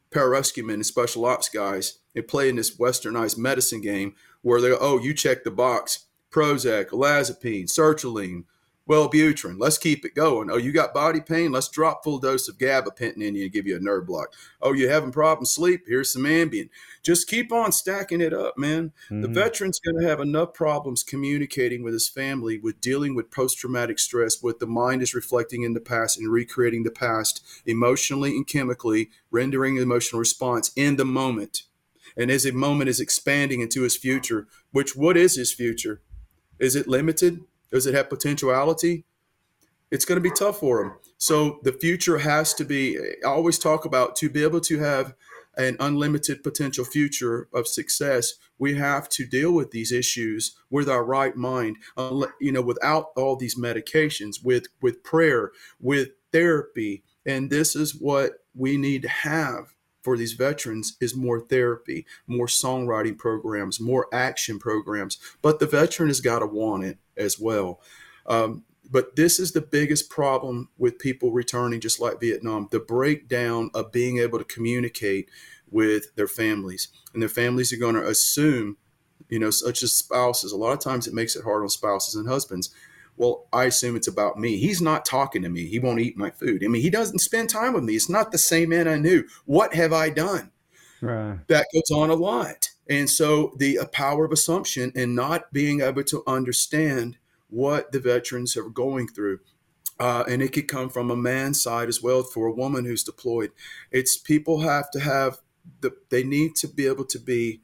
pararescuemen 0.10 0.74
and 0.74 0.86
special 0.86 1.26
ops 1.26 1.48
guys 1.48 2.00
and 2.16 2.28
playing 2.28 2.56
this 2.56 2.78
westernized 2.78 3.38
medicine 3.38 3.82
game 3.82 4.16
where 4.42 4.60
they 4.60 4.70
go, 4.70 4.78
oh, 4.82 5.00
you 5.00 5.14
check 5.14 5.44
the 5.44 5.52
box, 5.52 6.08
Prozac, 6.32 6.90
olanzapine, 6.90 7.66
sertraline, 7.66 8.46
Wellbutrin. 8.92 9.56
Let's 9.58 9.78
keep 9.78 10.04
it 10.04 10.16
going. 10.16 10.52
Oh, 10.52 10.58
you 10.58 10.74
got 10.74 10.94
body 10.94 11.22
pain? 11.22 11.54
Let's 11.54 11.70
drop 11.70 12.04
full 12.04 12.20
dose 12.20 12.50
of 12.50 12.58
gabapentin 12.58 13.24
in 13.24 13.36
you 13.36 13.44
and 13.44 13.52
give 13.52 13.66
you 13.66 13.78
a 13.78 13.80
nerve 13.80 14.06
block. 14.06 14.34
Oh, 14.62 14.74
you 14.74 14.90
having 14.90 15.14
problems 15.14 15.52
sleep? 15.52 15.84
Here's 15.88 16.12
some 16.12 16.24
Ambien. 16.24 16.70
Just 17.02 17.30
keep 17.30 17.54
on 17.54 17.72
stacking 17.72 18.20
it 18.20 18.34
up, 18.34 18.58
man. 18.58 18.92
Mm-hmm. 19.06 19.22
The 19.22 19.28
veteran's 19.30 19.80
going 19.80 20.02
to 20.02 20.08
have 20.10 20.20
enough 20.20 20.54
problems 20.54 21.04
communicating 21.04 21.84
with 21.84 21.94
his 21.94 22.10
family, 22.10 22.60
with 22.60 22.82
dealing 22.82 23.16
with 23.16 23.32
post 23.32 23.58
traumatic 23.58 23.98
stress, 23.98 24.44
with 24.44 24.60
the 24.60 24.68
mind 24.68 25.02
is 25.02 25.16
reflecting 25.16 25.64
in 25.64 25.74
the 25.74 25.80
past 25.80 26.20
and 26.20 26.30
recreating 26.30 26.84
the 26.84 26.92
past 26.92 27.42
emotionally 27.66 28.32
and 28.32 28.46
chemically, 28.46 29.10
rendering 29.32 29.78
an 29.78 29.84
emotional 29.84 30.20
response 30.20 30.70
in 30.76 30.98
the 30.98 31.06
moment. 31.06 31.64
And 32.18 32.30
as 32.30 32.46
a 32.46 32.52
moment 32.52 32.90
is 32.90 33.00
expanding 33.00 33.62
into 33.62 33.84
his 33.84 33.96
future, 33.96 34.48
which 34.72 34.98
what 34.98 35.16
is 35.16 35.38
his 35.38 35.54
future? 35.54 36.02
Is 36.60 36.76
it 36.76 36.88
limited? 36.90 37.46
Does 37.72 37.86
it 37.86 37.94
have 37.94 38.10
potentiality? 38.10 39.06
It's 39.90 40.06
going 40.06 40.22
to 40.22 40.30
be 40.30 40.34
tough 40.36 40.60
for 40.60 40.84
them. 40.84 40.98
So 41.18 41.60
the 41.64 41.74
future 41.74 42.20
has 42.20 42.54
to 42.56 42.66
be, 42.66 42.98
I 42.98 43.28
always 43.28 43.60
talk 43.60 43.86
about 43.86 44.16
to 44.18 44.30
be 44.30 44.44
able 44.44 44.62
to 44.62 44.80
have 44.80 45.14
an 45.58 45.76
unlimited 45.80 46.44
potential 46.44 46.86
future 46.86 47.48
of 47.54 47.68
success, 47.68 48.34
we 48.58 48.76
have 48.76 49.10
to 49.10 49.26
deal 49.26 49.52
with 49.52 49.72
these 49.72 49.92
issues 49.92 50.56
with 50.70 50.88
our 50.90 51.04
right 51.04 51.36
mind, 51.36 51.78
you 52.40 52.52
know, 52.52 52.62
without 52.62 53.08
all 53.16 53.36
these 53.36 53.60
medications, 53.60 54.44
with 54.44 54.68
with 54.82 55.04
prayer, 55.04 55.52
with 55.80 56.10
therapy, 56.32 57.04
and 57.26 57.50
this 57.50 57.76
is 57.76 57.94
what 57.94 58.46
we 58.56 58.78
need 58.78 59.02
to 59.02 59.10
have 59.10 59.74
for 60.02 60.18
these 60.18 60.34
veterans 60.34 60.98
is 61.00 61.16
more 61.16 61.40
therapy, 61.40 62.06
more 62.28 62.48
songwriting 62.48 63.18
programs, 63.18 63.80
more 63.80 64.08
action 64.14 64.60
programs. 64.60 65.18
But 65.42 65.60
the 65.60 65.68
veteran 65.68 66.10
has 66.10 66.22
got 66.22 66.40
to 66.40 66.48
want 66.48 66.84
it 66.86 66.98
as 67.18 67.40
well. 67.40 67.82
Um, 68.26 68.64
but 68.90 69.16
this 69.16 69.40
is 69.40 69.54
the 69.54 69.62
biggest 69.62 70.10
problem 70.10 70.70
with 70.78 71.00
people 71.00 71.32
returning, 71.32 71.80
just 71.80 72.02
like 72.02 72.20
Vietnam 72.20 72.68
the 72.72 72.80
breakdown 72.80 73.72
of 73.74 73.92
being 73.92 74.18
able 74.18 74.38
to 74.38 74.44
communicate 74.44 75.30
with 75.70 76.14
their 76.16 76.28
families. 76.28 76.90
And 77.14 77.22
their 77.22 77.30
families 77.30 77.72
are 77.72 77.78
going 77.78 77.96
to 77.96 78.06
assume, 78.06 78.78
you 79.30 79.40
know, 79.40 79.50
such 79.50 79.82
as 79.82 79.94
spouses. 79.94 80.52
A 80.52 80.58
lot 80.58 80.74
of 80.74 80.80
times 80.80 81.08
it 81.08 81.14
makes 81.14 81.38
it 81.38 81.46
hard 81.46 81.64
on 81.64 81.70
spouses 81.70 82.16
and 82.16 82.28
husbands. 82.28 82.74
Well, 83.22 83.46
I 83.54 83.66
assume 83.66 83.96
it's 83.96 84.08
about 84.08 84.40
me. 84.40 84.58
He's 84.58 84.82
not 84.82 85.06
talking 85.06 85.44
to 85.44 85.50
me. 85.50 85.68
He 85.68 85.78
won't 85.78 86.00
eat 86.00 86.18
my 86.18 86.32
food. 86.32 86.64
I 86.66 86.68
mean, 86.68 86.82
he 86.82 86.90
doesn't 86.90 87.20
spend 87.20 87.52
time 87.52 87.74
with 87.74 87.84
me. 87.84 87.94
It's 87.94 88.10
not 88.10 88.32
the 88.32 88.40
same 88.40 88.70
man 88.70 88.88
I 88.88 88.98
knew. 88.98 89.26
What 89.46 89.76
have 89.76 89.94
I 89.94 90.10
done? 90.10 90.50
Right. 91.02 91.38
That 91.48 91.68
goes 91.72 91.92
on 91.92 92.10
a 92.10 92.16
lot. 92.16 92.70
And 92.90 93.08
so 93.08 93.54
the 93.58 93.78
power 93.92 94.26
of 94.26 94.32
assumption 94.32 94.92
and 94.96 95.16
not 95.16 95.54
being 95.54 95.82
able 95.82 96.04
to 96.06 96.24
understand 96.26 97.20
what 97.52 97.92
the 97.92 98.00
veterans 98.00 98.58
are 98.58 98.68
going 98.68 99.08
through. 99.08 99.42
Uh, 100.00 100.24
and 100.28 100.42
it 100.42 100.52
could 100.52 100.68
come 100.68 100.90
from 100.90 101.12
a 101.12 101.16
man's 101.16 101.62
side 101.62 101.90
as 101.90 102.02
well 102.02 102.24
for 102.24 102.48
a 102.48 102.52
woman 102.52 102.86
who's 102.86 103.04
deployed. 103.04 103.52
It's 103.92 104.18
people 104.18 104.62
have 104.62 104.90
to 104.90 105.00
have 105.00 105.38
the, 105.82 105.96
they 106.10 106.24
need 106.24 106.56
to 106.56 106.68
be 106.68 106.88
able 106.88 107.06
to 107.06 107.20
be 107.20 107.62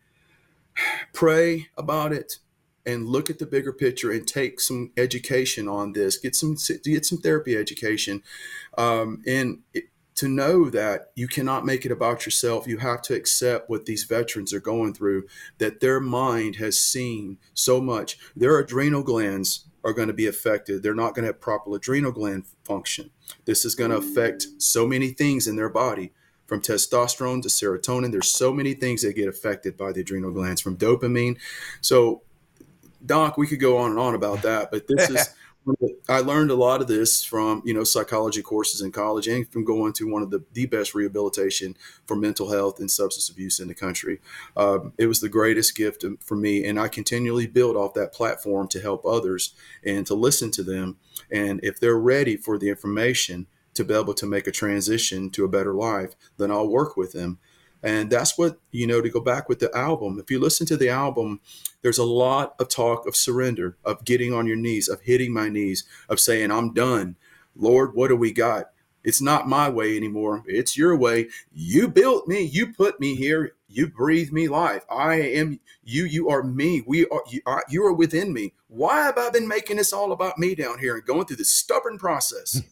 pray 1.13 1.69
about 1.75 2.13
it 2.13 2.37
and 2.87 3.05
look 3.05 3.29
at 3.29 3.37
the 3.37 3.45
bigger 3.45 3.73
picture 3.73 4.11
and 4.11 4.27
take 4.27 4.59
some 4.59 4.91
education 4.97 5.67
on 5.67 5.93
this. 5.93 6.17
Get 6.17 6.35
some 6.35 6.55
get 6.83 7.05
some 7.05 7.19
therapy 7.19 7.55
education, 7.55 8.23
um, 8.77 9.21
and 9.27 9.59
to 10.15 10.27
know 10.27 10.67
that 10.71 11.11
you 11.15 11.27
cannot 11.27 11.65
make 11.65 11.85
it 11.85 11.91
about 11.91 12.25
yourself. 12.25 12.65
You 12.65 12.77
have 12.77 13.03
to 13.03 13.13
accept 13.13 13.69
what 13.69 13.85
these 13.85 14.03
veterans 14.05 14.51
are 14.51 14.59
going 14.59 14.95
through, 14.95 15.27
that 15.59 15.79
their 15.79 15.99
mind 15.99 16.55
has 16.55 16.79
seen 16.79 17.37
so 17.53 17.79
much. 17.79 18.17
Their 18.35 18.57
adrenal 18.57 19.03
glands 19.03 19.65
are 19.83 19.93
going 19.93 20.07
to 20.07 20.13
be 20.13 20.25
affected. 20.25 20.81
They're 20.81 20.95
not 20.95 21.13
going 21.13 21.23
to 21.23 21.33
have 21.33 21.39
proper 21.39 21.75
adrenal 21.75 22.11
gland 22.11 22.45
function. 22.63 23.11
This 23.45 23.63
is 23.63 23.75
going 23.75 23.91
to 23.91 23.97
affect 23.97 24.47
so 24.57 24.87
many 24.87 25.09
things 25.09 25.47
in 25.47 25.55
their 25.55 25.69
body 25.69 26.13
from 26.47 26.61
testosterone 26.61 27.41
to 27.43 27.49
serotonin. 27.49 28.11
There's 28.11 28.31
so 28.31 28.51
many 28.51 28.73
things 28.73 29.03
that 29.03 29.15
get 29.15 29.27
affected 29.27 29.77
by 29.77 29.91
the 29.91 30.01
adrenal 30.01 30.31
glands 30.31 30.61
from 30.61 30.77
dopamine. 30.77 31.37
So, 31.81 32.23
Doc, 33.05 33.37
we 33.37 33.47
could 33.47 33.59
go 33.59 33.77
on 33.77 33.91
and 33.91 33.99
on 33.99 34.15
about 34.15 34.41
that, 34.41 34.71
but 34.71 34.87
this 34.87 35.09
is 35.09 35.29
I 36.09 36.19
learned 36.19 36.51
a 36.51 36.55
lot 36.55 36.81
of 36.81 36.87
this 36.87 37.23
from 37.23 37.61
you 37.65 37.73
know 37.73 37.83
psychology 37.83 38.41
courses 38.41 38.81
in 38.81 38.91
college 38.91 39.27
and 39.27 39.47
from 39.51 39.65
going 39.65 39.93
to 39.93 40.09
one 40.09 40.21
of 40.21 40.31
the 40.31 40.43
the 40.53 40.65
best 40.65 40.95
rehabilitation 40.95 41.75
for 42.05 42.15
mental 42.15 42.51
health 42.51 42.79
and 42.79 42.89
substance 42.89 43.29
abuse 43.29 43.59
in 43.59 43.67
the 43.67 43.73
country. 43.73 44.19
Um, 44.55 44.93
it 44.97 45.07
was 45.07 45.19
the 45.19 45.29
greatest 45.29 45.75
gift 45.75 46.05
for 46.21 46.37
me, 46.37 46.63
and 46.63 46.79
I 46.79 46.87
continually 46.87 47.47
build 47.47 47.75
off 47.75 47.93
that 47.95 48.13
platform 48.13 48.67
to 48.69 48.79
help 48.79 49.05
others 49.05 49.53
and 49.83 50.05
to 50.07 50.13
listen 50.13 50.51
to 50.51 50.63
them. 50.63 50.97
And 51.29 51.59
if 51.63 51.79
they're 51.79 51.99
ready 51.99 52.37
for 52.37 52.57
the 52.57 52.69
information 52.69 53.47
to 53.73 53.83
be 53.83 53.93
able 53.93 54.13
to 54.15 54.25
make 54.25 54.47
a 54.47 54.51
transition 54.51 55.29
to 55.31 55.45
a 55.45 55.49
better 55.49 55.73
life, 55.73 56.15
then 56.37 56.51
I'll 56.51 56.67
work 56.67 56.97
with 56.97 57.11
them. 57.11 57.39
And 57.83 58.09
that's 58.09 58.37
what, 58.37 58.59
you 58.71 58.87
know, 58.87 59.01
to 59.01 59.09
go 59.09 59.19
back 59.19 59.47
with 59.47 59.59
the 59.59 59.75
album, 59.75 60.19
if 60.19 60.31
you 60.31 60.39
listen 60.39 60.65
to 60.67 60.77
the 60.77 60.89
album, 60.89 61.39
there's 61.81 61.97
a 61.97 62.03
lot 62.03 62.55
of 62.59 62.69
talk 62.69 63.07
of 63.07 63.15
surrender, 63.15 63.77
of 63.85 64.03
getting 64.03 64.33
on 64.33 64.47
your 64.47 64.55
knees, 64.55 64.87
of 64.87 65.01
hitting 65.01 65.33
my 65.33 65.49
knees, 65.49 65.83
of 66.09 66.19
saying, 66.19 66.51
I'm 66.51 66.73
done. 66.73 67.15
Lord, 67.55 67.93
what 67.93 68.07
do 68.09 68.15
we 68.15 68.31
got? 68.31 68.71
It's 69.03 69.21
not 69.21 69.47
my 69.47 69.69
way 69.69 69.95
anymore. 69.95 70.43
It's 70.47 70.77
your 70.77 70.97
way. 70.97 71.29
You 71.53 71.87
built 71.87 72.27
me. 72.27 72.41
You 72.41 72.73
put 72.73 72.99
me 72.99 73.15
here. 73.15 73.53
You 73.69 73.87
breathe 73.87 74.31
me 74.31 74.47
life. 74.47 74.83
I 74.89 75.15
am 75.15 75.59
you. 75.83 76.03
You 76.03 76.29
are 76.29 76.43
me. 76.43 76.83
We 76.85 77.05
are 77.07 77.23
you, 77.29 77.41
are 77.45 77.63
you 77.69 77.85
are 77.85 77.93
within 77.93 78.33
me. 78.33 78.53
Why 78.67 79.03
have 79.03 79.17
I 79.17 79.29
been 79.29 79.47
making 79.47 79.77
this 79.77 79.93
all 79.93 80.11
about 80.11 80.37
me 80.37 80.55
down 80.55 80.79
here 80.79 80.95
and 80.95 81.05
going 81.05 81.25
through 81.25 81.37
this 81.37 81.51
stubborn 81.51 81.97
process? 81.97 82.61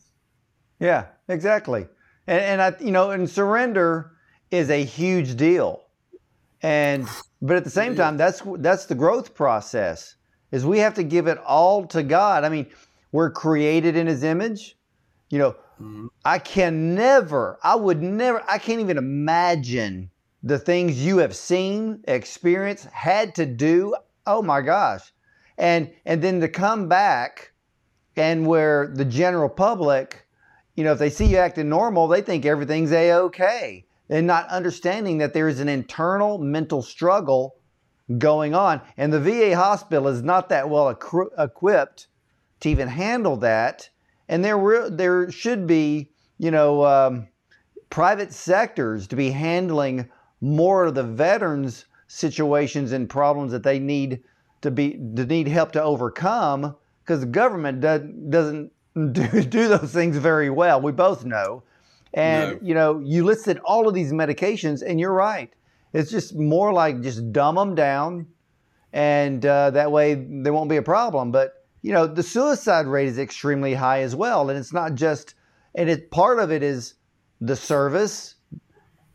Yeah, 0.77 1.05
exactly. 1.29 1.87
And, 2.27 2.41
and 2.41 2.61
I, 2.61 2.75
you 2.81 2.91
know, 2.91 3.11
and 3.11 3.29
surrender 3.29 4.11
is 4.51 4.69
a 4.69 4.83
huge 4.83 5.35
deal. 5.35 5.81
And 6.61 7.07
but 7.41 7.57
at 7.57 7.63
the 7.63 7.69
same 7.69 7.95
time, 7.95 8.17
that's 8.17 8.41
that's 8.57 8.85
the 8.85 8.95
growth 8.95 9.35
process. 9.35 10.15
Is 10.51 10.65
we 10.65 10.79
have 10.79 10.93
to 10.95 11.03
give 11.03 11.27
it 11.27 11.37
all 11.39 11.85
to 11.87 12.01
God. 12.01 12.43
I 12.43 12.49
mean, 12.49 12.67
we're 13.11 13.31
created 13.31 13.95
in 13.95 14.07
His 14.07 14.23
image. 14.23 14.77
You 15.29 15.39
know, 15.39 15.51
mm-hmm. 15.81 16.07
I 16.23 16.39
can 16.39 16.95
never, 16.95 17.59
I 17.63 17.75
would 17.75 18.01
never, 18.01 18.43
I 18.49 18.57
can't 18.57 18.79
even 18.79 18.97
imagine 18.97 20.09
the 20.43 20.59
things 20.59 21.03
you 21.03 21.17
have 21.17 21.35
seen, 21.35 22.03
experienced, 22.07 22.85
had 22.85 23.35
to 23.35 23.45
do. 23.45 23.95
Oh 24.25 24.41
my 24.41 24.61
gosh, 24.61 25.11
and 25.57 25.91
and 26.05 26.21
then 26.21 26.39
to 26.41 26.47
come 26.47 26.87
back, 26.87 27.51
and 28.15 28.47
where 28.47 28.87
the 28.87 29.05
general 29.05 29.49
public, 29.49 30.25
you 30.75 30.83
know, 30.83 30.93
if 30.93 30.99
they 30.99 31.09
see 31.09 31.25
you 31.25 31.37
acting 31.37 31.69
normal, 31.69 32.07
they 32.07 32.21
think 32.21 32.45
everything's 32.45 32.91
a 32.91 33.13
okay 33.13 33.85
and 34.09 34.27
not 34.27 34.47
understanding 34.49 35.17
that 35.19 35.33
there 35.33 35.47
is 35.47 35.59
an 35.59 35.69
internal 35.69 36.37
mental 36.37 36.81
struggle 36.81 37.55
going 38.17 38.53
on. 38.53 38.81
And 38.97 39.11
the 39.11 39.19
VA 39.19 39.55
hospital 39.55 40.07
is 40.07 40.21
not 40.21 40.49
that 40.49 40.69
well 40.69 40.89
equipped 40.89 42.07
to 42.59 42.69
even 42.69 42.87
handle 42.87 43.37
that. 43.37 43.89
And 44.27 44.43
there, 44.43 44.57
re- 44.57 44.89
there 44.89 45.31
should 45.31 45.67
be, 45.67 46.11
you 46.37 46.51
know, 46.51 46.85
um, 46.85 47.27
private 47.89 48.33
sectors 48.33 49.07
to 49.07 49.15
be 49.15 49.31
handling 49.31 50.09
more 50.41 50.85
of 50.85 50.95
the 50.95 51.03
veterans' 51.03 51.85
situations 52.07 52.91
and 52.91 53.09
problems 53.09 53.51
that 53.51 53.63
they 53.63 53.79
need 53.79 54.21
to 54.61 54.71
be 54.71 54.91
to 55.15 55.25
need 55.25 55.47
help 55.47 55.71
to 55.73 55.83
overcome 55.83 56.75
because 57.03 57.19
the 57.19 57.27
government 57.27 57.81
does, 57.81 58.01
doesn't 58.29 58.71
do, 58.95 59.43
do 59.43 59.67
those 59.67 59.91
things 59.91 60.17
very 60.17 60.49
well. 60.49 60.81
We 60.81 60.91
both 60.91 61.25
know. 61.25 61.63
And 62.15 62.61
no. 62.61 62.67
you 62.67 62.73
know, 62.73 62.99
you 62.99 63.25
listed 63.25 63.59
all 63.65 63.87
of 63.87 63.93
these 63.93 64.11
medications, 64.13 64.81
and 64.81 64.99
you're 64.99 65.13
right. 65.13 65.53
It's 65.93 66.09
just 66.09 66.35
more 66.35 66.73
like 66.73 67.01
just 67.01 67.31
dumb 67.31 67.55
them 67.55 67.75
down, 67.75 68.27
and 68.93 69.45
uh, 69.45 69.69
that 69.71 69.91
way 69.91 70.15
there 70.15 70.53
won't 70.53 70.69
be 70.69 70.77
a 70.77 70.81
problem. 70.81 71.31
But 71.31 71.65
you 71.81 71.91
know, 71.91 72.07
the 72.07 72.23
suicide 72.23 72.87
rate 72.87 73.09
is 73.09 73.19
extremely 73.19 73.73
high 73.73 74.01
as 74.01 74.15
well, 74.15 74.49
and 74.49 74.57
it's 74.57 74.73
not 74.73 74.95
just. 74.95 75.35
And 75.77 75.89
it 75.89 76.09
part 76.09 76.39
of 76.39 76.53
it 76.53 76.63
is 76.63 76.93
the 77.41 77.55
service, 77.55 78.35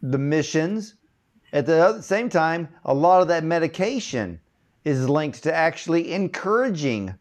the 0.02 0.18
missions. 0.18 0.94
At 1.54 1.64
the 1.64 2.02
same 2.02 2.28
time, 2.28 2.68
a 2.84 2.92
lot 2.92 3.22
of 3.22 3.28
that 3.28 3.44
medication 3.44 4.40
is 4.84 5.08
linked 5.08 5.42
to 5.44 5.54
actually 5.54 6.12
encouraging 6.12 7.14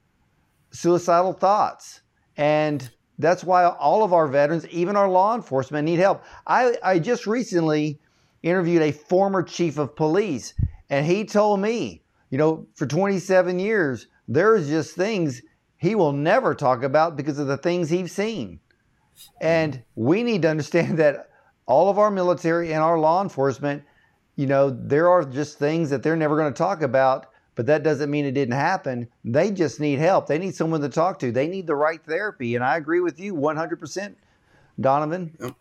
suicidal 0.72 1.34
thoughts. 1.34 2.02
And 2.38 2.90
that's 3.20 3.43
why 3.43 3.65
all 3.65 4.03
of 4.03 4.13
our 4.13 4.28
veterans, 4.28 4.65
even 4.70 4.95
our 4.95 5.09
law 5.09 5.36
enforcement, 5.36 5.86
need 5.86 5.99
help. 5.99 6.24
I, 6.47 6.78
I 6.82 6.99
just 6.99 7.28
recently 7.28 7.99
interviewed 8.41 8.82
a 8.82 8.93
former 8.93 9.43
chief 9.43 9.78
of 9.78 9.95
police, 9.95 10.53
and 10.89 11.05
he 11.05 11.26
told 11.26 11.59
me, 11.59 12.01
you 12.30 12.38
know, 12.38 12.65
for 12.76 12.88
27 12.88 13.59
years, 13.59 14.07
there's 14.28 14.70
just 14.70 14.95
things 14.95 15.41
he 15.78 15.95
will 15.95 16.13
never 16.13 16.55
talk 16.55 16.84
about 16.84 17.17
because 17.17 17.39
of 17.39 17.47
the 17.47 17.57
things 17.57 17.89
he's 17.89 18.13
seen. 18.13 18.59
And 19.41 19.84
we 19.95 20.24
need 20.24 20.43
to 20.43 20.49
understand 20.49 20.97
that 20.99 21.30
all 21.65 21.89
of 21.89 21.99
our 21.99 22.09
military 22.09 22.72
and 22.74 22.82
our 22.82 22.97
law 22.97 23.22
enforcement, 23.22 23.84
you 24.38 24.47
know, 24.47 24.70
there 24.70 25.09
are 25.09 25.26
just 25.26 25.59
things 25.59 25.89
that 25.89 26.03
they're 26.03 26.15
never 26.15 26.38
going 26.38 26.51
to 26.53 26.57
talk 26.57 26.82
about 26.82 27.28
but 27.60 27.66
that 27.66 27.84
doesn't 27.84 28.10
mean 28.10 28.24
it 28.24 28.32
didn't 28.32 28.53
happen. 28.53 29.10
They 29.26 29.51
just 29.51 29.82
need 29.82 29.99
help. 29.99 30.28
They 30.28 30.38
need 30.38 30.55
someone 30.55 30.80
to 30.80 30.88
talk 30.88 31.20
to. 31.20 31.30
They 31.30 31.45
need 31.45 31.68
the 31.68 31.76
right 31.76 31.99
therapy. 32.05 32.55
And 32.55 32.64
I 32.64 32.78
agree 32.78 33.01
with 33.01 33.20
you 33.20 33.36
100%, 33.36 34.16
Donovan. 34.80 35.53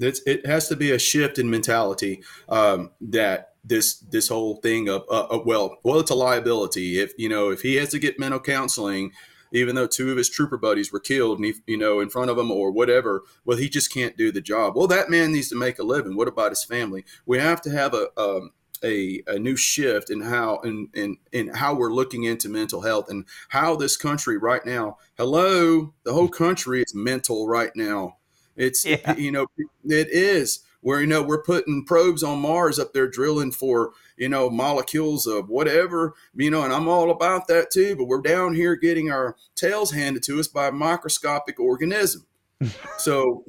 It's, 0.00 0.20
it 0.26 0.44
has 0.44 0.66
to 0.70 0.74
be 0.74 0.90
a 0.90 0.98
shift 0.98 1.38
in 1.38 1.48
mentality 1.48 2.24
um, 2.48 2.90
that 3.00 3.52
this 3.62 3.94
this 4.10 4.26
whole 4.26 4.56
thing 4.56 4.88
of 4.88 5.04
uh, 5.08 5.26
uh, 5.26 5.42
well 5.46 5.78
well 5.84 6.00
it's 6.00 6.10
a 6.10 6.14
liability 6.16 6.98
if 6.98 7.12
you 7.16 7.28
know 7.28 7.50
if 7.50 7.62
he 7.62 7.76
has 7.76 7.90
to 7.90 7.98
get 7.98 8.18
mental 8.18 8.40
counseling 8.40 9.12
even 9.52 9.74
though 9.74 9.86
two 9.86 10.10
of 10.10 10.18
his 10.18 10.28
trooper 10.28 10.58
buddies 10.58 10.92
were 10.92 11.00
killed 11.00 11.38
and 11.38 11.46
he, 11.46 11.54
you 11.66 11.78
know 11.78 12.00
in 12.00 12.10
front 12.10 12.28
of 12.28 12.36
him 12.36 12.50
or 12.50 12.70
whatever 12.70 13.22
well 13.46 13.56
he 13.56 13.70
just 13.70 13.90
can't 13.90 14.18
do 14.18 14.30
the 14.30 14.42
job 14.42 14.76
well 14.76 14.86
that 14.86 15.08
man 15.08 15.32
needs 15.32 15.48
to 15.48 15.56
make 15.56 15.78
a 15.78 15.82
living 15.82 16.14
what 16.14 16.28
about 16.28 16.50
his 16.50 16.62
family 16.62 17.06
we 17.24 17.38
have 17.38 17.62
to 17.62 17.70
have 17.70 17.94
a, 17.94 18.08
um, 18.20 18.50
a, 18.84 19.22
a 19.26 19.38
new 19.38 19.56
shift 19.56 20.10
in 20.10 20.20
how 20.20 20.58
in, 20.58 20.88
in 20.94 21.16
in 21.32 21.48
how 21.48 21.74
we're 21.74 21.92
looking 21.92 22.24
into 22.24 22.48
mental 22.48 22.82
health 22.82 23.08
and 23.08 23.24
how 23.48 23.74
this 23.74 23.96
country 23.96 24.36
right 24.36 24.64
now 24.66 24.98
hello 25.16 25.92
the 26.04 26.12
whole 26.12 26.28
country 26.28 26.82
is 26.82 26.94
mental 26.94 27.48
right 27.48 27.70
now. 27.74 28.16
It's 28.56 28.84
yeah. 28.84 29.16
you 29.16 29.32
know 29.32 29.46
it 29.84 30.08
is. 30.10 30.60
Where 30.80 31.00
you 31.00 31.06
know 31.06 31.22
we're 31.22 31.42
putting 31.42 31.86
probes 31.86 32.22
on 32.22 32.40
mars 32.40 32.78
up 32.78 32.92
there 32.92 33.08
drilling 33.08 33.52
for 33.52 33.92
you 34.18 34.28
know 34.28 34.50
molecules 34.50 35.26
of 35.26 35.48
whatever 35.48 36.12
you 36.36 36.50
know 36.50 36.62
and 36.62 36.74
i'm 36.74 36.88
all 36.88 37.10
about 37.10 37.48
that 37.48 37.70
too 37.70 37.96
but 37.96 38.04
we're 38.04 38.20
down 38.20 38.54
here 38.54 38.76
getting 38.76 39.10
our 39.10 39.34
tails 39.56 39.92
handed 39.92 40.22
to 40.24 40.38
us 40.38 40.46
by 40.46 40.68
a 40.68 40.72
microscopic 40.72 41.58
organism. 41.58 42.26
So 42.98 43.44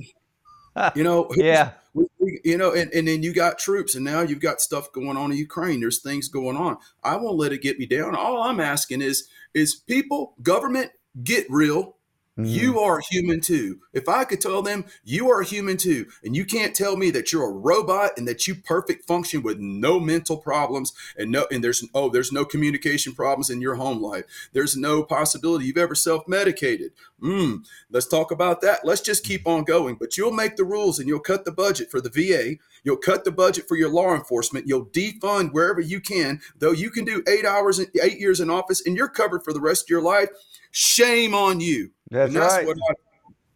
you 0.96 1.04
know 1.04 1.30
yeah 1.36 1.72
we, 1.96 2.06
we, 2.20 2.40
you 2.44 2.58
know, 2.58 2.74
and, 2.74 2.94
and 2.94 3.08
then 3.08 3.24
you 3.24 3.34
got 3.34 3.58
troops, 3.58 3.96
and 3.96 4.06
now 4.06 4.22
you've 4.22 4.42
got 4.42 4.62
stuff 4.62 4.92
going 4.92 5.18
on 5.18 5.32
in 5.32 5.38
Ukraine. 5.38 5.80
There's 5.80 6.02
things 6.02 6.28
going 6.28 6.58
on. 6.58 6.78
I 7.04 7.16
won't 7.16 7.38
let 7.38 7.54
it 7.54 7.62
get 7.62 7.80
me 7.80 7.88
down. 7.88 8.16
All 8.16 8.44
I'm 8.44 8.60
asking 8.60 9.02
is, 9.02 9.28
is 9.54 9.74
people, 9.74 10.36
government, 10.44 10.92
get 11.24 11.48
real 11.50 11.96
Mm-hmm. 12.38 12.50
You 12.50 12.80
are 12.82 13.00
human 13.00 13.40
too. 13.40 13.80
If 13.94 14.10
I 14.10 14.26
could 14.26 14.42
tell 14.42 14.62
them 14.62 14.84
you 15.06 15.32
are 15.32 15.42
human 15.42 15.78
too, 15.78 16.08
and 16.22 16.36
you 16.36 16.44
can't 16.44 16.76
tell 16.76 16.98
me 16.98 17.10
that 17.12 17.32
you're 17.32 17.50
a 17.50 17.54
robot 17.54 18.12
and 18.18 18.28
that 18.28 18.46
you 18.46 18.56
perfect 18.56 19.08
function 19.08 19.42
with 19.42 19.58
no 19.60 20.02
mental 20.02 20.36
problems 20.36 20.92
and 21.18 21.32
no 21.32 21.48
and 21.50 21.64
there's 21.64 21.86
oh 21.94 22.10
there's 22.10 22.34
no 22.34 22.44
communication 22.44 23.14
problems 23.14 23.50
in 23.50 23.62
your 23.62 23.76
home 23.76 24.02
life. 24.02 24.26
There's 24.52 24.76
no 24.76 25.02
possibility 25.02 25.66
you've 25.66 25.78
ever 25.78 25.96
self-medicated. 25.96 26.92
Hmm. 27.22 27.56
let's 27.90 28.08
talk 28.08 28.32
about 28.32 28.62
that. 28.62 28.82
Let's 28.84 29.02
just 29.02 29.24
keep 29.24 29.48
on 29.48 29.64
going. 29.64 29.96
But 29.96 30.18
you'll 30.18 30.34
make 30.34 30.58
the 30.58 30.66
rules 30.66 31.00
and 31.00 31.08
you'll 31.08 31.22
cut 31.22 31.46
the 31.46 31.52
budget 31.52 31.90
for 31.90 32.02
the 32.02 32.10
VA. 32.10 32.58
You'll 32.84 32.98
cut 32.98 33.24
the 33.24 33.32
budget 33.32 33.68
for 33.68 33.76
your 33.76 33.90
law 33.90 34.14
enforcement. 34.14 34.68
You'll 34.68 34.88
defund 34.88 35.54
wherever 35.54 35.80
you 35.80 36.02
can. 36.02 36.42
Though 36.60 36.74
you 36.74 36.90
can 36.90 37.06
do 37.06 37.24
eight 37.28 37.46
hours, 37.46 37.80
eight 37.80 38.20
years 38.20 38.42
in 38.42 38.50
office, 38.50 38.86
and 38.86 38.98
you're 38.98 39.08
covered 39.08 39.44
for 39.44 39.54
the 39.54 39.62
rest 39.62 39.86
of 39.86 39.90
your 39.90 40.02
life. 40.02 40.30
Shame 40.72 41.34
on 41.34 41.62
you. 41.62 41.92
That's, 42.12 42.34
that's 42.34 42.66
right. 42.66 42.68
I, 42.68 42.94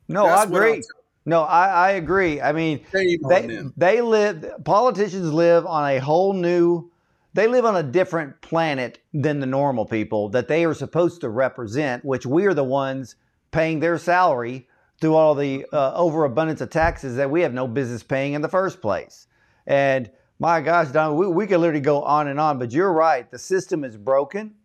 no, 0.07 0.25
I 0.25 0.43
agree. 0.43 0.81
No, 1.25 1.41
I, 1.41 1.67
I 1.67 1.91
agree. 1.91 2.41
I 2.41 2.53
mean, 2.53 2.83
they, 2.91 3.69
they 3.77 4.01
live, 4.01 4.63
politicians 4.63 5.31
live 5.31 5.65
on 5.65 5.87
a 5.87 5.99
whole 5.99 6.33
new, 6.33 6.89
they 7.35 7.45
live 7.45 7.65
on 7.65 7.75
a 7.75 7.83
different 7.83 8.41
planet 8.41 8.99
than 9.13 9.39
the 9.39 9.45
normal 9.45 9.85
people 9.85 10.29
that 10.29 10.47
they 10.47 10.65
are 10.65 10.73
supposed 10.73 11.21
to 11.21 11.29
represent, 11.29 12.03
which 12.03 12.25
we 12.25 12.47
are 12.47 12.55
the 12.55 12.63
ones 12.63 13.15
paying 13.51 13.79
their 13.79 13.97
salary 13.97 14.67
through 14.99 15.15
all 15.15 15.35
the 15.35 15.65
uh, 15.71 15.93
overabundance 15.95 16.61
of 16.61 16.69
taxes 16.69 17.15
that 17.15 17.31
we 17.31 17.41
have 17.41 17.53
no 17.53 17.67
business 17.67 18.03
paying 18.03 18.33
in 18.33 18.41
the 18.41 18.49
first 18.49 18.81
place. 18.81 19.27
And 19.65 20.09
my 20.39 20.61
gosh, 20.61 20.89
Don, 20.89 21.15
we, 21.15 21.27
we 21.27 21.47
could 21.47 21.59
literally 21.59 21.81
go 21.81 22.01
on 22.01 22.27
and 22.27 22.39
on, 22.39 22.59
but 22.59 22.71
you're 22.71 22.91
right. 22.91 23.29
The 23.29 23.39
system 23.39 23.83
is 23.83 23.97
broken. 23.97 24.55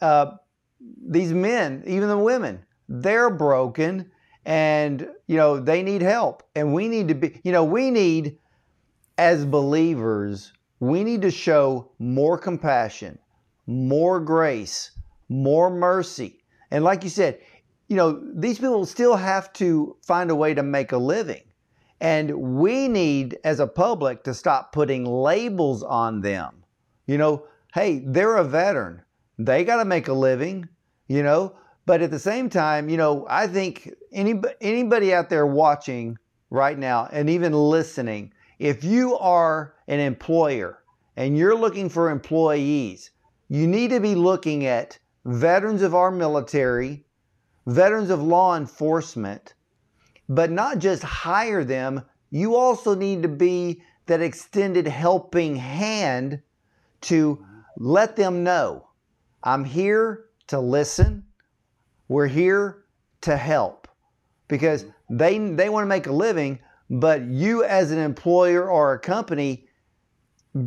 Uh, 0.00 0.32
these 1.06 1.32
men, 1.32 1.84
even 1.86 2.08
the 2.08 2.18
women, 2.18 2.64
they're 2.88 3.30
broken 3.30 4.10
and, 4.44 5.08
you 5.28 5.36
know, 5.36 5.60
they 5.60 5.82
need 5.82 6.02
help. 6.02 6.42
And 6.54 6.74
we 6.74 6.88
need 6.88 7.08
to 7.08 7.14
be, 7.14 7.40
you 7.44 7.52
know, 7.52 7.64
we 7.64 7.90
need, 7.90 8.38
as 9.16 9.44
believers, 9.44 10.52
we 10.80 11.04
need 11.04 11.22
to 11.22 11.30
show 11.30 11.92
more 12.00 12.36
compassion, 12.36 13.18
more 13.66 14.18
grace, 14.18 14.90
more 15.28 15.70
mercy. 15.70 16.42
And 16.72 16.82
like 16.82 17.04
you 17.04 17.10
said, 17.10 17.38
you 17.92 17.98
know, 17.98 18.18
these 18.34 18.58
people 18.58 18.86
still 18.86 19.16
have 19.16 19.52
to 19.52 19.94
find 20.00 20.30
a 20.30 20.34
way 20.34 20.54
to 20.54 20.62
make 20.62 20.92
a 20.92 20.96
living. 20.96 21.42
And 22.00 22.30
we 22.30 22.88
need, 22.88 23.36
as 23.44 23.60
a 23.60 23.66
public, 23.66 24.24
to 24.24 24.32
stop 24.32 24.72
putting 24.72 25.04
labels 25.04 25.82
on 25.82 26.22
them. 26.22 26.64
You 27.06 27.18
know, 27.18 27.44
hey, 27.74 28.02
they're 28.06 28.38
a 28.38 28.44
veteran. 28.44 29.02
They 29.38 29.62
got 29.62 29.76
to 29.76 29.84
make 29.84 30.08
a 30.08 30.14
living, 30.14 30.70
you 31.06 31.22
know. 31.22 31.54
But 31.84 32.00
at 32.00 32.10
the 32.10 32.18
same 32.18 32.48
time, 32.48 32.88
you 32.88 32.96
know, 32.96 33.26
I 33.28 33.46
think 33.46 33.92
any, 34.10 34.40
anybody 34.62 35.12
out 35.12 35.28
there 35.28 35.46
watching 35.46 36.16
right 36.48 36.78
now 36.78 37.10
and 37.12 37.28
even 37.28 37.52
listening, 37.52 38.32
if 38.58 38.82
you 38.82 39.18
are 39.18 39.74
an 39.86 40.00
employer 40.00 40.82
and 41.18 41.36
you're 41.36 41.54
looking 41.54 41.90
for 41.90 42.08
employees, 42.08 43.10
you 43.50 43.66
need 43.66 43.90
to 43.90 44.00
be 44.00 44.14
looking 44.14 44.64
at 44.64 44.98
veterans 45.26 45.82
of 45.82 45.94
our 45.94 46.10
military, 46.10 47.04
veterans 47.66 48.10
of 48.10 48.22
law 48.22 48.56
enforcement, 48.56 49.54
but 50.28 50.50
not 50.50 50.78
just 50.78 51.02
hire 51.02 51.64
them, 51.64 52.02
you 52.30 52.56
also 52.56 52.94
need 52.94 53.22
to 53.22 53.28
be 53.28 53.82
that 54.06 54.20
extended 54.20 54.86
helping 54.86 55.56
hand 55.56 56.40
to 57.02 57.44
let 57.76 58.16
them 58.16 58.44
know 58.44 58.86
I'm 59.42 59.64
here 59.64 60.26
to 60.48 60.60
listen. 60.60 61.24
We're 62.08 62.28
here 62.28 62.84
to 63.22 63.36
help 63.36 63.88
because 64.48 64.86
they 65.10 65.38
they 65.38 65.68
want 65.68 65.84
to 65.84 65.88
make 65.88 66.06
a 66.06 66.12
living, 66.12 66.60
but 66.90 67.22
you 67.22 67.64
as 67.64 67.90
an 67.90 67.98
employer 67.98 68.68
or 68.68 68.92
a 68.92 68.98
company 68.98 69.66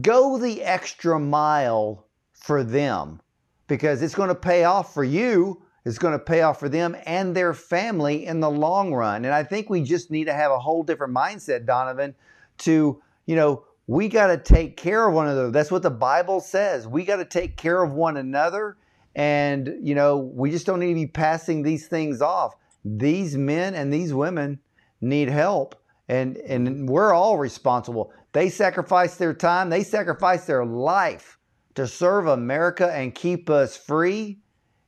go 0.01 0.37
the 0.37 0.63
extra 0.63 1.19
mile 1.19 2.07
for 2.33 2.63
them 2.63 3.21
because 3.67 4.01
it's 4.01 4.15
going 4.15 4.29
to 4.29 4.35
pay 4.35 4.63
off 4.63 4.93
for 4.93 5.03
you. 5.03 5.61
It's 5.85 5.99
going 5.99 6.13
to 6.13 6.19
pay 6.19 6.41
off 6.41 6.59
for 6.59 6.67
them 6.67 6.97
and 7.05 7.35
their 7.35 7.53
family 7.53 8.25
in 8.25 8.39
the 8.39 8.49
long 8.49 8.93
run. 8.93 9.23
And 9.23 9.33
I 9.33 9.43
think 9.43 9.69
we 9.69 9.83
just 9.83 10.09
need 10.09 10.25
to 10.25 10.33
have 10.33 10.51
a 10.51 10.59
whole 10.59 10.83
different 10.83 11.13
mindset, 11.13 11.65
Donovan, 11.65 12.15
to, 12.59 13.01
you 13.27 13.35
know, 13.35 13.63
we 13.87 14.09
got 14.09 14.27
to 14.27 14.37
take 14.37 14.77
care 14.77 15.07
of 15.07 15.13
one 15.13 15.27
another. 15.27 15.51
That's 15.51 15.71
what 15.71 15.83
the 15.83 15.91
Bible 15.91 16.39
says. 16.39 16.87
We 16.87 17.05
got 17.05 17.17
to 17.17 17.25
take 17.25 17.55
care 17.55 17.83
of 17.83 17.93
one 17.93 18.17
another. 18.17 18.77
And, 19.15 19.75
you 19.81 19.93
know, 19.93 20.17
we 20.17 20.49
just 20.49 20.65
don't 20.65 20.79
need 20.79 20.89
to 20.89 20.95
be 20.95 21.07
passing 21.07 21.61
these 21.61 21.87
things 21.87 22.21
off. 22.21 22.55
These 22.83 23.37
men 23.37 23.75
and 23.75 23.93
these 23.93 24.13
women 24.13 24.59
need 25.01 25.29
help. 25.29 25.75
And, 26.09 26.37
and 26.37 26.89
we're 26.89 27.13
all 27.13 27.37
responsible. 27.37 28.11
They 28.31 28.49
sacrifice 28.49 29.15
their 29.15 29.33
time, 29.33 29.69
they 29.69 29.83
sacrifice 29.83 30.45
their 30.45 30.65
life 30.65 31.37
to 31.75 31.87
serve 31.87 32.27
America 32.27 32.91
and 32.91 33.13
keep 33.13 33.49
us 33.49 33.77
free, 33.77 34.39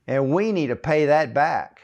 and 0.08 0.30
we 0.32 0.50
need 0.50 0.68
to 0.68 0.76
pay 0.76 1.06
that 1.06 1.32
back. 1.34 1.82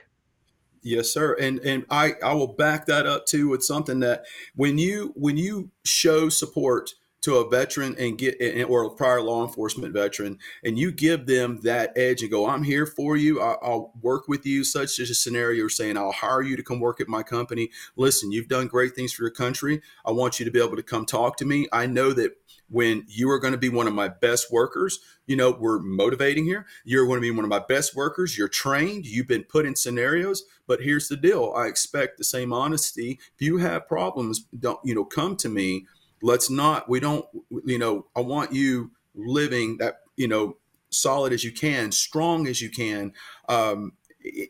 Yes, 0.83 1.13
sir. 1.13 1.35
And 1.35 1.61
and 1.61 1.85
I 1.91 2.15
I 2.23 2.35
will 2.35 2.55
back 2.55 2.87
that 2.87 3.07
up 3.07 3.27
too 3.27 3.49
with 3.49 3.63
something 3.63 4.01
that 4.01 4.25
when 4.57 4.79
you 4.79 5.13
when 5.15 5.37
you 5.37 5.71
show 5.85 6.29
support 6.29 6.95
to 7.25 7.37
a 7.37 7.49
veteran 7.49 7.97
and 7.99 8.19
get 8.19 8.37
or 8.69 8.85
a 8.85 8.91
prior 8.91 9.23
law 9.23 9.47
enforcement 9.47 9.95
veteran 9.95 10.39
and 10.63 10.79
you 10.79 10.93
give 10.93 11.25
them 11.25 11.59
that 11.63 11.91
edge 11.97 12.21
and 12.21 12.31
go 12.31 12.47
i'm 12.47 12.63
here 12.63 12.85
for 12.85 13.17
you 13.17 13.41
i'll, 13.41 13.59
I'll 13.63 13.93
work 14.03 14.29
with 14.29 14.45
you 14.45 14.63
such 14.63 14.99
as 14.99 15.09
a 15.09 15.15
scenario 15.15 15.67
saying 15.69 15.97
i'll 15.97 16.13
hire 16.13 16.43
you 16.43 16.55
to 16.55 16.63
come 16.63 16.81
work 16.81 17.01
at 17.01 17.09
my 17.09 17.23
company 17.23 17.71
listen 17.97 18.31
you've 18.31 18.49
done 18.49 18.67
great 18.67 18.95
things 18.95 19.15
for 19.15 19.23
your 19.23 19.31
country 19.31 19.81
i 20.05 20.11
want 20.11 20.39
you 20.39 20.45
to 20.45 20.51
be 20.51 20.63
able 20.63 20.77
to 20.77 20.83
come 20.83 21.07
talk 21.07 21.39
to 21.39 21.47
me 21.47 21.67
i 21.73 21.87
know 21.87 22.13
that 22.13 22.33
when 22.75 23.05
you 23.07 23.31
are 23.31 23.39
going 23.39 23.53
to 23.53 23.59
be 23.59 23.69
one 23.69 23.87
of 23.87 23.95
my 23.95 24.09
best 24.09 24.53
workers 24.53 24.99
you 25.27 25.37
know 25.37 25.57
we're 25.59 25.79
motivating 25.79 26.45
here. 26.45 26.67
You're 26.85 27.07
going 27.07 27.17
to 27.17 27.23
be 27.23 27.31
one 27.31 27.45
of 27.45 27.49
my 27.49 27.61
best 27.61 27.95
workers. 27.97 28.37
You're 28.37 28.49
trained. 28.49 29.07
You've 29.07 29.29
been 29.29 29.45
put 29.45 29.67
in 29.67 29.75
scenarios. 29.77 30.45
But 30.67 30.83
here's 30.83 31.09
the 31.09 31.17
deal. 31.17 31.53
I 31.57 31.67
expect 31.67 32.19
the 32.19 32.25
same 32.25 32.53
honesty. 32.53 33.19
If 33.35 33.43
you 33.43 33.59
have 33.59 33.89
problems 33.89 34.47
don't 34.59 34.81
you 34.85 34.95
know 34.95 35.05
come 35.05 35.37
to 35.37 35.49
me. 35.49 35.87
Let's 36.23 36.51
not 36.51 36.89
we 36.89 37.01
don't 37.01 37.27
you 37.65 37.79
know 37.79 38.07
i 38.17 38.21
want 38.21 38.53
you 38.53 38.93
living 39.15 39.79
that 39.79 40.01
you 40.17 40.27
know 40.29 40.57
solid 40.91 41.33
as 41.33 41.45
you 41.45 41.53
can 41.53 41.93
strong 41.93 42.47
as 42.47 42.61
you 42.61 42.71
can. 42.71 43.13
Um 43.49 43.93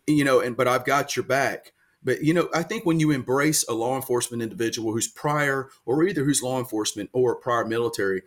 you 0.07 0.25
know 0.25 0.39
and 0.41 0.57
but 0.57 0.69
i've 0.69 0.85
got 0.85 1.17
your 1.17 1.25
back 1.25 1.73
but 2.05 2.23
you 2.23 2.35
know 2.35 2.49
i 2.55 2.63
think 2.63 2.85
when 2.85 3.01
you 3.01 3.11
embrace 3.11 3.67
a 3.69 3.73
law 3.73 3.97
enforcement 3.97 4.43
individual 4.43 4.93
who's 4.93 5.09
prior 5.09 5.69
or 5.85 6.05
either 6.05 6.25
who's 6.25 6.43
law 6.43 6.59
enforcement 6.59 7.11
or 7.13 7.35
prior 7.35 7.65
military 7.65 8.23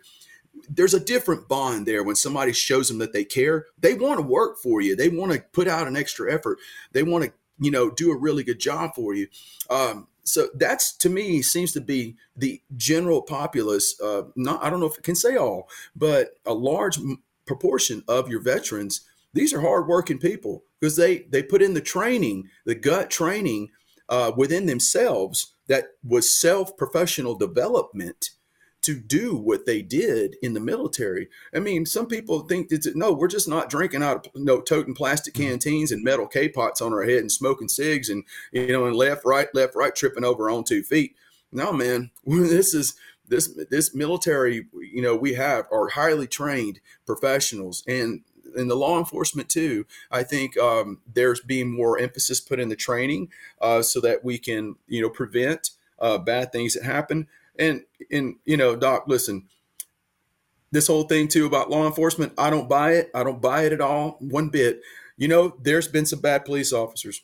there's 0.68 0.94
a 0.94 1.00
different 1.00 1.48
bond 1.48 1.86
there 1.86 2.02
when 2.02 2.16
somebody 2.16 2.52
shows 2.52 2.88
them 2.88 2.98
that 2.98 3.12
they 3.12 3.24
care 3.24 3.66
they 3.78 3.94
want 3.94 4.18
to 4.18 4.26
work 4.26 4.58
for 4.58 4.80
you 4.80 4.96
they 4.96 5.08
want 5.08 5.32
to 5.32 5.40
put 5.52 5.68
out 5.68 5.86
an 5.86 5.96
extra 5.96 6.32
effort 6.32 6.58
they 6.92 7.02
want 7.02 7.24
to 7.24 7.32
you 7.60 7.70
know 7.70 7.90
do 7.90 8.10
a 8.10 8.16
really 8.16 8.42
good 8.42 8.60
job 8.60 8.90
for 8.94 9.14
you 9.14 9.26
um, 9.70 10.08
so 10.28 10.48
that's 10.54 10.92
to 10.98 11.08
me 11.08 11.42
seems 11.42 11.72
to 11.72 11.80
be 11.80 12.16
the 12.36 12.60
general 12.76 13.22
populace. 13.22 13.98
Uh, 14.00 14.24
not 14.36 14.62
I 14.62 14.70
don't 14.70 14.80
know 14.80 14.86
if 14.86 14.98
it 14.98 15.04
can 15.04 15.14
say 15.14 15.36
all, 15.36 15.68
but 15.96 16.34
a 16.44 16.52
large 16.52 16.98
proportion 17.46 18.04
of 18.06 18.28
your 18.28 18.40
veterans. 18.40 19.00
These 19.34 19.52
are 19.52 19.60
hardworking 19.60 20.18
people 20.18 20.64
because 20.80 20.96
they 20.96 21.26
they 21.30 21.42
put 21.42 21.62
in 21.62 21.74
the 21.74 21.80
training, 21.80 22.48
the 22.64 22.74
gut 22.74 23.10
training 23.10 23.68
uh, 24.08 24.32
within 24.36 24.66
themselves 24.66 25.54
that 25.68 25.88
was 26.02 26.34
self 26.34 26.76
professional 26.76 27.34
development 27.34 28.30
to 28.80 28.94
do 28.98 29.36
what 29.36 29.66
they 29.66 29.82
did 29.82 30.36
in 30.40 30.54
the 30.54 30.60
military. 30.60 31.28
I 31.54 31.58
mean, 31.58 31.84
some 31.84 32.06
people 32.06 32.40
think 32.40 32.68
it's 32.70 32.88
no, 32.94 33.12
we're 33.12 33.28
just 33.28 33.48
not 33.48 33.68
drinking 33.68 34.02
out 34.02 34.26
of 34.26 34.32
no 34.34 34.60
toting 34.60 34.94
plastic 34.94 35.34
mm-hmm. 35.34 35.50
canteens 35.50 35.92
and 35.92 36.02
metal 36.02 36.26
K 36.26 36.48
pots 36.48 36.80
on 36.80 36.92
our 36.92 37.04
head 37.04 37.18
and 37.18 37.32
smoking 37.32 37.68
cigs 37.68 38.08
and 38.08 38.24
you 38.52 38.68
know 38.68 38.86
and 38.86 38.96
left 38.96 39.24
right 39.24 39.48
left 39.54 39.74
right 39.74 39.94
tripping 39.94 40.24
over 40.24 40.48
on 40.48 40.64
two 40.64 40.82
feet. 40.82 41.16
No, 41.52 41.72
man, 41.72 42.10
this 42.26 42.72
is 42.74 42.94
this 43.26 43.48
this 43.68 43.94
military. 43.94 44.66
You 44.72 45.02
know, 45.02 45.16
we 45.16 45.34
have 45.34 45.66
are 45.72 45.88
highly 45.88 46.26
trained 46.26 46.80
professionals 47.06 47.84
and. 47.86 48.22
In 48.56 48.68
the 48.68 48.76
law 48.76 48.98
enforcement 48.98 49.48
too, 49.48 49.86
I 50.10 50.22
think 50.22 50.56
um, 50.58 51.00
there's 51.12 51.40
being 51.40 51.70
more 51.70 51.98
emphasis 51.98 52.40
put 52.40 52.60
in 52.60 52.68
the 52.68 52.76
training 52.76 53.30
uh, 53.60 53.82
so 53.82 54.00
that 54.00 54.24
we 54.24 54.38
can, 54.38 54.76
you 54.86 55.02
know, 55.02 55.10
prevent 55.10 55.70
uh, 55.98 56.18
bad 56.18 56.52
things 56.52 56.74
that 56.74 56.84
happen. 56.84 57.28
And 57.58 57.82
and 58.10 58.36
you 58.44 58.56
know, 58.56 58.76
Doc, 58.76 59.04
listen, 59.06 59.48
this 60.70 60.86
whole 60.86 61.04
thing 61.04 61.28
too 61.28 61.46
about 61.46 61.70
law 61.70 61.86
enforcement, 61.86 62.32
I 62.38 62.50
don't 62.50 62.68
buy 62.68 62.92
it. 62.92 63.10
I 63.14 63.24
don't 63.24 63.40
buy 63.40 63.64
it 63.64 63.72
at 63.72 63.80
all, 63.80 64.16
one 64.20 64.48
bit. 64.48 64.80
You 65.16 65.28
know, 65.28 65.56
there's 65.60 65.88
been 65.88 66.06
some 66.06 66.20
bad 66.20 66.44
police 66.44 66.72
officers. 66.72 67.22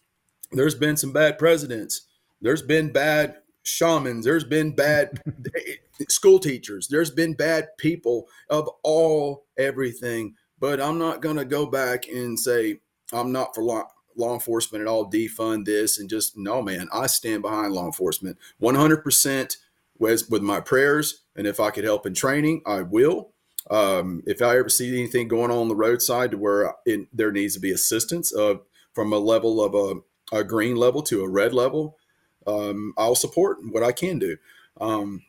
There's 0.51 0.75
been 0.75 0.97
some 0.97 1.13
bad 1.13 1.39
presidents. 1.39 2.03
There's 2.41 2.63
been 2.63 2.93
bad 2.93 3.37
shamans. 3.63 4.25
There's 4.25 4.45
been 4.45 4.73
bad 4.73 5.23
school 6.09 6.39
teachers. 6.39 6.89
There's 6.89 7.11
been 7.11 7.35
bad 7.35 7.77
people 7.79 8.29
of 8.49 8.69
all 8.83 9.45
everything. 9.57 10.35
But 10.65 10.81
I'm 10.81 10.97
not 10.97 11.21
going 11.21 11.37
to 11.37 11.45
go 11.45 11.67
back 11.67 12.09
and 12.09 12.41
say 12.41 12.81
I'm 13.13 13.33
not 13.33 13.55
for 13.55 13.63
law, 13.63 13.83
law 14.17 14.33
enforcement 14.33 14.81
at 14.81 14.89
all, 14.89 15.11
defund 15.11 15.67
this 15.67 15.99
and 15.99 16.09
just 16.09 16.39
no, 16.39 16.63
man. 16.63 16.89
I 16.91 17.07
stand 17.07 17.43
behind 17.43 17.75
law 17.75 17.85
enforcement 17.85 18.39
100% 18.63 19.57
with, 19.99 20.31
with 20.31 20.41
my 20.41 20.61
prayers. 20.61 21.21
And 21.37 21.47
if 21.47 21.61
I 21.61 21.69
could 21.69 21.85
help 21.85 22.07
in 22.07 22.15
training, 22.15 22.63
I 22.65 22.81
will. 22.81 23.33
Um, 23.71 24.23
if 24.27 24.41
I 24.41 24.57
ever 24.57 24.71
see 24.71 24.89
anything 24.89 25.29
going 25.29 25.51
on, 25.51 25.59
on 25.59 25.69
the 25.69 25.77
roadside 25.77 26.31
to 26.31 26.39
where 26.39 26.75
it, 26.87 27.09
there 27.13 27.31
needs 27.31 27.53
to 27.53 27.61
be 27.61 27.71
assistance 27.71 28.35
uh, 28.35 28.55
from 28.95 29.13
a 29.13 29.19
level 29.19 29.63
of 29.63 29.75
a, 29.75 30.35
a, 30.35 30.45
green 30.45 30.77
level 30.77 31.03
to 31.03 31.25
a 31.25 31.29
red 31.29 31.53
level, 31.53 31.99
um, 32.47 32.95
I'll 32.97 33.15
support 33.15 33.59
what 33.71 33.83
I 33.83 33.93
can 33.93 34.19
do. 34.19 34.39
Um, 34.81 35.25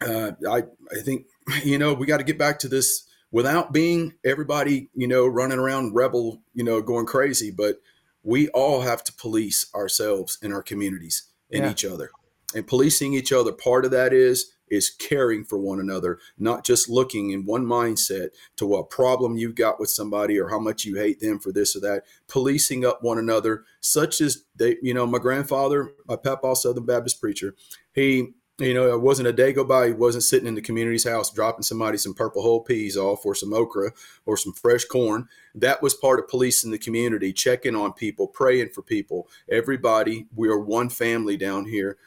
uh, 0.00 0.30
I, 0.48 0.58
I 0.96 1.02
think, 1.04 1.26
you 1.64 1.76
know, 1.76 1.92
we 1.92 2.06
got 2.06 2.18
to 2.18 2.24
get 2.24 2.38
back 2.38 2.60
to 2.60 2.68
this 2.68 3.05
without 3.30 3.72
being 3.72 4.14
everybody, 4.24 4.90
you 4.94 5.08
know, 5.08 5.26
running 5.26 5.58
around 5.58 5.94
rebel, 5.94 6.42
you 6.54 6.64
know, 6.64 6.80
going 6.80 7.06
crazy, 7.06 7.50
but 7.50 7.80
we 8.22 8.48
all 8.48 8.80
have 8.80 9.04
to 9.04 9.12
police 9.12 9.66
ourselves 9.74 10.38
in 10.42 10.52
our 10.52 10.62
communities 10.62 11.24
and 11.50 11.64
yeah. 11.64 11.70
each 11.70 11.84
other 11.84 12.10
and 12.54 12.66
policing 12.66 13.14
each 13.14 13.32
other. 13.32 13.52
Part 13.52 13.84
of 13.84 13.90
that 13.92 14.12
is 14.12 14.52
is 14.68 14.90
caring 14.90 15.44
for 15.44 15.58
one 15.58 15.78
another, 15.78 16.18
not 16.38 16.64
just 16.64 16.88
looking 16.88 17.30
in 17.30 17.46
one 17.46 17.64
mindset 17.64 18.30
to 18.56 18.66
what 18.66 18.90
problem 18.90 19.36
you've 19.36 19.54
got 19.54 19.78
with 19.78 19.88
somebody 19.88 20.38
or 20.40 20.48
how 20.48 20.58
much 20.58 20.84
you 20.84 20.96
hate 20.96 21.20
them 21.20 21.38
for 21.38 21.52
this 21.52 21.76
or 21.76 21.80
that. 21.80 22.02
Policing 22.26 22.84
up 22.84 23.00
one 23.00 23.16
another, 23.18 23.64
such 23.80 24.20
as 24.20 24.44
they, 24.56 24.76
you 24.82 24.92
know, 24.92 25.06
my 25.06 25.18
grandfather, 25.18 25.92
my 26.08 26.16
papa, 26.16 26.56
Southern 26.56 26.84
Baptist 26.84 27.20
preacher, 27.20 27.54
he 27.92 28.32
you 28.58 28.72
know, 28.72 28.92
it 28.94 29.00
wasn't 29.00 29.28
a 29.28 29.32
day 29.32 29.52
go 29.52 29.64
by 29.64 29.88
he 29.88 29.92
wasn't 29.92 30.24
sitting 30.24 30.48
in 30.48 30.54
the 30.54 30.62
community's 30.62 31.06
house 31.06 31.30
dropping 31.30 31.62
somebody 31.62 31.98
some 31.98 32.14
purple 32.14 32.42
hull 32.42 32.60
peas 32.60 32.96
off 32.96 33.26
or 33.26 33.34
some 33.34 33.52
okra 33.52 33.92
or 34.24 34.36
some 34.36 34.54
fresh 34.54 34.84
corn. 34.84 35.28
That 35.54 35.82
was 35.82 35.92
part 35.94 36.18
of 36.18 36.28
policing 36.28 36.70
the 36.70 36.78
community, 36.78 37.32
checking 37.32 37.76
on 37.76 37.92
people, 37.92 38.26
praying 38.26 38.70
for 38.70 38.82
people. 38.82 39.28
Everybody, 39.50 40.26
we 40.34 40.48
are 40.48 40.58
one 40.58 40.88
family 40.88 41.36
down 41.36 41.66
here. 41.66 41.98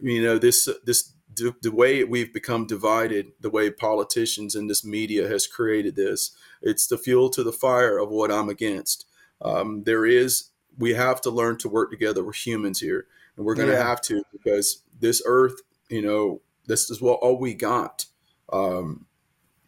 You 0.00 0.22
know, 0.22 0.38
this 0.38 0.68
this 0.84 1.12
the, 1.34 1.54
the 1.60 1.72
way 1.72 2.02
we've 2.04 2.32
become 2.32 2.66
divided, 2.66 3.32
the 3.40 3.50
way 3.50 3.70
politicians 3.70 4.54
and 4.54 4.70
this 4.70 4.84
media 4.84 5.28
has 5.28 5.46
created 5.46 5.96
this, 5.96 6.30
it's 6.62 6.86
the 6.86 6.98
fuel 6.98 7.28
to 7.30 7.42
the 7.42 7.52
fire 7.52 7.98
of 7.98 8.10
what 8.10 8.32
I'm 8.32 8.48
against. 8.48 9.06
Um, 9.42 9.82
there 9.84 10.06
is, 10.06 10.50
we 10.78 10.94
have 10.94 11.20
to 11.22 11.30
learn 11.30 11.58
to 11.58 11.68
work 11.68 11.90
together. 11.90 12.24
We're 12.24 12.32
humans 12.32 12.80
here, 12.80 13.06
and 13.36 13.44
we're 13.44 13.54
going 13.54 13.68
to 13.68 13.74
yeah. 13.74 13.86
have 13.86 14.00
to 14.02 14.22
because 14.32 14.82
this 14.98 15.22
earth 15.26 15.60
you 15.88 16.02
know, 16.02 16.40
this 16.66 16.90
is 16.90 17.00
what 17.00 17.20
all 17.20 17.38
we 17.38 17.54
got. 17.54 18.06
Um, 18.52 19.06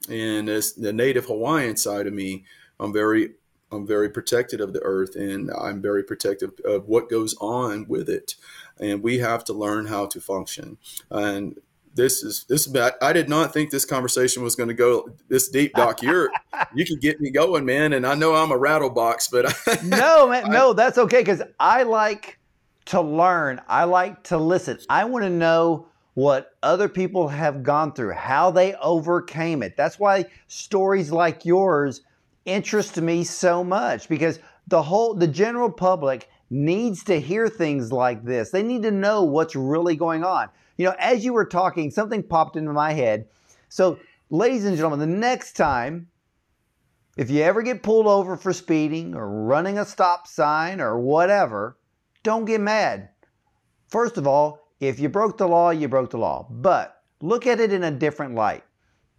and 0.08 0.48
as 0.48 0.74
the 0.74 0.92
native 0.92 1.26
Hawaiian 1.26 1.76
side 1.76 2.06
of 2.06 2.12
me, 2.12 2.44
I'm 2.80 2.92
very 2.92 3.30
I'm 3.70 3.86
very 3.86 4.08
protective 4.08 4.60
of 4.60 4.72
the 4.72 4.82
earth 4.82 5.14
and 5.14 5.50
I'm 5.50 5.82
very 5.82 6.02
protective 6.02 6.52
of 6.64 6.88
what 6.88 7.10
goes 7.10 7.34
on 7.38 7.86
with 7.86 8.08
it. 8.08 8.34
And 8.80 9.02
we 9.02 9.18
have 9.18 9.44
to 9.44 9.52
learn 9.52 9.86
how 9.86 10.06
to 10.06 10.20
function. 10.20 10.78
And 11.10 11.58
this 11.94 12.22
is 12.22 12.44
this 12.48 12.72
I 13.02 13.12
did 13.12 13.28
not 13.28 13.52
think 13.52 13.70
this 13.70 13.84
conversation 13.84 14.42
was 14.42 14.54
going 14.54 14.68
to 14.68 14.74
go 14.74 15.10
this 15.28 15.48
deep, 15.48 15.74
Doc. 15.74 16.00
You're 16.02 16.30
you 16.74 16.86
can 16.86 16.98
get 16.98 17.20
me 17.20 17.30
going, 17.30 17.64
man. 17.64 17.92
And 17.92 18.06
I 18.06 18.14
know 18.14 18.34
I'm 18.34 18.52
a 18.52 18.58
rattlebox, 18.58 19.30
but 19.30 19.82
no, 19.84 20.28
man, 20.28 20.50
no, 20.50 20.72
that's 20.72 20.96
okay 20.96 21.20
because 21.20 21.42
I 21.58 21.82
like 21.82 22.38
to 22.86 23.00
learn. 23.00 23.60
I 23.68 23.84
like 23.84 24.22
to 24.24 24.38
listen. 24.38 24.78
I 24.88 25.04
want 25.04 25.24
to 25.24 25.30
know 25.30 25.88
what 26.18 26.56
other 26.64 26.88
people 26.88 27.28
have 27.28 27.62
gone 27.62 27.92
through, 27.92 28.12
how 28.12 28.50
they 28.50 28.74
overcame 28.74 29.62
it. 29.62 29.76
That's 29.76 30.00
why 30.00 30.24
stories 30.48 31.12
like 31.12 31.44
yours 31.44 32.00
interest 32.44 33.00
me 33.00 33.22
so 33.22 33.62
much 33.62 34.08
because 34.08 34.40
the 34.66 34.82
whole 34.82 35.14
the 35.14 35.28
general 35.28 35.70
public 35.70 36.28
needs 36.50 37.04
to 37.04 37.20
hear 37.20 37.48
things 37.48 37.92
like 37.92 38.24
this. 38.24 38.50
They 38.50 38.64
need 38.64 38.82
to 38.82 38.90
know 38.90 39.22
what's 39.22 39.54
really 39.54 39.94
going 39.94 40.24
on. 40.24 40.48
You 40.76 40.86
know, 40.86 40.96
as 40.98 41.24
you 41.24 41.32
were 41.32 41.44
talking, 41.44 41.88
something 41.88 42.24
popped 42.24 42.56
into 42.56 42.72
my 42.72 42.94
head. 42.94 43.28
So, 43.68 44.00
ladies 44.28 44.64
and 44.64 44.76
gentlemen, 44.76 44.98
the 44.98 45.06
next 45.06 45.52
time 45.52 46.08
if 47.16 47.30
you 47.30 47.42
ever 47.42 47.62
get 47.62 47.84
pulled 47.84 48.08
over 48.08 48.36
for 48.36 48.52
speeding 48.52 49.14
or 49.14 49.44
running 49.44 49.78
a 49.78 49.84
stop 49.84 50.26
sign 50.26 50.80
or 50.80 50.98
whatever, 50.98 51.78
don't 52.24 52.44
get 52.44 52.60
mad. 52.60 53.10
First 53.86 54.18
of 54.18 54.26
all, 54.26 54.67
if 54.81 55.01
you 55.01 55.09
broke 55.09 55.39
the 55.39 55.49
law, 55.49 55.70
you 55.70 55.89
broke 55.89 56.11
the 56.11 56.18
law. 56.18 56.47
But 56.51 57.03
look 57.20 57.47
at 57.47 57.61
it 57.61 57.72
in 57.72 57.85
a 57.85 57.91
different 57.91 58.35
light. 58.35 58.64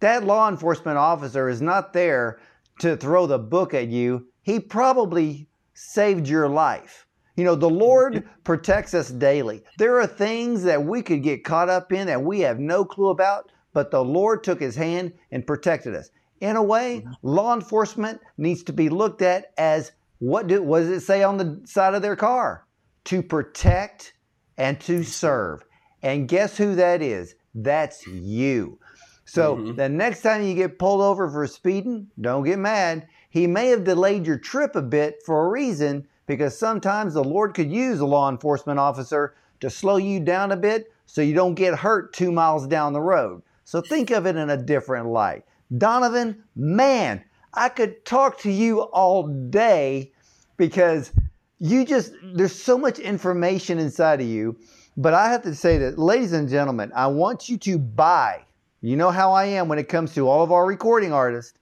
That 0.00 0.24
law 0.24 0.48
enforcement 0.48 0.96
officer 0.96 1.48
is 1.48 1.60
not 1.60 1.92
there 1.92 2.40
to 2.80 2.96
throw 2.96 3.26
the 3.26 3.38
book 3.38 3.74
at 3.74 3.88
you. 3.88 4.26
He 4.42 4.58
probably 4.58 5.48
saved 5.74 6.26
your 6.26 6.48
life. 6.48 7.06
You 7.36 7.44
know, 7.44 7.54
the 7.54 7.70
Lord 7.70 8.28
protects 8.44 8.94
us 8.94 9.10
daily. 9.10 9.62
There 9.78 10.00
are 10.00 10.06
things 10.06 10.62
that 10.64 10.84
we 10.84 11.02
could 11.02 11.22
get 11.22 11.44
caught 11.44 11.68
up 11.68 11.92
in 11.92 12.06
that 12.06 12.22
we 12.22 12.40
have 12.40 12.58
no 12.58 12.84
clue 12.84 13.10
about, 13.10 13.50
but 13.72 13.90
the 13.90 14.04
Lord 14.04 14.42
took 14.42 14.60
his 14.60 14.76
hand 14.76 15.12
and 15.30 15.46
protected 15.46 15.94
us. 15.94 16.10
In 16.40 16.56
a 16.56 16.62
way, 16.62 17.02
mm-hmm. 17.04 17.12
law 17.22 17.54
enforcement 17.54 18.20
needs 18.38 18.62
to 18.64 18.72
be 18.72 18.88
looked 18.88 19.22
at 19.22 19.52
as 19.58 19.92
what, 20.18 20.46
do, 20.46 20.62
what 20.62 20.80
does 20.80 20.88
it 20.88 21.00
say 21.00 21.22
on 21.22 21.36
the 21.36 21.60
side 21.64 21.94
of 21.94 22.02
their 22.02 22.16
car? 22.16 22.66
To 23.04 23.22
protect 23.22 24.14
and 24.60 24.78
to 24.78 25.02
serve. 25.02 25.64
And 26.02 26.28
guess 26.28 26.58
who 26.58 26.74
that 26.74 27.00
is? 27.00 27.34
That's 27.54 28.06
you. 28.06 28.78
So 29.24 29.56
mm-hmm. 29.56 29.74
the 29.74 29.88
next 29.88 30.20
time 30.20 30.42
you 30.42 30.54
get 30.54 30.78
pulled 30.78 31.00
over 31.00 31.30
for 31.30 31.46
speeding, 31.46 32.08
don't 32.20 32.44
get 32.44 32.58
mad. 32.58 33.08
He 33.30 33.46
may 33.46 33.68
have 33.68 33.84
delayed 33.84 34.26
your 34.26 34.36
trip 34.36 34.76
a 34.76 34.82
bit 34.82 35.22
for 35.24 35.46
a 35.46 35.48
reason 35.48 36.06
because 36.26 36.58
sometimes 36.58 37.14
the 37.14 37.24
Lord 37.24 37.54
could 37.54 37.72
use 37.72 38.00
a 38.00 38.06
law 38.06 38.28
enforcement 38.28 38.78
officer 38.78 39.34
to 39.60 39.70
slow 39.70 39.96
you 39.96 40.20
down 40.20 40.52
a 40.52 40.56
bit 40.56 40.92
so 41.06 41.22
you 41.22 41.34
don't 41.34 41.54
get 41.54 41.74
hurt 41.74 42.12
two 42.12 42.30
miles 42.30 42.66
down 42.66 42.92
the 42.92 43.00
road. 43.00 43.42
So 43.64 43.80
think 43.80 44.10
of 44.10 44.26
it 44.26 44.36
in 44.36 44.50
a 44.50 44.62
different 44.62 45.06
light. 45.06 45.44
Donovan, 45.78 46.42
man, 46.54 47.24
I 47.54 47.70
could 47.70 48.04
talk 48.04 48.38
to 48.40 48.50
you 48.50 48.80
all 48.80 49.26
day 49.26 50.12
because 50.56 51.12
you 51.60 51.84
just 51.84 52.12
there's 52.34 52.54
so 52.54 52.76
much 52.76 52.98
information 52.98 53.78
inside 53.78 54.20
of 54.20 54.26
you 54.26 54.56
but 54.96 55.14
i 55.14 55.30
have 55.30 55.42
to 55.42 55.54
say 55.54 55.78
that 55.78 55.98
ladies 55.98 56.32
and 56.32 56.48
gentlemen 56.48 56.90
i 56.94 57.06
want 57.06 57.48
you 57.48 57.56
to 57.56 57.78
buy 57.78 58.42
you 58.80 58.96
know 58.96 59.10
how 59.10 59.32
i 59.32 59.44
am 59.44 59.68
when 59.68 59.78
it 59.78 59.88
comes 59.88 60.14
to 60.14 60.28
all 60.28 60.42
of 60.42 60.50
our 60.50 60.66
recording 60.66 61.12
artists 61.12 61.58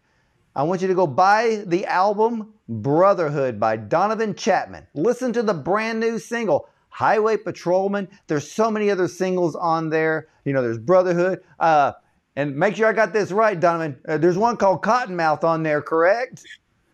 i 0.55 0.63
want 0.63 0.81
you 0.81 0.89
to 0.89 0.95
go 0.95 1.07
buy 1.07 1.63
the 1.67 1.85
album 1.87 2.55
brotherhood 2.69 3.59
by 3.59 3.77
donovan 3.77 4.35
chapman. 4.35 4.87
Listen 4.95 5.33
to 5.33 5.43
the 5.43 5.55
brand 5.55 6.01
new 6.01 6.19
single 6.19 6.69
highway 6.91 7.37
patrolman. 7.37 8.09
There's 8.27 8.51
so 8.51 8.71
many 8.71 8.91
other 8.91 9.09
singles 9.09 9.57
on 9.57 9.91
there. 9.91 10.29
You 10.45 10.53
know 10.53 10.63
there's 10.63 10.79
brotherhood 10.79 11.41
uh, 11.59 11.93
and 12.37 12.57
make 12.57 12.77
sure 12.77 12.87
i 12.87 12.93
got 12.93 13.13
this 13.13 13.33
right 13.33 13.59
donovan. 13.59 13.99
Uh, 14.07 14.19
there's 14.19 14.39
one 14.39 14.57
called 14.57 14.83
cottonmouth 14.83 15.45
on 15.45 15.63
there 15.63 15.83
correct 15.83 16.45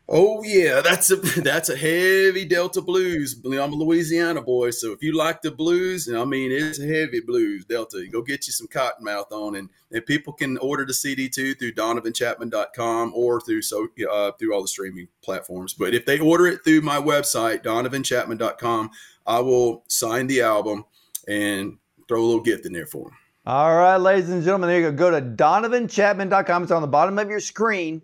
Oh 0.07 0.43
yeah, 0.43 0.83
that's 0.83 1.11
a 1.11 1.17
that's 1.41 1.71
a 1.71 1.77
heavy 1.77 2.45
Delta 2.45 2.83
blues. 2.83 3.41
I'm 3.45 3.73
a 3.73 3.77
Louisiana 3.77 4.43
boy, 4.43 4.71
so 4.71 4.93
if 4.93 5.03
you 5.03 5.17
like 5.17 5.41
the 5.41 5.51
blues, 5.51 6.09
and 6.09 6.19
I 6.19 6.25
mean 6.25 6.53
it's 6.53 6.79
heavy 6.79 7.21
blues 7.21 7.65
Delta. 7.65 8.07
Go 8.13 8.21
get 8.21 8.47
you 8.47 8.53
some 8.53 8.67
Cottonmouth 8.67 9.33
on, 9.33 9.57
and, 9.57 9.71
and 9.91 10.05
people 10.05 10.35
can 10.35 10.59
order 10.59 10.85
the 10.85 10.93
CD 10.93 11.31
too 11.31 11.55
through 11.55 11.73
DonovanChapman.com 11.73 13.13
or 13.15 13.41
through 13.41 13.63
so 13.63 13.89
uh, 14.11 14.33
through 14.33 14.55
all 14.55 14.61
the 14.61 14.69
streaming 14.69 15.09
platforms. 15.23 15.73
But 15.73 15.95
if 15.95 16.05
they 16.05 16.19
order 16.19 16.47
it 16.49 16.65
through 16.65 16.83
my 16.83 16.99
website 16.99 17.63
DonovanChapman.com, 17.63 18.91
I 19.27 19.41
will 19.41 19.85
sign 19.89 20.27
the 20.27 20.43
album 20.43 20.85
and 21.27 21.79
throw 22.09 22.21
a 22.21 22.27
little 22.27 22.43
gift 22.43 22.67
in 22.67 22.75
there 22.75 22.87
for 22.87 23.05
them. 23.05 23.19
All 23.47 23.75
right, 23.75 23.97
ladies 23.97 24.29
and 24.29 24.43
gentlemen, 24.43 24.69
there 24.69 24.81
you 24.81 24.91
go. 24.91 25.11
Go 25.11 25.19
to 25.19 25.23
DonovanChapman.com. 25.23 26.63
It's 26.63 26.73
on 26.73 26.83
the 26.83 26.89
bottom 26.89 27.19
of 27.19 27.31
your 27.31 27.41
screen 27.41 28.03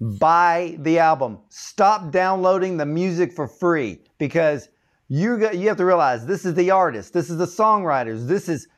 buy 0.00 0.76
the 0.80 0.98
album. 0.98 1.38
Stop 1.48 2.10
downloading 2.10 2.76
the 2.76 2.86
music 2.86 3.32
for 3.32 3.48
free 3.48 4.00
because 4.18 4.68
you 5.08 5.50
you 5.52 5.68
have 5.68 5.76
to 5.76 5.84
realize 5.84 6.26
this 6.26 6.44
is 6.44 6.54
the 6.54 6.70
artist, 6.70 7.12
this 7.12 7.30
is 7.30 7.38
the 7.38 7.46
songwriters, 7.46 8.26
this 8.26 8.48
is 8.48 8.68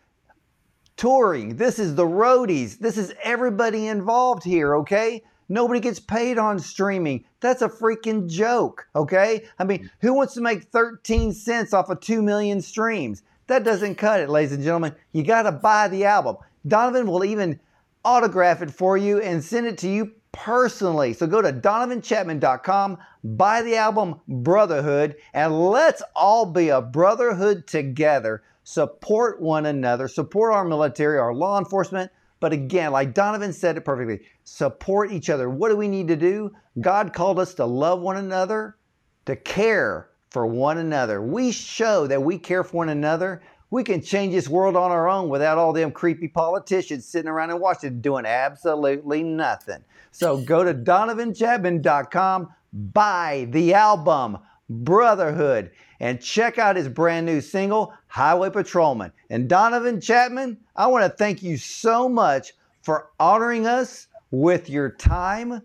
touring, 0.96 1.56
this 1.56 1.78
is 1.78 1.94
the 1.94 2.04
roadies, 2.04 2.78
this 2.78 2.98
is 2.98 3.14
everybody 3.22 3.86
involved 3.86 4.44
here, 4.44 4.76
okay? 4.76 5.22
Nobody 5.48 5.80
gets 5.80 5.98
paid 5.98 6.36
on 6.36 6.58
streaming. 6.58 7.24
That's 7.40 7.62
a 7.62 7.68
freaking 7.68 8.28
joke, 8.28 8.86
okay? 8.94 9.46
I 9.58 9.64
mean, 9.64 9.84
mm. 9.84 9.90
who 10.00 10.12
wants 10.12 10.34
to 10.34 10.42
make 10.42 10.64
13 10.64 11.32
cents 11.32 11.72
off 11.72 11.88
of 11.88 12.00
2 12.00 12.20
million 12.20 12.60
streams? 12.60 13.22
That 13.46 13.64
doesn't 13.64 13.94
cut 13.94 14.20
it, 14.20 14.28
ladies 14.28 14.52
and 14.52 14.62
gentlemen. 14.62 14.94
You 15.12 15.22
got 15.22 15.42
to 15.42 15.52
buy 15.52 15.88
the 15.88 16.04
album. 16.04 16.36
Donovan 16.66 17.06
will 17.06 17.24
even 17.24 17.58
autograph 18.04 18.60
it 18.60 18.70
for 18.70 18.98
you 18.98 19.20
and 19.20 19.42
send 19.42 19.66
it 19.66 19.78
to 19.78 19.88
you 19.88 20.12
personally. 20.32 21.12
So 21.12 21.26
go 21.26 21.42
to 21.42 21.52
donovanchapman.com, 21.52 22.98
buy 23.24 23.62
the 23.62 23.76
album 23.76 24.20
Brotherhood, 24.28 25.16
and 25.34 25.70
let's 25.70 26.02
all 26.14 26.46
be 26.46 26.68
a 26.68 26.80
brotherhood 26.80 27.66
together. 27.66 28.42
Support 28.64 29.40
one 29.40 29.66
another, 29.66 30.08
support 30.08 30.52
our 30.52 30.64
military, 30.64 31.18
our 31.18 31.34
law 31.34 31.58
enforcement. 31.58 32.10
But 32.40 32.52
again, 32.52 32.92
like 32.92 33.14
Donovan 33.14 33.52
said 33.52 33.76
it 33.76 33.84
perfectly, 33.84 34.20
support 34.44 35.10
each 35.10 35.30
other. 35.30 35.50
What 35.50 35.70
do 35.70 35.76
we 35.76 35.88
need 35.88 36.08
to 36.08 36.16
do? 36.16 36.52
God 36.80 37.12
called 37.12 37.38
us 37.38 37.54
to 37.54 37.64
love 37.64 38.00
one 38.00 38.16
another, 38.16 38.76
to 39.24 39.34
care 39.34 40.10
for 40.30 40.46
one 40.46 40.78
another. 40.78 41.20
We 41.20 41.50
show 41.50 42.06
that 42.06 42.22
we 42.22 42.38
care 42.38 42.62
for 42.62 42.76
one 42.76 42.90
another 42.90 43.42
we 43.70 43.84
can 43.84 44.02
change 44.02 44.32
this 44.32 44.48
world 44.48 44.76
on 44.76 44.90
our 44.90 45.08
own 45.08 45.28
without 45.28 45.58
all 45.58 45.72
them 45.72 45.90
creepy 45.90 46.28
politicians 46.28 47.04
sitting 47.04 47.28
around 47.28 47.50
in 47.50 47.60
Washington 47.60 48.00
doing 48.00 48.24
absolutely 48.24 49.22
nothing. 49.22 49.84
So 50.10 50.38
go 50.38 50.64
to 50.64 50.72
donovanchapman.com, 50.72 52.48
buy 52.72 53.46
the 53.50 53.74
album 53.74 54.38
Brotherhood, 54.70 55.70
and 56.00 56.20
check 56.20 56.58
out 56.58 56.76
his 56.76 56.88
brand 56.88 57.26
new 57.26 57.40
single, 57.40 57.94
Highway 58.06 58.50
Patrolman. 58.50 59.12
And 59.30 59.48
Donovan 59.48 60.00
Chapman, 60.00 60.58
I 60.76 60.86
want 60.86 61.04
to 61.04 61.10
thank 61.10 61.42
you 61.42 61.56
so 61.56 62.08
much 62.08 62.52
for 62.82 63.10
honoring 63.18 63.66
us 63.66 64.06
with 64.30 64.68
your 64.68 64.90
time, 64.90 65.62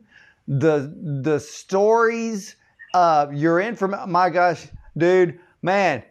the 0.47 0.93
the 1.23 1.39
stories 1.39 2.55
uh, 2.93 3.27
you're 3.33 3.59
in 3.59 3.75
from. 3.75 3.95
My 4.09 4.29
gosh, 4.29 4.67
dude, 4.97 5.39
man, 5.61 6.03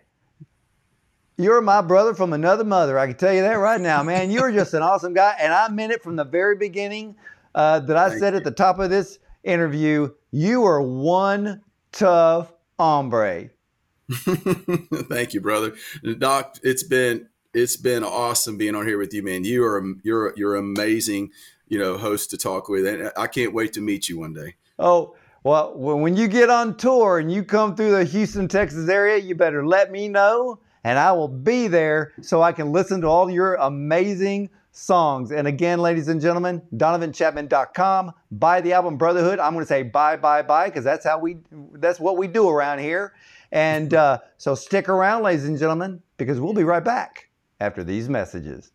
You're 1.39 1.61
my 1.61 1.81
brother 1.81 2.15
from 2.15 2.33
another 2.33 2.65
mother. 2.65 2.99
I 2.99 3.07
can 3.07 3.17
tell 3.17 3.33
you 3.33 3.43
that 3.43 3.55
right 3.55 3.81
now, 3.81 4.03
man. 4.03 4.31
You're 4.31 4.53
just 4.53 4.75
an 4.75 4.83
awesome 4.83 5.15
guy, 5.15 5.35
and 5.41 5.53
I 5.53 5.69
meant 5.69 5.93
it 5.93 6.03
from 6.03 6.17
the 6.17 6.25
very 6.25 6.57
beginning. 6.57 7.17
Uh, 7.55 7.81
that 7.81 7.97
I 7.99 8.09
Thank 8.09 8.21
said 8.21 8.33
you. 8.33 8.39
at 8.39 8.45
the 8.45 8.51
top 8.51 8.79
of 8.79 8.89
this 8.89 9.19
interview. 9.45 10.11
You 10.31 10.65
are 10.65 10.81
one 10.81 11.63
tough 11.93 12.53
hombre. 12.79 13.51
Thank 14.11 15.35
you, 15.35 15.41
brother. 15.41 15.75
Doc, 16.19 16.59
it's 16.63 16.83
been 16.83 17.29
it's 17.55 17.77
been 17.77 18.05
awesome 18.05 18.57
being 18.57 18.75
on 18.75 18.87
here 18.87 18.99
with 18.99 19.13
you, 19.13 19.23
man. 19.23 19.45
You 19.45 19.65
are 19.65 19.85
you're 20.03 20.33
you're 20.37 20.57
amazing, 20.57 21.31
you 21.69 21.79
know, 21.79 21.99
host 21.99 22.31
to 22.31 22.39
talk 22.39 22.69
with, 22.69 22.87
and 22.87 23.13
I 23.17 23.27
can't 23.27 23.53
wait 23.53 23.73
to 23.75 23.81
meet 23.81 24.09
you 24.09 24.19
one 24.19 24.33
day. 24.33 24.55
Oh 24.79 25.15
well, 25.45 25.75
when 25.75 26.17
you 26.17 26.29
get 26.29 26.51
on 26.51 26.77
tour 26.77 27.19
and 27.19 27.31
you 27.31 27.43
come 27.43 27.75
through 27.75 27.91
the 27.93 28.05
Houston, 28.05 28.49
Texas 28.49 28.89
area, 28.89 29.19
you 29.19 29.35
better 29.35 29.67
let 29.67 29.91
me 29.91 30.09
know, 30.09 30.61
and 30.85 30.99
I 30.99 31.13
will 31.13 31.29
be 31.29 31.69
there 31.69 32.13
so 32.21 32.43
I 32.43 32.53
can 32.53 32.73
listen 32.73 33.01
to 33.03 33.07
all 33.07 33.31
your 33.31 33.55
amazing 33.55 34.51
songs. 34.73 35.31
And 35.31 35.47
again, 35.47 35.79
ladies 35.79 36.09
and 36.09 36.21
gentlemen, 36.21 36.63
DonovanChapman.com. 36.75 38.13
Buy 38.33 38.61
the 38.61 38.73
album 38.73 38.97
Brotherhood. 38.97 39.39
I'm 39.39 39.53
going 39.53 39.65
to 39.65 39.69
say 39.69 39.83
bye, 39.83 40.17
bye, 40.17 40.43
bye, 40.43 40.69
because 40.69 40.85
that's 40.85 41.05
how 41.05 41.19
we 41.19 41.39
that's 41.75 42.01
what 42.01 42.17
we 42.17 42.27
do 42.27 42.49
around 42.49 42.81
here. 42.81 43.15
And 43.53 43.93
uh, 43.93 44.19
so 44.39 44.55
stick 44.55 44.89
around, 44.89 45.23
ladies 45.23 45.45
and 45.45 45.59
gentlemen, 45.59 46.03
because 46.17 46.41
we'll 46.41 46.55
be 46.55 46.65
right 46.65 46.83
back 46.83 47.29
after 47.61 47.85
these 47.85 48.09
messages. 48.09 48.73